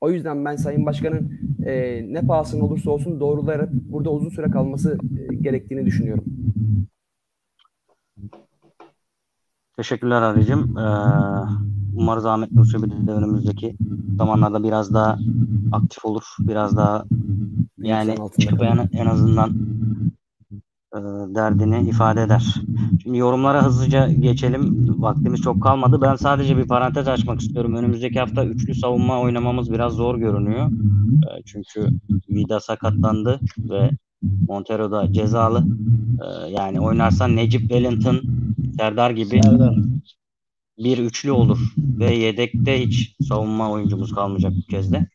O 0.00 0.10
yüzden 0.10 0.44
ben 0.44 0.56
Sayın 0.56 0.86
Başkan'ın 0.86 1.40
e, 1.66 2.04
ne 2.12 2.20
pahasına 2.20 2.64
olursa 2.64 2.90
olsun 2.90 3.20
doğrulayarak 3.20 3.72
burada 3.72 4.10
uzun 4.10 4.28
süre 4.28 4.50
kalması 4.50 4.98
e, 5.30 5.34
gerektiğini 5.34 5.86
düşünüyorum. 5.86 6.24
Teşekkürler 9.78 10.22
Ali'cim. 10.22 10.78
Ee, 10.78 10.82
umarız 11.96 12.26
Ahmet 12.26 12.52
Nurçebi 12.52 13.06
de 13.06 13.12
önümüzdeki 13.12 13.76
zamanlarda 14.16 14.64
biraz 14.64 14.94
daha 14.94 15.18
aktif 15.72 16.04
olur. 16.04 16.22
Biraz 16.38 16.76
daha 16.76 17.04
yani 17.78 18.14
çıkıp 18.38 18.62
en, 18.62 18.88
en 18.92 19.06
azından 19.06 19.50
derdini 21.34 21.88
ifade 21.88 22.22
eder. 22.22 22.54
Şimdi 23.02 23.18
yorumlara 23.18 23.64
hızlıca 23.66 24.08
geçelim. 24.08 24.94
Vaktimiz 25.02 25.40
çok 25.40 25.62
kalmadı. 25.62 25.98
Ben 26.02 26.16
sadece 26.16 26.56
bir 26.56 26.66
parantez 26.66 27.08
açmak 27.08 27.40
istiyorum. 27.40 27.74
Önümüzdeki 27.74 28.20
hafta 28.20 28.44
üçlü 28.44 28.74
savunma 28.74 29.20
oynamamız 29.20 29.72
biraz 29.72 29.92
zor 29.92 30.18
görünüyor. 30.18 30.70
E, 31.22 31.42
çünkü 31.46 31.88
Vida 32.28 32.60
sakatlandı 32.60 33.40
ve 33.58 33.90
Montero 34.48 34.90
da 34.90 35.12
cezalı. 35.12 35.66
E, 36.20 36.50
yani 36.50 36.80
oynarsan 36.80 37.36
Necip 37.36 37.60
Wellington, 37.60 38.20
Serdar 38.76 39.10
gibi 39.10 39.42
Serdar. 39.42 39.76
bir 40.78 40.98
üçlü 40.98 41.30
olur 41.32 41.58
ve 41.78 42.14
yedekte 42.14 42.86
hiç 42.86 43.16
savunma 43.20 43.70
oyuncumuz 43.70 44.14
kalmayacak 44.14 44.52
bu 44.56 44.70
kez 44.70 44.92
de. 44.92 45.06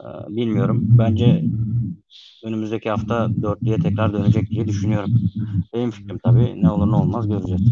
E, 0.00 0.06
bilmiyorum. 0.28 0.84
Bence 0.98 1.44
önümüzdeki 2.44 2.90
hafta 2.90 3.30
dörtlüye 3.42 3.78
tekrar 3.78 4.12
dönecek 4.12 4.50
diye 4.50 4.66
düşünüyorum. 4.68 5.10
Benim 5.74 5.90
fikrim 5.90 6.18
tabii. 6.24 6.62
Ne 6.62 6.70
olur 6.70 6.92
ne 6.92 6.96
olmaz 6.96 7.28
göreceğiz. 7.28 7.62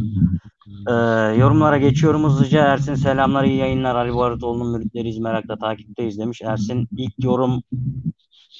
Ee, 0.88 0.92
yorumlara 1.38 1.78
geçiyorum 1.78 2.24
hızlıca. 2.24 2.64
Ersin 2.66 2.94
selamlar, 2.94 3.44
iyi 3.44 3.56
yayınlar. 3.56 3.94
Ali 3.94 4.14
Barıtoğlu'nun 4.14 4.72
müritleriyiz 4.78 5.18
merakla 5.18 5.58
takipteyiz 5.58 6.18
demiş. 6.18 6.42
Ersin 6.42 6.88
ilk 6.96 7.24
yorum 7.24 7.62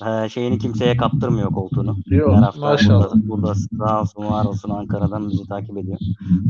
e, 0.06 0.28
şeyini 0.28 0.58
kimseye 0.58 0.96
kaptırmıyor 0.96 1.50
koltuğunu. 1.50 1.96
Yok 2.06 2.36
Her 2.36 2.42
hafta 2.42 2.60
maşallah. 2.60 3.10
Burada, 3.12 3.28
burada 3.28 3.54
sağ 3.54 4.00
olsun 4.00 4.24
var 4.24 4.44
olsun 4.44 4.70
Ankara'dan 4.70 5.30
bizi 5.30 5.48
takip 5.48 5.78
ediyor. 5.78 5.98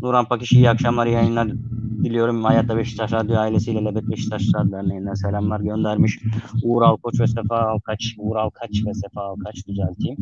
Nuran 0.02 0.24
Pakiş 0.24 0.52
iyi 0.52 0.70
akşamlar, 0.70 1.06
yayınlar 1.06 1.48
diliyorum. 2.04 2.44
Hayatta 2.44 2.76
Beşiktaş 2.76 3.12
Radyo 3.12 3.36
ailesiyle 3.36 3.84
Lebet 3.84 4.10
Beşiktaşlar 4.10 4.72
Derneği'nden 4.72 5.14
selamlar 5.14 5.60
göndermiş. 5.60 6.18
Uğur 6.62 6.82
Alkoç 6.82 7.20
ve 7.20 7.26
Sefa 7.26 7.58
Alkaç, 7.58 8.14
Uğur 8.18 8.36
Alkaç 8.36 8.86
ve 8.86 8.94
Sefa 8.94 9.22
Alkaç 9.22 9.68
düzelteyim. 9.68 10.16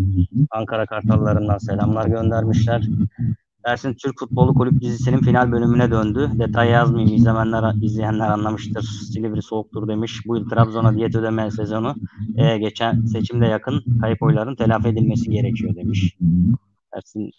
Ankara 0.51 0.87
Kartallarından 0.87 1.59
selamlar 1.59 2.07
göndermişler. 2.07 2.89
Ersin 3.65 3.95
Türk 3.95 4.19
Futbolu 4.19 4.55
Kulüp 4.55 4.81
dizisinin 4.81 5.19
final 5.19 5.53
bölümüne 5.53 5.91
döndü. 5.91 6.31
Detay 6.39 6.71
yazmayayım 6.71 7.15
izleyenler, 7.15 7.75
izleyenler 7.83 8.29
anlamıştır. 8.29 8.83
Silivri 8.83 9.43
soğuktur 9.43 9.89
demiş. 9.89 10.21
Bu 10.27 10.37
yıl 10.37 10.49
Trabzon'a 10.49 10.95
diyet 10.95 11.17
ödeme 11.17 11.51
sezonu. 11.51 11.95
E, 12.37 12.59
geçen 12.59 13.07
seçimde 13.07 13.47
yakın 13.47 13.85
kayıp 14.01 14.23
oyların 14.23 14.57
telafi 14.57 14.89
edilmesi 14.89 15.31
gerekiyor 15.31 15.77
demiş. 15.77 16.17
Ersin, 16.97 17.31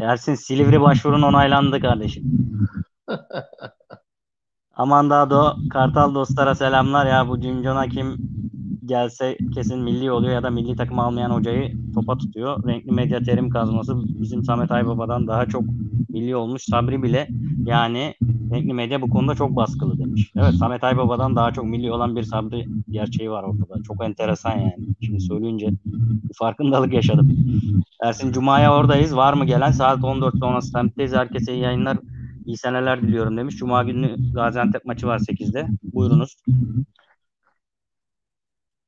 Ersin 0.00 0.34
Silivri 0.34 0.80
başvurun 0.80 1.22
onaylandı 1.22 1.80
kardeşim. 1.80 2.24
Aman 4.74 5.10
daha 5.10 5.30
da 5.30 5.56
Kartal 5.70 6.14
dostlara 6.14 6.54
selamlar 6.54 7.06
ya 7.06 7.28
bu 7.28 7.40
Cincona 7.40 7.88
kim 7.88 8.16
gelse 8.86 9.38
kesin 9.54 9.78
milli 9.78 10.10
oluyor 10.10 10.32
ya 10.32 10.42
da 10.42 10.50
milli 10.50 10.76
takım 10.76 10.98
almayan 10.98 11.30
hocayı 11.30 11.76
topa 11.94 12.18
tutuyor. 12.18 12.66
Renkli 12.66 12.92
medya 12.92 13.22
terim 13.22 13.50
kazması 13.50 13.94
bizim 14.04 14.44
Samet 14.44 14.70
Aybaba'dan 14.70 15.26
daha 15.26 15.46
çok 15.46 15.62
milli 16.08 16.36
olmuş. 16.36 16.62
Sabri 16.62 17.02
bile 17.02 17.28
yani 17.64 18.14
renkli 18.52 18.74
medya 18.74 19.02
bu 19.02 19.10
konuda 19.10 19.34
çok 19.34 19.56
baskılı 19.56 19.98
demiş. 19.98 20.32
Evet 20.36 20.54
Samet 20.54 20.84
Aybaba'dan 20.84 21.36
daha 21.36 21.52
çok 21.52 21.64
milli 21.64 21.92
olan 21.92 22.16
bir 22.16 22.22
Sabri 22.22 22.66
gerçeği 22.90 23.30
var 23.30 23.42
ortada. 23.42 23.82
Çok 23.82 24.04
enteresan 24.04 24.58
yani. 24.58 24.76
Şimdi 25.00 25.20
söyleyince 25.20 25.70
farkındalık 26.38 26.92
yaşadım. 26.92 27.36
Ersin 28.02 28.32
Cuma'ya 28.32 28.74
oradayız. 28.74 29.16
Var 29.16 29.32
mı 29.32 29.44
gelen? 29.44 29.70
Saat 29.70 30.04
14 30.04 30.38
sonrası 30.38 30.68
semtteyiz. 30.70 31.12
Herkese 31.12 31.54
iyi 31.54 31.62
yayınlar. 31.62 31.98
İyi 32.46 32.56
seneler 32.56 33.02
diliyorum 33.02 33.36
demiş. 33.36 33.56
Cuma 33.56 33.82
günü 33.82 34.16
Gaziantep 34.34 34.84
maçı 34.84 35.06
var 35.06 35.18
8'de. 35.18 35.68
Buyurunuz. 35.82 36.36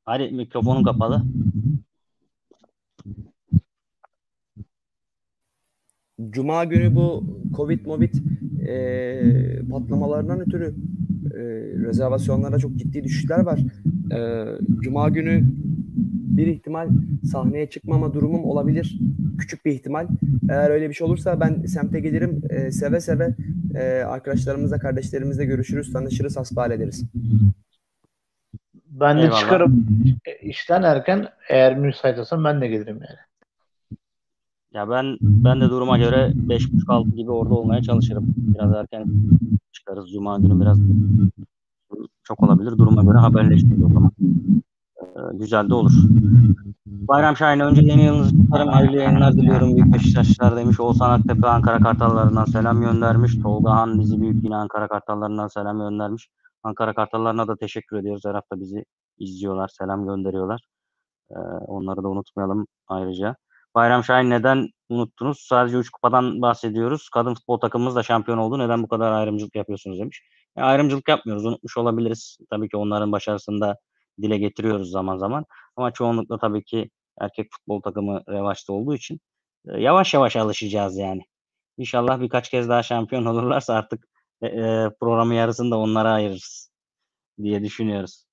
Hadi 0.05 0.31
mikrofonun 0.31 0.85
kapalı. 0.85 1.25
Cuma 6.31 6.65
günü 6.65 6.95
bu 6.95 7.25
Covid 7.57 7.87
Movid 7.87 8.15
e, 8.69 9.69
patlamalarından 9.71 10.41
ötürü 10.41 10.75
e, 11.35 11.39
rezervasyonlara 11.87 12.59
çok 12.59 12.77
ciddi 12.77 13.05
düşüşler 13.05 13.39
var. 13.39 13.61
E, 14.13 14.45
Cuma 14.81 15.09
günü 15.09 15.45
bir 16.37 16.47
ihtimal 16.47 16.89
sahneye 17.31 17.71
çıkmama 17.71 18.15
durumum 18.15 18.45
olabilir. 18.45 18.99
Küçük 19.39 19.65
bir 19.65 19.73
ihtimal. 19.73 20.09
Eğer 20.51 20.71
öyle 20.71 20.89
bir 20.89 20.95
şey 20.95 21.07
olursa 21.07 21.41
ben 21.41 21.63
semte 21.67 22.01
gelirim. 22.01 22.43
E, 22.51 22.71
seve 22.71 23.01
seve 23.01 23.35
e, 23.75 23.83
arkadaşlarımızla, 24.03 24.79
kardeşlerimizle 24.79 25.45
görüşürüz, 25.45 25.93
tanışırız, 25.93 26.37
hasbihal 26.37 26.71
ederiz. 26.71 27.05
Ben 29.01 29.19
de 29.19 29.23
Eyvallah. 29.23 29.41
çıkarım 29.41 29.87
işten 30.43 30.83
erken 30.83 31.29
eğer 31.49 31.77
müsait 31.77 32.19
olsam 32.19 32.45
ben 32.45 32.61
de 32.61 32.69
gelirim 32.69 33.01
yani. 33.09 33.19
Ya 34.73 34.91
ben 34.91 35.17
ben 35.21 35.61
de 35.61 35.71
duruma 35.71 35.99
göre 35.99 36.33
5.30-6 36.49 37.15
gibi 37.15 37.31
orada 37.31 37.55
olmaya 37.55 37.83
çalışırım. 37.83 38.35
Biraz 38.37 38.75
erken 38.75 39.07
çıkarız. 39.73 40.13
Cuma 40.13 40.39
günü 40.39 40.61
biraz 40.61 40.79
çok 42.23 42.43
olabilir. 42.43 42.79
Duruma 42.79 43.03
göre 43.03 43.19
haberleşiriz 43.19 43.83
o 43.85 43.89
zaman. 43.89 44.11
Ee, 45.01 45.37
güzel 45.39 45.69
de 45.69 45.75
olur. 45.75 45.93
Bayram 46.87 47.37
Şahin 47.37 47.61
önce 47.61 47.83
yeni 47.83 48.05
yılınızı 48.05 48.37
kutlarım. 48.39 48.69
Hayırlı 48.69 48.97
yayınlar 48.97 49.33
diliyorum. 49.33 49.77
Büyük 49.77 49.95
Beşiktaşlar 49.95 50.57
demiş. 50.57 50.81
Oğuzhan 50.81 51.11
Aktepe 51.11 51.49
Ankara 51.49 51.79
Kartallarından 51.79 52.45
selam 52.45 52.81
göndermiş. 52.81 53.43
Tolga 53.43 53.71
Han 53.71 54.01
dizi 54.01 54.21
büyük 54.21 54.45
yine 54.45 54.57
Ankara 54.57 54.89
Kartallarından 54.89 55.49
selam 55.49 55.79
göndermiş. 55.79 56.29
Ankara 56.65 56.95
Kartallarına 56.95 57.49
da 57.49 57.57
teşekkür 57.57 57.97
ediyoruz. 57.97 58.23
Her 58.25 58.35
hafta 58.35 58.61
bizi 58.61 58.85
izliyorlar, 59.19 59.69
selam 59.69 60.07
gönderiyorlar. 60.07 60.61
Ee, 61.31 61.35
onları 61.67 62.03
da 62.03 62.09
unutmayalım 62.09 62.67
ayrıca. 62.89 63.37
Bayram 63.75 64.05
Şahin 64.05 64.31
neden 64.31 64.69
unuttunuz? 64.89 65.39
Sadece 65.49 65.77
3 65.77 65.91
kupadan 65.91 66.43
bahsediyoruz. 66.43 67.09
Kadın 67.09 67.35
futbol 67.35 67.59
takımımız 67.61 67.97
da 67.97 68.03
şampiyon 68.03 68.39
oldu. 68.39 68.59
Neden 68.59 68.83
bu 68.83 68.89
kadar 68.89 69.12
ayrımcılık 69.12 69.57
yapıyorsunuz 69.57 69.99
demiş. 69.99 70.23
E, 70.57 70.62
ayrımcılık 70.62 71.09
yapmıyoruz. 71.09 71.45
Unutmuş 71.47 71.77
olabiliriz. 71.77 72.39
Tabii 72.51 72.69
ki 72.69 72.77
onların 72.77 73.12
başarısını 73.12 73.61
da 73.61 73.77
dile 74.23 74.39
getiriyoruz 74.39 74.91
zaman 74.91 75.17
zaman. 75.17 75.45
Ama 75.77 75.93
çoğunlukla 75.93 76.39
tabii 76.39 76.65
ki 76.65 76.91
erkek 77.21 77.49
futbol 77.53 77.83
takımı 77.83 78.23
revaçta 78.29 78.73
olduğu 78.73 78.95
için 78.95 79.21
e, 79.69 79.81
yavaş 79.81 80.15
yavaş 80.15 80.37
alışacağız 80.37 80.99
yani. 80.99 81.23
İnşallah 81.79 82.21
birkaç 82.21 82.51
kez 82.51 82.69
daha 82.69 82.83
şampiyon 82.83 83.25
olurlarsa 83.27 83.75
artık 83.75 84.07
e, 84.43 84.49
programı 85.01 85.35
yarısını 85.35 85.70
da 85.70 85.78
onlara 85.78 86.12
ayırırız 86.12 86.70
diye 87.43 87.62
düşünüyoruz. 87.64 88.24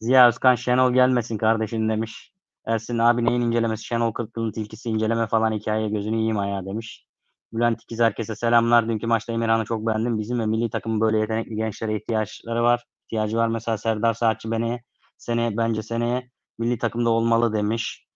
Ziya 0.00 0.28
Özkan 0.28 0.54
Şenol 0.54 0.92
gelmesin 0.92 1.38
kardeşin 1.38 1.88
demiş. 1.88 2.32
Ersin 2.66 2.98
abi 2.98 3.24
neyin 3.24 3.40
incelemesi? 3.40 3.84
Şenol 3.84 4.12
Kırklı'nın 4.12 4.52
tilkisi 4.52 4.90
inceleme 4.90 5.26
falan 5.26 5.52
hikaye 5.52 5.88
gözünü 5.88 6.16
yiyeyim 6.16 6.38
ayağa 6.38 6.64
demiş. 6.64 7.06
Bülent 7.52 7.82
İkiz 7.82 8.00
herkese 8.00 8.36
selamlar. 8.36 8.88
Dünkü 8.88 9.06
maçta 9.06 9.32
Emirhan'ı 9.32 9.64
çok 9.64 9.86
beğendim. 9.86 10.18
Bizim 10.18 10.38
ve 10.38 10.46
milli 10.46 10.70
takımın 10.70 11.00
böyle 11.00 11.18
yetenekli 11.18 11.56
gençlere 11.56 11.96
ihtiyaçları 11.96 12.62
var. 12.62 12.84
İhtiyacı 13.04 13.36
var. 13.36 13.48
Mesela 13.48 13.78
Serdar 13.78 14.14
Saatçi 14.14 14.50
beni 14.50 14.80
seneye 15.18 15.56
bence 15.56 15.82
seneye 15.82 16.30
milli 16.58 16.78
takımda 16.78 17.10
olmalı 17.10 17.52
demiş. 17.52 18.06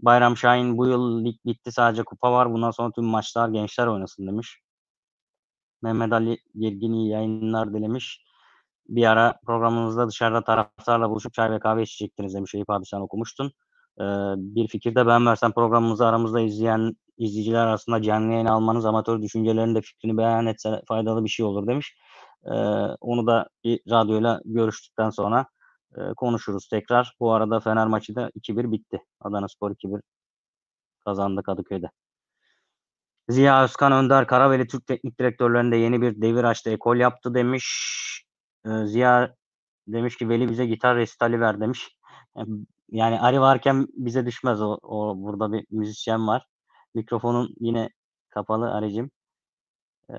Bayram 0.00 0.36
Şahin 0.36 0.78
bu 0.78 0.86
yıl 0.86 1.24
lig 1.24 1.36
bitti 1.46 1.72
sadece 1.72 2.02
kupa 2.02 2.32
var. 2.32 2.52
Bundan 2.52 2.70
sonra 2.70 2.92
tüm 2.92 3.04
maçlar 3.04 3.48
gençler 3.48 3.86
oynasın 3.86 4.26
demiş. 4.26 4.60
Mehmet 5.82 6.12
Ali 6.12 6.38
Girgin 6.54 6.92
iyi 6.92 7.08
yayınlar 7.10 7.74
dilemiş. 7.74 8.24
Bir 8.88 9.04
ara 9.10 9.40
programımızda 9.46 10.08
dışarıda 10.08 10.44
taraftarla 10.44 11.10
buluşup 11.10 11.34
çay 11.34 11.50
ve 11.50 11.58
kahve 11.60 11.82
içecektiniz 11.82 12.34
demiş 12.34 12.54
Eyüp 12.54 12.70
abi 12.70 12.86
sen 12.86 13.00
okumuştun. 13.00 13.52
Ee, 14.00 14.04
bir 14.36 14.68
fikirde 14.68 15.06
ben 15.06 15.26
versem 15.26 15.52
programımızı 15.52 16.06
aramızda 16.06 16.40
izleyen 16.40 16.96
izleyiciler 17.18 17.66
arasında 17.66 18.02
canlı 18.02 18.32
yayın 18.32 18.46
almanız 18.46 18.86
amatör 18.86 19.22
düşüncelerini 19.22 19.74
de 19.74 19.80
fikrini 19.80 20.16
beyan 20.18 20.46
etse 20.46 20.82
faydalı 20.88 21.24
bir 21.24 21.30
şey 21.30 21.46
olur 21.46 21.66
demiş. 21.66 21.96
Ee, 22.46 22.50
onu 23.00 23.26
da 23.26 23.48
bir 23.64 23.80
radyoyla 23.90 24.40
görüştükten 24.44 25.10
sonra 25.10 25.46
e, 25.96 26.00
konuşuruz 26.16 26.68
tekrar. 26.68 27.14
Bu 27.20 27.32
arada 27.32 27.60
Fener 27.60 27.86
maçı 27.86 28.14
da 28.14 28.30
2-1 28.34 28.72
bitti. 28.72 28.98
Adana 29.20 29.48
Spor 29.48 29.70
2-1 29.70 30.02
kazandı 31.04 31.42
Kadıköy'de. 31.42 31.90
Ziya 33.30 33.64
Özkan 33.64 33.92
Önder 33.92 34.26
Karaveli 34.26 34.66
Türk 34.66 34.86
Teknik 34.86 35.18
Direktörlerinde 35.18 35.76
yeni 35.76 36.02
bir 36.02 36.22
devir 36.22 36.44
açtı. 36.44 36.70
Ekol 36.70 36.96
yaptı 36.96 37.34
demiş. 37.34 37.66
Ee, 38.66 38.86
Ziya 38.86 39.34
demiş 39.88 40.16
ki 40.16 40.28
Veli 40.28 40.48
bize 40.48 40.66
gitar 40.66 40.96
resitali 40.96 41.40
ver 41.40 41.60
demiş. 41.60 41.96
Yani 42.90 43.20
Ari 43.20 43.40
varken 43.40 43.86
bize 43.92 44.26
düşmez 44.26 44.62
o, 44.62 44.78
o 44.82 45.22
burada 45.22 45.52
bir 45.52 45.66
müzisyen 45.70 46.26
var. 46.28 46.46
Mikrofonun 46.94 47.54
yine 47.60 47.90
kapalı 48.30 48.72
Aricim. 48.72 49.10
Ee, 50.10 50.14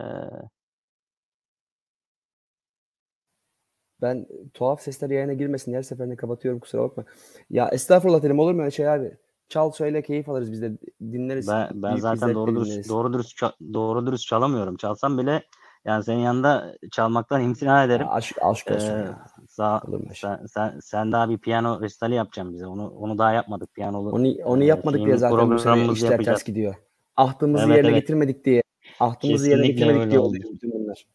Ben 4.01 4.27
tuhaf 4.53 4.81
sesler 4.81 5.09
yayına 5.09 5.33
girmesin 5.33 5.73
her 5.73 5.81
seferinde 5.83 6.15
kapatıyorum 6.15 6.59
kusura 6.59 6.81
bakma. 6.83 7.05
Ya 7.49 7.69
estağfurullah 7.69 8.23
dedim 8.23 8.39
olur 8.39 8.53
mu 8.53 8.61
öyle 8.61 8.71
şey 8.71 8.89
abi? 8.89 9.17
Çal 9.51 9.71
söyle 9.71 10.01
keyif 10.01 10.29
alırız 10.29 10.51
biz 10.51 10.61
de 10.61 10.77
dinleriz. 11.01 11.47
ben 11.47 11.69
ben 11.73 11.91
Büyük 11.91 12.01
zaten 12.01 12.35
doğru 12.35 12.55
dürüst 12.55 12.89
doğru 12.89 13.13
dürüst 13.13 13.41
ça- 13.41 13.73
doğru 13.73 14.07
dürüst 14.07 14.27
çalamıyorum. 14.27 14.77
Çalsam 14.77 15.17
bile 15.17 15.43
yani 15.85 16.03
senin 16.03 16.19
yanında 16.19 16.75
çalmaktan 16.91 17.41
imtina 17.41 17.83
ederim. 17.83 18.05
Ya 18.05 18.11
aşk, 18.11 18.37
aşk 18.41 18.71
olsun 18.71 18.93
Ee, 18.93 18.97
ya. 18.97 19.25
sağ, 19.49 19.81
sen, 20.13 20.45
sen, 20.45 20.79
sen 20.79 21.11
daha 21.11 21.29
bir 21.29 21.37
piyano 21.37 21.81
resitali 21.81 22.15
yapacaksın 22.15 22.53
bize. 22.53 22.67
Onu 22.67 22.89
onu 22.89 23.17
daha 23.17 23.31
yapmadık. 23.31 23.73
Piyanolu 23.73 24.09
Onu, 24.09 24.33
onu 24.45 24.63
e, 24.63 24.65
yapmadık 24.65 25.05
diye 25.05 25.17
zaten 25.17 25.51
bu 25.51 25.59
sene 25.59 25.91
işler 25.93 26.11
yapacağız. 26.11 26.37
ters 26.39 26.43
gidiyor. 26.47 26.75
Ahdımızı 27.17 27.65
Evet, 27.65 27.75
yerine 27.77 27.91
evet. 27.91 28.01
getirmedik 28.01 28.45
diye. 28.45 28.63
Ahdımızı 28.99 29.49
yerine 29.49 29.67
Kesinlikle 29.67 29.85
getirmedik 29.85 30.01
öyle 30.01 30.11
diye 30.11 30.19
oldu. 30.19 30.37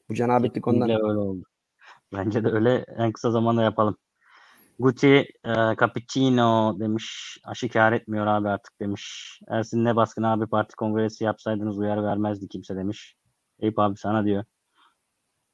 Bu 0.09 0.15
cenabetlik 0.15 0.69
ondan. 0.69 0.87
Kesinlikle 0.87 1.09
öyle 1.09 1.19
oldu. 1.19 1.43
Bence 2.13 2.45
de 2.45 2.49
öyle. 2.49 2.85
En 2.97 3.13
kısa 3.13 3.31
zamanda 3.31 3.63
yapalım. 3.63 3.97
Guti 4.79 5.27
e, 5.45 5.53
Cappuccino 5.81 6.81
demiş. 6.81 7.39
Aşikar 7.45 7.93
etmiyor 7.93 8.27
abi 8.27 8.49
artık 8.49 8.81
demiş. 8.81 9.39
Ersin 9.49 9.85
ne 9.85 9.97
baskın 9.97 10.23
abi 10.23 10.47
parti 10.47 10.77
kongresi 10.77 11.25
yapsaydınız 11.25 11.79
uyarı 11.79 12.05
vermezdi 12.05 12.49
kimse 12.49 12.77
demiş. 12.77 13.17
Eyüp 13.61 13.79
abi 13.79 13.97
sana 13.97 14.25
diyor. 14.25 14.45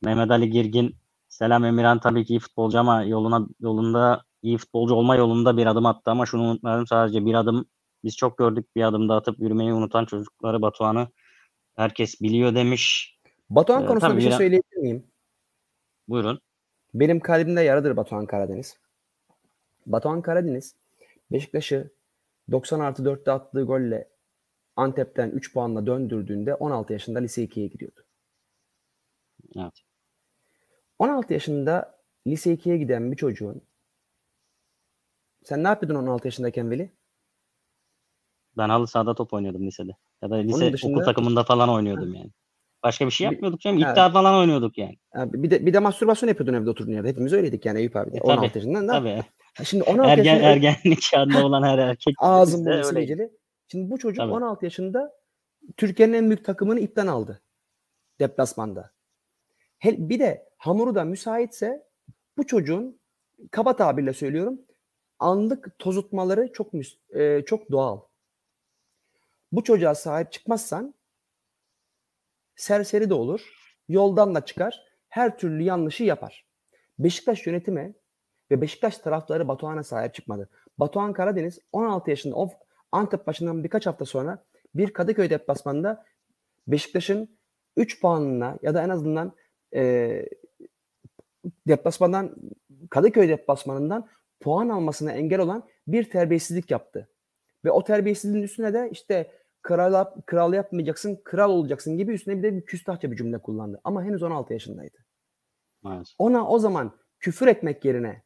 Mehmet 0.02 0.30
Ali 0.30 0.50
Girgin 0.50 0.96
Selam 1.28 1.64
Emirhan 1.64 2.00
tabii 2.00 2.24
ki 2.24 2.32
iyi 2.34 2.38
futbolcu 2.38 2.78
ama 2.78 3.02
yoluna 3.02 3.46
yolunda 3.60 4.22
iyi 4.42 4.58
futbolcu 4.58 4.94
olma 4.94 5.16
yolunda 5.16 5.56
bir 5.56 5.66
adım 5.66 5.86
attı 5.86 6.10
ama 6.10 6.26
şunu 6.26 6.42
unutmayalım 6.42 6.86
sadece 6.86 7.24
bir 7.26 7.34
adım 7.34 7.66
biz 8.04 8.16
çok 8.16 8.38
gördük 8.38 8.76
bir 8.76 8.82
adım 8.82 9.08
da 9.08 9.14
atıp 9.14 9.40
yürümeyi 9.40 9.72
unutan 9.72 10.04
çocukları 10.04 10.62
Batuhan'ı 10.62 11.08
herkes 11.76 12.20
biliyor 12.20 12.54
demiş. 12.54 13.16
Batuhan 13.50 13.84
Ee, 13.84 13.86
konusunda 13.86 14.16
bir 14.16 14.22
şey 14.22 14.32
söyleyebilir 14.32 14.76
miyim? 14.76 15.06
Buyurun. 16.08 16.40
Benim 16.94 17.20
kalbimde 17.20 17.60
yaradır 17.60 17.96
Batuhan 17.96 18.26
Karadeniz. 18.26 18.76
Batuhan 19.86 20.22
Karadeniz 20.22 20.76
Beşiktaş'ı 21.32 21.90
90 22.50 22.80
artı 22.80 23.02
4'te 23.02 23.32
attığı 23.32 23.62
golle 23.62 24.08
Antep'ten 24.76 25.30
3 25.30 25.52
puanla 25.54 25.86
döndürdüğünde 25.86 26.54
16 26.54 26.92
yaşında 26.92 27.18
lise 27.18 27.44
2'ye 27.44 27.66
gidiyordu. 27.66 28.00
Evet. 29.56 29.82
16 30.98 31.32
yaşında 31.32 31.98
lise 32.26 32.54
2'ye 32.54 32.76
giden 32.78 33.12
bir 33.12 33.16
çocuğun 33.16 33.62
sen 35.44 35.64
ne 35.64 35.68
yapıyordun 35.68 35.94
16 35.94 36.26
yaşındayken 36.26 36.70
Veli? 36.70 36.92
Ben 38.56 38.68
halı 38.68 38.86
sahada 38.86 39.14
top 39.14 39.32
oynuyordum 39.32 39.66
lisede. 39.66 39.92
Ya 40.22 40.30
da 40.30 40.36
lise 40.36 40.72
dışında- 40.72 40.92
okul 40.92 41.04
takımında 41.04 41.44
falan 41.44 41.68
oynuyordum 41.68 42.14
yani. 42.14 42.30
Başka 42.82 43.06
bir 43.06 43.10
şey 43.10 43.24
yapmıyorduk 43.24 43.60
canım. 43.60 43.82
Evet. 43.82 43.92
İddia 43.92 44.10
falan 44.10 44.34
oynuyorduk 44.34 44.78
yani. 44.78 44.98
Bir 45.14 45.50
de 45.50 45.66
bir 45.66 45.72
de 45.72 45.78
mastürbasyon 45.78 46.28
yapıyordun 46.28 46.54
evde 46.54 46.70
oturduğun 46.70 46.92
yerde. 46.92 47.08
Hepimiz 47.08 47.32
öyleydik 47.32 47.66
yani 47.66 47.78
Eyüp 47.78 47.96
abi. 47.96 48.16
E, 48.16 48.20
16 48.20 48.48
tabii, 48.48 48.58
yaşından 48.58 48.88
da. 48.88 48.92
Tabii. 48.92 49.22
Şimdi 49.64 49.84
16 49.84 50.10
Ergen, 50.10 50.24
yaşında 50.24 50.48
ergenlik 50.48 51.00
çağında 51.02 51.46
olan 51.46 51.62
her 51.62 51.78
erkek. 51.78 52.14
ağzım 52.18 52.66
öyleydi. 52.66 52.86
sileceli. 52.86 53.30
Şimdi 53.68 53.90
bu 53.90 53.98
çocuk 53.98 54.18
Tabii. 54.18 54.32
16 54.32 54.64
yaşında 54.64 55.12
Türkiye'nin 55.76 56.12
en 56.12 56.26
büyük 56.30 56.44
takımını 56.44 56.80
ipten 56.80 57.06
aldı. 57.06 57.42
Deplasmanda. 58.20 58.92
He, 59.78 60.08
bir 60.08 60.18
de 60.18 60.48
hamuru 60.58 60.94
da 60.94 61.04
müsaitse 61.04 61.86
bu 62.36 62.46
çocuğun 62.46 63.00
kaba 63.50 63.76
tabirle 63.76 64.12
söylüyorum 64.12 64.60
anlık 65.18 65.78
tozutmaları 65.78 66.52
çok 66.52 66.74
müs- 66.74 67.18
e, 67.20 67.44
çok 67.44 67.70
doğal. 67.70 68.00
Bu 69.52 69.64
çocuğa 69.64 69.94
sahip 69.94 70.32
çıkmazsan 70.32 70.94
serseri 72.56 73.10
de 73.10 73.14
olur, 73.14 73.40
yoldan 73.88 74.34
da 74.34 74.44
çıkar, 74.44 74.82
her 75.08 75.38
türlü 75.38 75.62
yanlışı 75.62 76.04
yapar. 76.04 76.46
Beşiktaş 76.98 77.46
yönetimi 77.46 77.94
ve 78.52 78.60
Beşiktaş 78.60 78.98
taraftarı 78.98 79.48
Batuhan'a 79.48 79.82
sahip 79.82 80.14
çıkmadı. 80.14 80.48
Batuhan 80.78 81.12
Karadeniz 81.12 81.58
16 81.72 82.10
yaşında 82.10 82.34
of, 82.34 82.52
Antep 82.92 83.26
başından 83.26 83.64
birkaç 83.64 83.86
hafta 83.86 84.04
sonra 84.04 84.44
bir 84.74 84.92
Kadıköy 84.92 85.30
deplasmanında 85.30 86.04
Beşiktaş'ın 86.66 87.38
3 87.76 88.00
puanına 88.00 88.58
ya 88.62 88.74
da 88.74 88.82
en 88.82 88.88
azından 88.88 89.32
e, 89.74 90.24
deplasmandan 91.68 92.36
Kadıköy 92.90 93.28
deplasmanından 93.28 94.08
puan 94.40 94.68
almasına 94.68 95.12
engel 95.12 95.40
olan 95.40 95.68
bir 95.86 96.10
terbiyesizlik 96.10 96.70
yaptı. 96.70 97.08
Ve 97.64 97.70
o 97.70 97.84
terbiyesizliğin 97.84 98.44
üstüne 98.44 98.74
de 98.74 98.88
işte 98.92 99.30
kral, 99.62 100.04
kral 100.26 100.52
yapmayacaksın, 100.52 101.20
kral 101.24 101.50
olacaksın 101.50 101.96
gibi 101.96 102.12
üstüne 102.12 102.38
bir 102.38 102.42
de 102.42 102.56
bir 102.56 102.64
küstahça 102.64 103.10
bir 103.10 103.16
cümle 103.16 103.38
kullandı. 103.38 103.80
Ama 103.84 104.04
henüz 104.04 104.22
16 104.22 104.52
yaşındaydı. 104.52 104.98
Maalesef. 105.82 106.14
Ona 106.18 106.48
o 106.48 106.58
zaman 106.58 106.96
küfür 107.18 107.46
etmek 107.46 107.84
yerine 107.84 108.22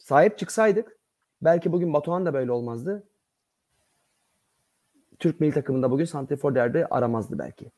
sahip 0.00 0.38
çıksaydık 0.38 0.96
belki 1.42 1.72
bugün 1.72 1.92
Batuhan 1.92 2.26
da 2.26 2.34
böyle 2.34 2.52
olmazdı. 2.52 3.06
Türk 5.18 5.40
milli 5.40 5.52
takımında 5.52 5.90
bugün 5.90 6.04
Santrifor 6.04 6.54
derbi 6.54 6.86
aramazdı 6.86 7.38
belki. 7.38 7.70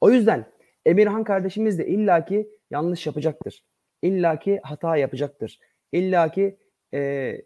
O 0.00 0.10
yüzden 0.10 0.46
Emirhan 0.86 1.24
kardeşimiz 1.24 1.78
de 1.78 1.86
illaki 1.86 2.50
yanlış 2.70 3.06
yapacaktır. 3.06 3.64
İllaki 4.02 4.60
hata 4.62 4.96
yapacaktır. 4.96 5.60
İllaki 5.92 6.58
e, 6.94 7.36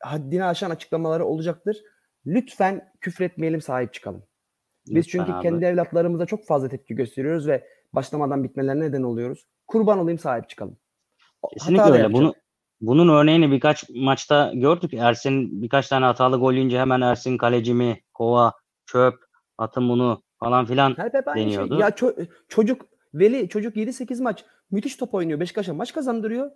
haddini 0.00 0.44
aşan 0.44 0.70
açıklamaları 0.70 1.24
olacaktır. 1.24 1.82
Lütfen 2.26 2.92
küfretmeyelim 3.00 3.60
sahip 3.60 3.92
çıkalım. 3.92 4.22
Biz 4.86 4.96
Lütfen 4.96 5.18
çünkü 5.18 5.32
abi. 5.32 5.42
kendi 5.42 5.64
evlatlarımıza 5.64 6.26
çok 6.26 6.46
fazla 6.46 6.68
tepki 6.68 6.94
gösteriyoruz 6.94 7.48
ve 7.48 7.68
başlamadan 7.92 8.44
bitmelerine 8.44 8.84
neden 8.84 9.02
oluyoruz. 9.02 9.46
Kurban 9.66 9.98
olayım 9.98 10.18
sahip 10.18 10.48
çıkalım. 10.48 10.76
Kesinlikle 11.52 11.82
hata 11.82 11.94
öyle. 11.94 12.12
Bunu 12.12 12.34
bunun 12.80 13.08
örneğini 13.08 13.50
birkaç 13.50 13.90
maçta 13.90 14.52
gördük. 14.54 14.94
Ersin 14.94 15.62
birkaç 15.62 15.88
tane 15.88 16.04
hatalı 16.04 16.36
gol 16.36 16.52
yiyince 16.52 16.78
hemen 16.80 17.00
Ersin 17.00 17.36
kaleci 17.36 17.74
mi, 17.74 18.00
kova, 18.14 18.52
çöp, 18.86 19.14
atın 19.58 19.88
bunu 19.88 20.22
falan 20.40 20.66
filan. 20.66 20.90
Hep 20.98 21.14
hep 21.14 21.28
aynı 21.28 21.38
şey. 21.38 21.46
deniyordu. 21.46 21.80
Ya 21.80 21.88
ço- 21.88 22.26
çocuk 22.48 22.86
Veli 23.14 23.48
çocuk 23.48 23.76
7-8 23.76 24.22
maç 24.22 24.44
müthiş 24.70 24.96
top 24.96 25.14
oynuyor. 25.14 25.40
Beşiktaş'a 25.40 25.74
maç 25.74 25.92
kazandırıyor. 25.92 26.50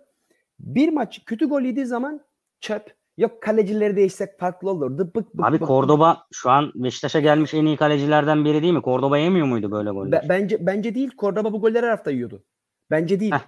Bir 0.59 0.89
maç 0.89 1.21
kötü 1.25 1.49
gol 1.49 1.61
yediği 1.61 1.85
zaman 1.85 2.21
çöp. 2.59 2.95
Yok 3.17 3.41
kalecileri 3.41 3.95
değişsek 3.95 4.39
farklı 4.39 4.69
olurdu. 4.69 5.11
Bık 5.15 5.35
bık 5.35 5.45
Abi 5.45 5.59
bık. 5.59 5.67
Cordoba 5.67 6.23
şu 6.31 6.49
an 6.49 6.71
Beşiktaş'a 6.75 7.19
gelmiş 7.19 7.53
en 7.53 7.65
iyi 7.65 7.77
kalecilerden 7.77 8.45
biri 8.45 8.61
değil 8.61 8.73
mi? 8.73 8.81
Cordoba 8.83 9.17
yemiyor 9.17 9.47
muydu 9.47 9.71
böyle 9.71 9.89
goller? 9.89 10.11
Be- 10.11 10.25
bence 10.29 10.65
bence 10.65 10.95
değil. 10.95 11.11
Cordoba 11.17 11.53
bu 11.53 11.61
golleri 11.61 11.85
her 11.85 11.89
hafta 11.89 12.11
yiyordu. 12.11 12.43
Bence 12.91 13.19
değil. 13.19 13.31
Heh. 13.31 13.39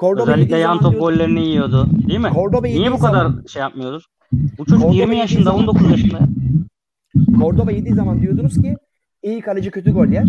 Cordoba 0.00 0.22
Özellikle 0.22 0.58
yan 0.58 0.80
top 0.80 1.00
gollerini 1.00 1.46
yiyordu. 1.46 1.86
Değil 2.08 2.18
mi? 2.20 2.30
Cordoba 2.34 2.66
Niye 2.66 2.92
bu 2.92 2.98
kadar 2.98 3.12
zaman- 3.24 3.44
şey 3.48 3.62
yapmıyoruz? 3.62 4.04
Bu 4.32 4.64
çocuk 4.64 4.68
Cordoba 4.80 4.92
20 4.94 5.00
yediği 5.00 5.18
yaşında, 5.20 5.44
zaman- 5.44 5.60
19 5.60 5.90
yaşında. 5.90 6.18
Cordoba 7.38 7.70
yediği 7.72 7.94
zaman 7.94 8.20
diyordunuz 8.22 8.62
ki 8.62 8.76
iyi 9.22 9.40
kaleci 9.40 9.70
kötü 9.70 9.92
gol 9.92 10.06
yer. 10.06 10.26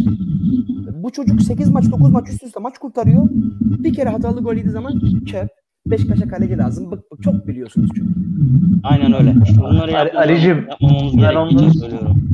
Bu 0.93 1.11
çocuk 1.11 1.41
8 1.41 1.70
maç 1.70 1.91
9 1.91 2.11
maç 2.11 2.30
üst 2.30 2.43
üste 2.43 2.59
maç 2.59 2.78
kurtarıyor. 2.78 3.28
Bir 3.61 3.93
kere 3.93 4.09
hatalı 4.09 4.41
gol 4.43 4.53
yediği 4.53 4.72
zaman 4.72 5.01
çöp. 5.26 5.49
Beşiktaş'a 5.86 6.28
kaleci 6.28 6.57
lazım. 6.57 6.91
Bık 6.91 7.11
bık. 7.11 7.24
Çok 7.24 7.47
biliyorsunuz 7.47 7.89
çünkü. 7.95 8.13
Aynen 8.84 9.13
öyle. 9.13 9.36
İşte 9.43 9.61
bunları 9.61 9.82
Ali- 9.82 9.91
yapmamamız- 9.91 10.15
Alicim, 10.30 10.67
ben 11.24 11.36
onları- 11.36 11.74
söylüyorum. 11.74 12.30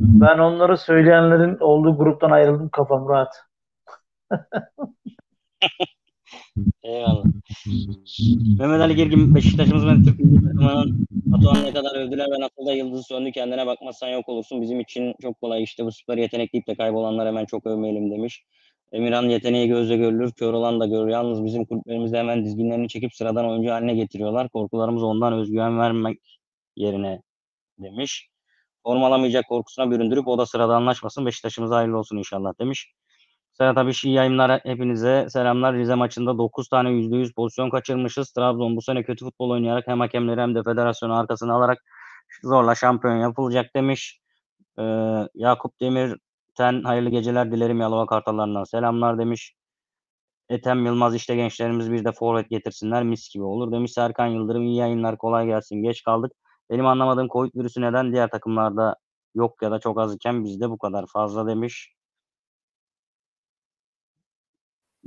Ben 0.00 0.38
onları 0.38 0.76
söyleyenlerin 0.78 1.56
olduğu 1.60 1.96
gruptan 1.96 2.30
ayrıldım 2.30 2.68
kafam 2.68 3.08
rahat. 3.08 3.32
Eyvallah. 6.82 7.24
Mehmet 8.58 8.80
Ali 8.80 8.96
Girgin 8.96 9.34
Beşiktaş'ımız 9.34 9.86
ve 9.86 9.94
Türk 10.04 10.20
milli 10.20 10.42
takımının 10.42 11.06
Batuhan'ı 11.10 11.64
ne 11.64 11.72
kadar 11.72 11.96
övdüler 11.96 12.26
ve 12.26 12.40
nasıl 12.40 12.66
da 12.66 12.72
yıldızı 12.72 13.02
söndü 13.02 13.32
kendine 13.32 13.66
bakmazsan 13.66 14.08
yok 14.08 14.28
olursun. 14.28 14.62
Bizim 14.62 14.80
için 14.80 15.14
çok 15.22 15.40
kolay 15.40 15.62
işte 15.62 15.84
bu 15.84 15.92
süper 15.92 16.16
yetenek 16.16 16.52
deyip 16.52 16.66
de 16.66 16.74
kaybolanlar 16.74 17.28
hemen 17.28 17.44
çok 17.44 17.66
övmeyelim 17.66 18.10
demiş. 18.10 18.44
Emirhan 18.92 19.28
yeteneği 19.28 19.68
gözle 19.68 19.96
görülür, 19.96 20.32
kör 20.32 20.52
olan 20.52 20.80
da 20.80 20.86
görür. 20.86 21.08
Yalnız 21.08 21.44
bizim 21.44 21.64
kulüplerimizde 21.64 22.18
hemen 22.18 22.44
dizginlerini 22.44 22.88
çekip 22.88 23.14
sıradan 23.14 23.50
oyuncu 23.50 23.70
haline 23.70 23.94
getiriyorlar. 23.94 24.48
Korkularımız 24.48 25.02
ondan 25.02 25.32
özgüven 25.32 25.78
vermek 25.78 26.18
yerine 26.76 27.22
demiş. 27.78 28.28
Formalamayacak 28.82 29.44
korkusuna 29.48 29.90
büründürüp 29.90 30.28
o 30.28 30.38
da 30.38 30.46
sıradanlaşmasın. 30.46 31.26
Beşiktaş'ımıza 31.26 31.76
hayırlı 31.76 31.98
olsun 31.98 32.16
inşallah 32.16 32.52
demiş. 32.60 32.92
Serhat 33.60 33.78
abi 33.78 33.92
iyi 34.04 34.14
yayınlar 34.14 34.60
hepinize. 34.64 35.26
Selamlar. 35.30 35.74
Rize 35.74 35.94
maçında 35.94 36.38
9 36.38 36.68
tane 36.68 36.90
%100 36.90 37.34
pozisyon 37.34 37.70
kaçırmışız. 37.70 38.32
Trabzon 38.32 38.76
bu 38.76 38.82
sene 38.82 39.02
kötü 39.04 39.24
futbol 39.24 39.50
oynayarak 39.50 39.86
hem 39.86 40.00
hakemleri 40.00 40.40
hem 40.40 40.54
de 40.54 40.62
federasyonu 40.62 41.18
arkasına 41.18 41.54
alarak 41.54 41.78
zorla 42.44 42.74
şampiyon 42.74 43.16
yapılacak 43.16 43.74
demiş. 43.76 44.20
Ee, 44.78 44.82
Yakup 45.34 45.80
Demirten 45.80 46.82
hayırlı 46.84 47.10
geceler 47.10 47.52
dilerim 47.52 47.80
Yalova 47.80 48.06
Kartallarından 48.06 48.64
selamlar 48.64 49.18
demiş. 49.18 49.54
Ethem 50.48 50.86
Yılmaz 50.86 51.14
işte 51.14 51.36
gençlerimiz 51.36 51.92
bir 51.92 52.04
de 52.04 52.12
forvet 52.12 52.50
getirsinler 52.50 53.04
mis 53.04 53.34
gibi 53.34 53.44
olur 53.44 53.72
demiş. 53.72 53.92
Serkan 53.92 54.26
Yıldırım 54.26 54.62
iyi 54.62 54.76
yayınlar 54.76 55.18
kolay 55.18 55.46
gelsin 55.46 55.82
geç 55.82 56.02
kaldık. 56.02 56.32
Benim 56.70 56.86
anlamadığım 56.86 57.28
Covid 57.28 57.54
virüsü 57.54 57.80
neden 57.80 58.12
diğer 58.12 58.30
takımlarda 58.30 58.96
yok 59.34 59.62
ya 59.62 59.70
da 59.70 59.78
çok 59.80 60.00
az 60.00 60.14
iken 60.14 60.44
bizde 60.44 60.70
bu 60.70 60.78
kadar 60.78 61.06
fazla 61.06 61.46
demiş. 61.46 61.97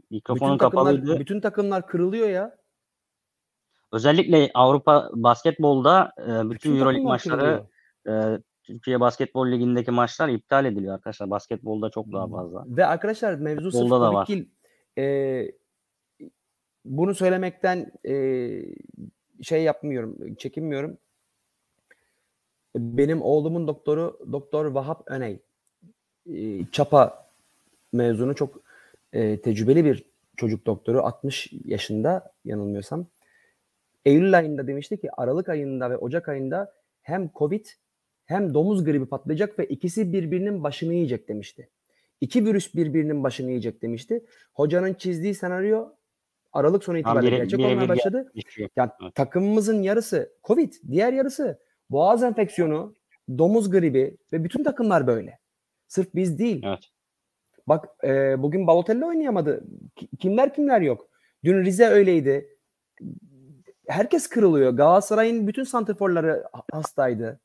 Mikrofonun 0.09 0.53
bütün 0.53 0.57
takımlar, 0.57 0.85
kapalıydı. 0.95 1.19
bütün 1.19 1.41
takımlar 1.41 1.87
kırılıyor 1.87 2.29
ya. 2.29 2.57
Özellikle 3.93 4.51
Avrupa 4.53 5.09
basketbolda 5.13 6.11
e, 6.17 6.27
bütün, 6.27 6.49
Bütün 6.51 6.77
Euroleague 6.77 7.03
maçları 7.07 7.39
kırılıyor. 8.05 8.37
e, 8.37 8.41
Türkiye 8.63 8.99
Basketbol 8.99 9.51
Ligi'ndeki 9.51 9.91
maçlar 9.91 10.29
iptal 10.29 10.65
ediliyor 10.65 10.93
arkadaşlar. 10.93 11.29
Basketbolda 11.29 11.89
çok 11.89 12.11
daha 12.13 12.27
fazla. 12.27 12.63
Ve 12.67 12.85
arkadaşlar 12.85 13.35
mevzu 13.35 13.71
sırf 13.71 13.91
da 13.91 14.13
var. 14.13 14.27
değil. 14.27 14.49
Ee, 14.97 15.51
bunu 16.85 17.15
söylemekten 17.15 17.91
e, 18.07 18.13
şey 19.41 19.63
yapmıyorum, 19.63 20.35
çekinmiyorum. 20.35 20.97
Benim 22.75 23.21
oğlumun 23.21 23.67
doktoru 23.67 24.19
Doktor 24.31 24.65
Vahap 24.65 25.03
Öney. 25.05 25.39
Ee, 26.33 26.65
Çapa 26.71 27.27
mezunu 27.93 28.35
çok 28.35 28.61
e, 29.13 29.41
tecrübeli 29.41 29.85
bir 29.85 30.03
çocuk 30.37 30.65
doktoru. 30.65 31.01
60 31.01 31.49
yaşında 31.65 32.33
yanılmıyorsam. 32.45 33.07
Eylül 34.05 34.37
ayında 34.37 34.67
demişti 34.67 34.99
ki 35.01 35.09
Aralık 35.17 35.49
ayında 35.49 35.89
ve 35.89 35.97
Ocak 35.97 36.29
ayında 36.29 36.73
hem 37.01 37.29
Covid 37.35 37.65
hem 38.25 38.53
domuz 38.53 38.83
gribi 38.85 39.05
patlayacak 39.05 39.59
ve 39.59 39.65
ikisi 39.65 40.13
birbirinin 40.13 40.63
başını 40.63 40.93
yiyecek 40.93 41.29
demişti. 41.29 41.69
İki 42.21 42.45
virüs 42.45 42.75
birbirinin 42.75 43.23
başını 43.23 43.49
yiyecek 43.49 43.81
demişti. 43.81 44.25
Hocanın 44.53 44.93
çizdiği 44.93 45.35
senaryo 45.35 45.89
Aralık 46.53 46.83
sonu 46.83 46.97
itibariyle 46.97 47.31
bire- 47.35 47.37
gerçek 47.37 47.59
olmaya 47.59 47.89
başladı. 47.89 48.31
Yani 48.75 48.91
takımımızın 49.15 49.81
yarısı 49.81 50.33
Covid, 50.43 50.73
diğer 50.91 51.13
yarısı 51.13 51.59
boğaz 51.89 52.23
enfeksiyonu, 52.23 52.95
domuz 53.37 53.71
gribi 53.71 54.17
ve 54.33 54.43
bütün 54.43 54.63
takımlar 54.63 55.07
böyle. 55.07 55.39
Sırf 55.87 56.15
biz 56.15 56.39
değil. 56.39 56.61
Evet. 56.65 56.89
Bak 57.67 57.85
e, 58.03 58.41
bugün 58.41 58.67
Balotelli 58.67 59.05
oynayamadı. 59.05 59.63
Ki- 59.95 60.07
Kimler 60.19 60.53
kimler 60.53 60.81
yok. 60.81 61.07
Dün 61.43 61.63
Rize 61.65 61.85
öyleydi. 61.85 62.47
Herkes 63.87 64.27
kırılıyor. 64.27 64.71
Galatasaray'ın 64.71 65.47
bütün 65.47 65.63
santrforları 65.63 66.43
ha- 66.53 66.63
hastaydı. 66.71 67.39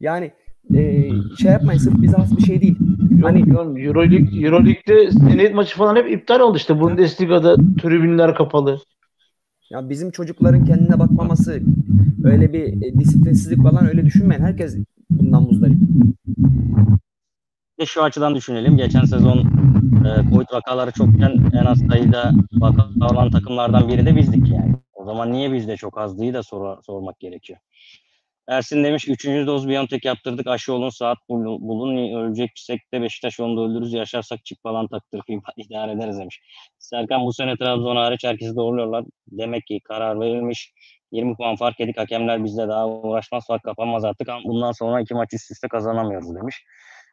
Yani 0.00 0.32
e, 0.74 1.10
şey 1.38 1.50
yapmayın 1.52 1.78
sırf 1.80 2.02
bize 2.02 2.16
has 2.16 2.36
bir 2.36 2.42
şey 2.42 2.60
değil. 2.60 2.76
Hani 3.22 3.40
Euroleague, 3.86 4.44
Euroleague'de 4.44 5.10
senet 5.10 5.54
maçı 5.54 5.76
falan 5.76 5.96
hep 5.96 6.10
iptal 6.10 6.40
oldu 6.40 6.56
işte. 6.56 6.80
Bundesliga'da 6.80 7.56
tribünler 7.56 8.34
kapalı. 8.34 8.78
Ya 9.70 9.88
bizim 9.88 10.10
çocukların 10.10 10.64
kendine 10.64 10.98
bakmaması, 10.98 11.60
öyle 12.24 12.52
bir 12.52 12.62
e, 12.62 12.98
disiplinsizlik 12.98 13.62
falan 13.62 13.88
öyle 13.88 14.04
düşünmeyin. 14.04 14.42
Herkes 14.42 14.76
bundan 15.10 15.42
muzdarip. 15.42 15.76
De 17.80 17.86
şu 17.86 18.02
açıdan 18.02 18.34
düşünelim. 18.34 18.76
Geçen 18.76 19.04
sezon 19.04 19.38
e, 20.06 20.30
Covid 20.30 20.52
vakaları 20.52 20.90
çokken 20.92 21.50
en 21.60 21.64
az 21.64 21.78
sayıda 21.90 22.32
vaka 22.52 22.86
olan 23.12 23.30
takımlardan 23.30 23.88
biri 23.88 24.06
de 24.06 24.16
bizdik 24.16 24.48
yani. 24.50 24.74
O 24.94 25.04
zaman 25.04 25.32
niye 25.32 25.52
bizde 25.52 25.76
çok 25.76 25.98
azdığı 25.98 26.34
da 26.34 26.42
sor- 26.42 26.82
sormak 26.82 27.20
gerekiyor. 27.20 27.58
Ersin 28.48 28.84
demiş 28.84 29.08
3. 29.08 29.24
doz 29.46 29.68
Biontech 29.68 30.04
yaptırdık. 30.04 30.46
Aşı 30.46 30.72
olun 30.72 30.88
saat 30.88 31.18
bul- 31.28 31.60
bulun. 31.60 31.96
Öleceksek 32.14 32.80
de 32.94 33.02
Beşiktaş 33.02 33.38
yolunda 33.38 33.60
öldürürüz. 33.60 33.92
Yaşarsak 33.92 34.44
çip 34.44 34.62
falan 34.62 34.88
taktırıp 34.88 35.24
idare 35.56 35.92
ederiz 35.92 36.18
demiş. 36.18 36.40
Serkan 36.78 37.24
bu 37.24 37.32
sene 37.32 37.56
Trabzon 37.56 37.96
hariç 37.96 38.24
herkesi 38.24 38.56
doğruyorlar. 38.56 39.04
Demek 39.26 39.66
ki 39.66 39.80
karar 39.84 40.20
verilmiş. 40.20 40.72
20 41.12 41.36
puan 41.36 41.56
fark 41.56 41.80
edik. 41.80 41.98
Hakemler 41.98 42.44
bizle 42.44 42.68
daha 42.68 42.88
uğraşmaz. 42.88 43.46
Fark 43.46 43.62
kapanmaz 43.62 44.04
artık. 44.04 44.28
Bundan 44.44 44.72
sonra 44.72 45.00
iki 45.00 45.14
maç 45.14 45.28
üst 45.32 45.50
üste 45.50 45.68
kazanamıyoruz 45.68 46.34
demiş. 46.34 46.64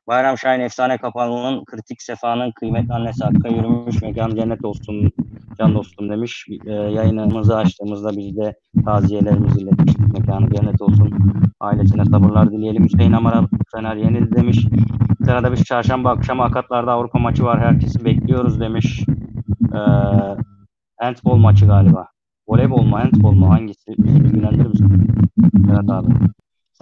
Bayram 0.08 0.38
Şahin 0.38 0.60
efsane 0.60 0.98
kapanının 0.98 1.66
kritik 1.66 2.02
sefanın 2.02 2.52
kıymetli 2.52 2.94
annesi 2.94 3.24
Hakk'a 3.24 3.50
yürümüş. 3.50 4.02
Mekan 4.02 4.30
cennet 4.30 4.66
olsun 4.66 5.12
can 5.60 5.76
dostum 5.76 6.10
demiş. 6.10 6.48
E, 6.66 6.72
yayınımızı 6.72 7.58
açtığımızda 7.58 8.10
biz 8.18 8.38
de 8.38 8.54
taziyelerimizi 8.86 9.62
iletmiştik. 9.62 10.20
Mekanı 10.20 10.56
cennet 10.56 10.82
olsun. 10.82 11.14
Ailesine 11.60 12.06
sabırlar 12.06 12.52
dileyelim. 12.52 12.86
Hüseyin 12.86 13.12
Amara 13.12 13.48
Fener 13.72 13.96
yenildi 13.96 14.36
demiş. 14.36 14.68
Sırada 15.26 15.52
bir 15.52 15.58
çarşamba 15.58 16.12
akşamı 16.12 16.44
Akatlar'da 16.44 16.92
Avrupa 16.92 17.20
maçı 17.20 17.44
var. 17.44 17.60
Herkesi 17.60 18.06
bekliyoruz 18.06 18.60
demiş. 18.60 19.06
E, 19.74 19.80
handball 21.00 21.36
maçı 21.36 21.66
galiba. 21.66 22.08
Voleybol 22.48 22.82
mu 22.82 23.00
handball 23.00 23.32
mu 23.32 23.50
hangisi? 23.50 23.92
Bizi 23.98 24.24
bilgilendirir 24.24 24.68
misin? 24.68 25.08
Evet 25.72 25.90
abi. 25.90 26.14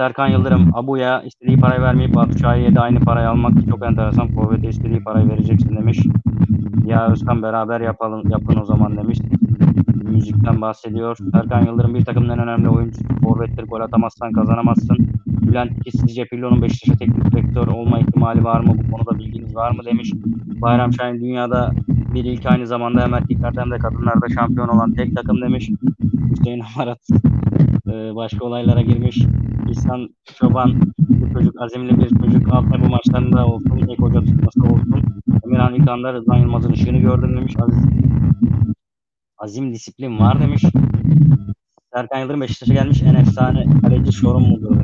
Serkan 0.01 0.27
Yıldırım, 0.27 0.71
Abu'ya 0.73 1.21
istediği 1.21 1.57
parayı 1.57 1.81
vermeyip 1.81 2.15
Batshuayi'ye 2.15 2.75
de 2.75 2.79
aynı 2.79 2.99
parayı 2.99 3.29
almak 3.29 3.67
çok 3.69 3.85
enteresan. 3.85 4.27
Forvet'e 4.27 4.69
istediği 4.69 5.03
parayı 5.03 5.29
vereceksin 5.29 5.77
demiş. 5.77 5.99
Ya 6.85 7.07
Özkan 7.07 7.43
beraber 7.43 7.81
yapalım, 7.81 8.29
yapın 8.29 8.59
o 8.61 8.65
zaman 8.65 8.97
demiş. 8.97 9.19
Müzikten 10.03 10.61
bahsediyor. 10.61 11.17
Serkan 11.31 11.65
Yıldırım 11.65 11.95
bir 11.95 12.05
takımın 12.05 12.29
en 12.29 12.39
önemli 12.39 12.69
oyuncusu. 12.69 13.03
Forvettir 13.23 13.63
gol 13.63 13.81
atamazsan 13.81 14.31
kazanamazsın. 14.31 14.97
Bülent 15.27 15.71
İki 15.77 15.97
sizce 15.97 16.25
Pirlo'nun 16.25 16.61
Beşiktaş'a 16.61 16.97
teknik 16.97 17.31
direktör 17.31 17.67
olma 17.67 17.99
ihtimali 17.99 18.43
var 18.43 18.59
mı? 18.59 18.73
Bu 18.77 18.91
konuda 18.91 19.19
bilginiz 19.19 19.55
var 19.55 19.71
mı 19.71 19.85
demiş. 19.85 20.13
Bayram 20.61 20.93
Şahin 20.93 21.19
dünyada 21.19 21.71
bir 22.13 22.23
ilk 22.23 22.45
aynı 22.45 22.67
zamanda 22.67 23.01
hem 23.01 23.13
erkeklerde 23.13 23.61
hem 23.61 23.71
de 23.71 23.77
kadınlarda 23.77 24.29
şampiyon 24.35 24.67
olan 24.67 24.93
tek 24.93 25.15
takım 25.15 25.41
demiş. 25.41 25.69
Hüseyin 26.31 26.63
Amarat 26.75 26.99
e, 27.91 28.15
başka 28.15 28.45
olaylara 28.45 28.81
girmiş. 28.81 29.17
İhsan 29.69 30.09
Çoban 30.39 30.81
bu 30.99 31.33
çocuk 31.33 31.61
azimli 31.61 31.99
bir 31.99 32.09
çocuk. 32.09 32.53
Altyapı 32.53 32.89
maçlarında 32.89 33.47
olsun, 33.47 33.77
ek 33.77 33.95
hoca 33.99 34.19
tutması 34.19 34.73
olsun. 34.73 35.03
Emirhan 35.45 35.73
İlkan'da 35.73 36.13
Rıdvan 36.13 36.37
Yılmaz'ın 36.37 36.73
ışığını 36.73 36.97
gördüm 36.97 37.37
demiş. 37.37 37.53
Aziz, 37.59 37.85
azim 39.37 39.73
disiplin 39.73 40.19
var 40.19 40.41
demiş. 40.41 40.63
Serkan 41.93 42.19
Yıldırım 42.19 42.41
Beşiktaş'a 42.41 42.73
gelmiş 42.73 43.01
en 43.01 43.15
efsane 43.15 43.65
kaleci 43.81 44.13
Şorum 44.13 44.43
mudur. 44.43 44.77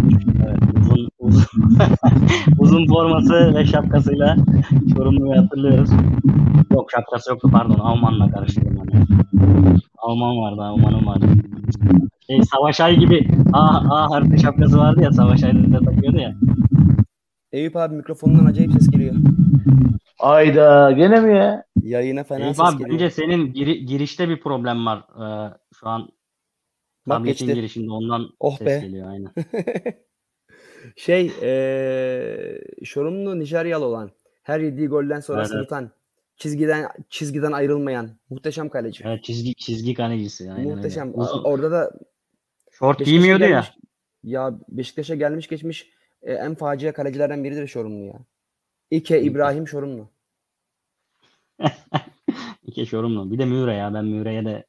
Evet, 0.46 0.60
uzun 0.80 1.10
uzun, 1.28 1.44
uzun 2.60 2.88
forması 2.88 3.56
ve 3.56 3.66
şapkasıyla 3.66 4.36
Şorumlu'yu 4.94 5.42
hatırlıyoruz. 5.42 5.90
Yok 6.74 6.92
şapkası 6.92 7.30
yoktu 7.30 7.50
pardon 7.52 7.80
Alman'la 7.80 8.32
karıştırdım 8.32 8.78
onu. 8.78 9.06
Alman 9.98 10.38
vardı 10.38 10.62
Alman'ın 10.62 11.06
vardı. 11.06 11.26
Şey, 12.28 12.42
Savaş 12.44 12.80
Ay 12.82 13.00
gibi 13.00 13.28
A, 13.54 13.62
A 13.78 14.10
harfi 14.12 14.40
şapkası 14.40 14.78
vardı 14.78 15.02
ya 15.04 15.12
Savaş 15.12 15.44
Ay'da 15.44 15.80
takıyordu 15.80 16.18
ya. 16.18 16.36
Eyüp 17.52 17.76
abi 17.76 17.96
mikrofonundan 17.96 18.46
acayip 18.46 18.72
ses 18.72 18.90
geliyor. 18.90 19.16
Ayda 20.20 20.92
gene 20.92 21.20
mi 21.20 21.36
ya? 21.38 21.64
Yayına 21.82 22.24
fena 22.24 22.44
Eyüp 22.46 22.56
ses 22.56 22.66
abi 22.66 22.78
geliyor. 22.78 22.90
bence 22.94 23.10
senin 23.10 23.54
giri- 23.54 23.86
girişte 23.86 24.30
bir 24.30 24.40
problem 24.40 24.86
var. 24.86 24.98
Ee, 25.00 25.54
şu 25.80 25.90
an 25.90 26.02
Bak 27.08 27.18
tabletin 27.18 27.46
geçti. 27.46 27.54
girişinde 27.60 27.92
ondan 27.92 28.26
Oh 28.40 28.58
ses 28.58 28.68
be. 28.68 28.80
geliyor 28.88 29.10
aynen. 29.12 29.32
Şey, 30.98 31.26
eee 31.42 32.62
Şorumlu 32.84 33.40
Nijeryalı 33.40 33.86
olan, 33.86 34.12
her 34.44 34.60
yediği 34.60 34.88
golden 34.88 35.20
sonra 35.20 35.40
Evet, 35.40 35.48
sırıtan, 35.50 35.92
çizgiden 36.36 36.88
çizgiden 37.10 37.52
ayrılmayan 37.52 38.10
muhteşem 38.30 38.70
kaleci. 38.70 39.04
Evet, 39.08 39.24
çizgi 39.24 39.56
çizgi 39.56 39.94
kalecisi 39.94 40.52
aynen 40.52 40.66
öyle. 40.66 40.76
muhteşem. 40.76 41.12
Uzun- 41.14 41.44
Orada 41.44 41.72
da 41.72 41.92
Şort 42.72 43.00
Beşiktaş'a 43.00 43.12
giymiyordu 43.12 43.44
ya. 43.44 43.50
gelmiş, 43.50 43.72
ya 44.24 44.60
Beşiktaş'a 44.70 45.16
gelmiş 45.16 45.48
geçmiş 45.48 45.90
e, 46.22 46.34
en 46.34 46.56
facia 46.56 46.94
kalecilerden 46.94 47.44
biridir 47.44 47.68
Şorumlu 47.68 48.06
ya. 48.06 48.20
İke 48.92 49.22
İbrahim 49.22 49.68
Şorumlu. 49.68 50.10
İki 52.64 52.86
Şorumlu. 52.86 53.32
Bir 53.32 53.40
de 53.40 53.46
Müre 53.46 53.74
ya. 53.76 53.94
Ben 53.94 54.06
Müre'ye 54.06 54.46
de 54.46 54.66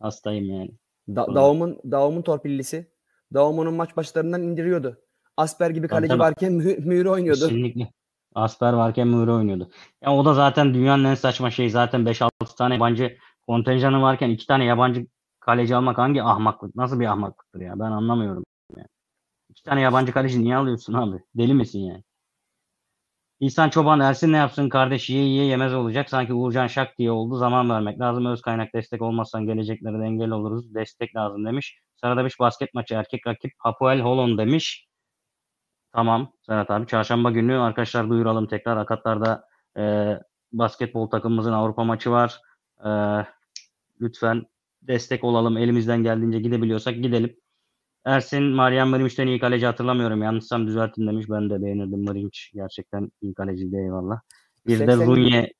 hastayım 0.00 0.44
yani. 0.44 0.70
Da, 1.08 1.26
Doğru. 1.26 1.34
Daum'un 1.34 1.78
Daum'un 1.90 2.22
torpillisi. 2.22 2.86
Daum'un 3.34 3.74
maç 3.74 3.96
başlarından 3.96 4.42
indiriyordu. 4.42 5.03
Asper 5.36 5.70
gibi 5.70 5.88
kaleci 5.88 6.08
tabii. 6.08 6.20
varken 6.20 6.52
Mü- 6.52 6.78
Mühür 6.78 7.06
oynuyordu. 7.06 7.40
Kesinlikle. 7.40 7.90
Asper 8.34 8.72
varken 8.72 9.08
Müre 9.08 9.32
oynuyordu. 9.32 9.70
Ya 10.02 10.14
o 10.14 10.24
da 10.24 10.34
zaten 10.34 10.74
dünyanın 10.74 11.04
en 11.04 11.14
saçma 11.14 11.50
şeyi. 11.50 11.70
Zaten 11.70 12.06
5-6 12.06 12.30
tane 12.58 12.74
yabancı 12.74 13.16
kontenjanı 13.46 14.02
varken 14.02 14.30
iki 14.30 14.46
tane 14.46 14.64
yabancı 14.64 15.06
kaleci 15.40 15.76
almak 15.76 15.98
hangi 15.98 16.22
ahmaklık? 16.22 16.76
Nasıl 16.76 17.00
bir 17.00 17.06
ahmaklıktır 17.06 17.60
ya? 17.60 17.72
Ben 17.78 17.90
anlamıyorum. 17.90 18.44
Yani. 18.76 18.86
İki 19.50 19.62
tane 19.62 19.80
yabancı 19.80 20.12
kaleci 20.12 20.42
niye 20.44 20.56
alıyorsun 20.56 20.92
abi? 20.92 21.16
Deli 21.34 21.54
misin 21.54 21.78
yani? 21.80 22.02
İhsan 23.40 23.68
Çoban 23.70 24.00
Ersin 24.00 24.32
ne 24.32 24.36
yapsın 24.36 24.68
kardeş 24.68 25.10
yiye 25.10 25.24
yiye 25.24 25.44
yemez 25.44 25.74
olacak. 25.74 26.10
Sanki 26.10 26.34
Uğurcan 26.34 26.66
Şak 26.66 26.98
diye 26.98 27.10
oldu. 27.10 27.36
Zaman 27.36 27.70
vermek 27.70 28.00
lazım. 28.00 28.26
Öz 28.26 28.42
kaynak 28.42 28.74
destek 28.74 29.02
olmazsan 29.02 29.46
geleceklere 29.46 29.98
de 29.98 30.04
engel 30.04 30.30
oluruz. 30.30 30.74
Destek 30.74 31.16
lazım 31.16 31.44
demiş. 31.46 31.78
Sırada 31.96 32.24
bir 32.24 32.34
basket 32.40 32.74
maçı 32.74 32.94
erkek 32.94 33.26
rakip 33.26 33.52
Hapoel 33.58 34.00
Holon 34.00 34.38
demiş. 34.38 34.86
Tamam 35.94 36.32
Serhat 36.46 36.70
abi. 36.70 36.86
Çarşamba 36.86 37.30
günü 37.30 37.58
arkadaşlar 37.58 38.10
duyuralım 38.10 38.46
tekrar. 38.46 38.76
Akatlar'da 38.76 39.48
e, 39.78 40.14
basketbol 40.52 41.10
takımımızın 41.10 41.52
Avrupa 41.52 41.84
maçı 41.84 42.10
var. 42.10 42.40
E, 42.84 42.90
lütfen 44.00 44.42
destek 44.82 45.24
olalım. 45.24 45.56
Elimizden 45.56 46.02
geldiğince 46.02 46.40
gidebiliyorsak 46.40 46.94
gidelim. 46.94 47.36
Ersin 48.04 48.42
Meryem 48.42 48.88
Mırınç'ten 48.88 49.26
iyi 49.26 49.38
kaleci 49.38 49.66
hatırlamıyorum. 49.66 50.22
Yanlışsam 50.22 50.66
düzeltin 50.66 51.06
demiş. 51.06 51.26
Ben 51.30 51.50
de 51.50 51.62
beğenirdim 51.62 52.04
Mırınç. 52.04 52.50
Gerçekten 52.54 53.10
iyi 53.22 53.34
kaleciydi 53.34 53.76
eyvallah. 53.76 54.20
Bir 54.66 54.80
de 54.80 54.86
80 54.86 55.06
Runye 55.06 55.52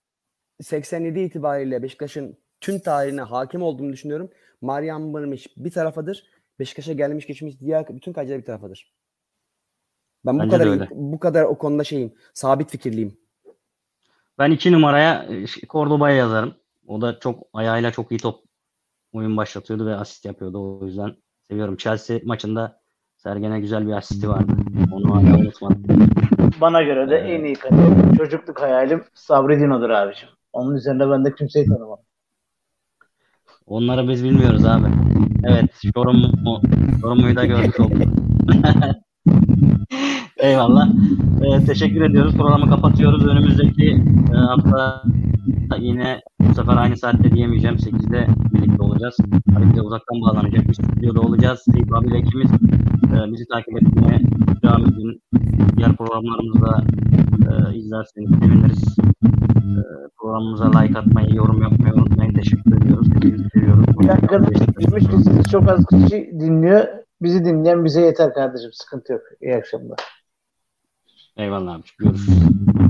87 0.60 1.20
itibariyle 1.20 1.82
Beşiktaş'ın 1.82 2.38
tüm 2.60 2.78
tarihine 2.78 3.22
hakim 3.22 3.62
olduğunu 3.62 3.92
düşünüyorum. 3.92 4.30
Marian 4.60 5.02
Mırmış 5.02 5.46
bir 5.56 5.70
tarafadır. 5.70 6.24
Beşiktaş'a 6.58 6.92
gelmiş 6.92 7.26
geçmiş 7.26 7.60
diğer 7.60 7.88
bütün 7.88 8.12
kaleciler 8.12 8.38
bir 8.38 8.44
tarafadır. 8.44 8.94
Ben 10.26 10.38
bu 10.38 10.42
Bence 10.42 10.58
de 10.58 10.58
kadar 10.58 10.88
bu 10.90 11.18
kadar 11.18 11.44
o 11.44 11.58
konuda 11.58 11.84
şeyim. 11.84 12.12
Sabit 12.34 12.70
fikirliyim. 12.70 13.16
Ben 14.38 14.50
iki 14.50 14.72
numaraya 14.72 15.26
e, 15.28 15.46
şey, 15.46 15.62
Cordoba'ya 15.68 16.16
yazarım. 16.16 16.54
O 16.86 17.00
da 17.00 17.18
çok 17.18 17.42
ayağıyla 17.52 17.90
çok 17.90 18.12
iyi 18.12 18.18
top 18.18 18.44
oyun 19.12 19.36
başlatıyordu 19.36 19.86
ve 19.86 19.96
asist 19.96 20.24
yapıyordu. 20.24 20.78
O 20.80 20.86
yüzden 20.86 21.16
seviyorum. 21.48 21.76
Chelsea 21.76 22.18
maçında 22.24 22.80
Sergen'e 23.16 23.60
güzel 23.60 23.86
bir 23.86 23.92
asisti 23.92 24.28
vardı. 24.28 24.52
Onu 24.92 25.14
hala 25.16 25.38
unutmadım. 25.38 25.84
Bana 26.60 26.82
göre 26.82 27.10
de 27.10 27.16
en 27.16 27.44
iyi 27.44 27.54
kaleci. 27.54 28.16
Çocukluk 28.18 28.60
hayalim 28.60 29.04
Sabri 29.14 29.60
Dino'dur 29.60 29.90
abicim. 29.90 30.28
Onun 30.52 30.74
üzerine 30.74 31.10
ben 31.10 31.24
de 31.24 31.34
kimseyi 31.34 31.66
tanımam. 31.66 31.98
Onları 33.66 34.08
biz 34.08 34.24
bilmiyoruz 34.24 34.64
abi. 34.64 34.86
Evet. 35.44 35.70
Yorumumu, 35.96 36.60
yorumuyu 37.02 37.36
da 37.36 37.44
gördük 37.44 37.80
olduk. 37.80 37.98
Eyvallah. 40.44 40.88
Ee, 41.42 41.64
teşekkür 41.64 42.00
ediyoruz. 42.00 42.34
Programı 42.34 42.70
kapatıyoruz. 42.70 43.26
Önümüzdeki 43.26 44.02
e, 44.34 44.36
hafta 44.36 45.02
yine 45.78 46.20
bu 46.40 46.54
sefer 46.54 46.76
aynı 46.76 46.96
saatte 46.96 47.30
diyemeyeceğim. 47.30 47.76
8'de 47.76 48.26
birlikte 48.52 48.82
olacağız. 48.82 49.16
Tabii 49.54 49.80
uzaktan 49.80 50.20
bağlanacak. 50.20 50.68
Biz 50.68 50.76
stüdyoda 50.76 51.20
olacağız. 51.20 51.64
Eyüp 51.76 51.94
abiyle 51.94 52.18
ikimiz 52.18 52.50
e, 52.50 53.32
bizi 53.32 53.44
takip 53.52 53.82
etmeye 53.82 54.20
devam 54.62 54.82
edin. 54.82 55.22
Diğer 55.76 55.96
programlarımızı 55.96 56.62
da 56.62 56.82
e, 57.50 57.76
izlerseniz 57.76 58.30
seviniriz. 58.30 58.96
E, 59.56 59.80
programımıza 60.18 60.78
like 60.78 60.98
atmayı, 60.98 61.34
yorum 61.34 61.62
yapmayı 61.62 61.94
unutmayın. 61.94 62.34
Teşekkür 62.34 62.76
ediyoruz. 62.76 63.06
Seviyoruz. 63.52 63.84
Bir 64.00 64.08
dakika 64.08 64.46
demiş 64.46 65.08
ki 65.08 65.16
sizi 65.16 65.42
çok 65.50 65.70
az 65.70 65.86
kişi 65.86 66.30
dinliyor. 66.40 66.84
Bizi 67.22 67.44
dinleyen 67.44 67.84
bize 67.84 68.00
yeter 68.00 68.34
kardeşim. 68.34 68.70
Sıkıntı 68.72 69.12
yok. 69.12 69.22
İyi 69.42 69.56
akşamlar. 69.56 70.13
Eyvallah 71.36 71.74
abi. 71.74 71.86
Görüşürüz. 71.98 72.50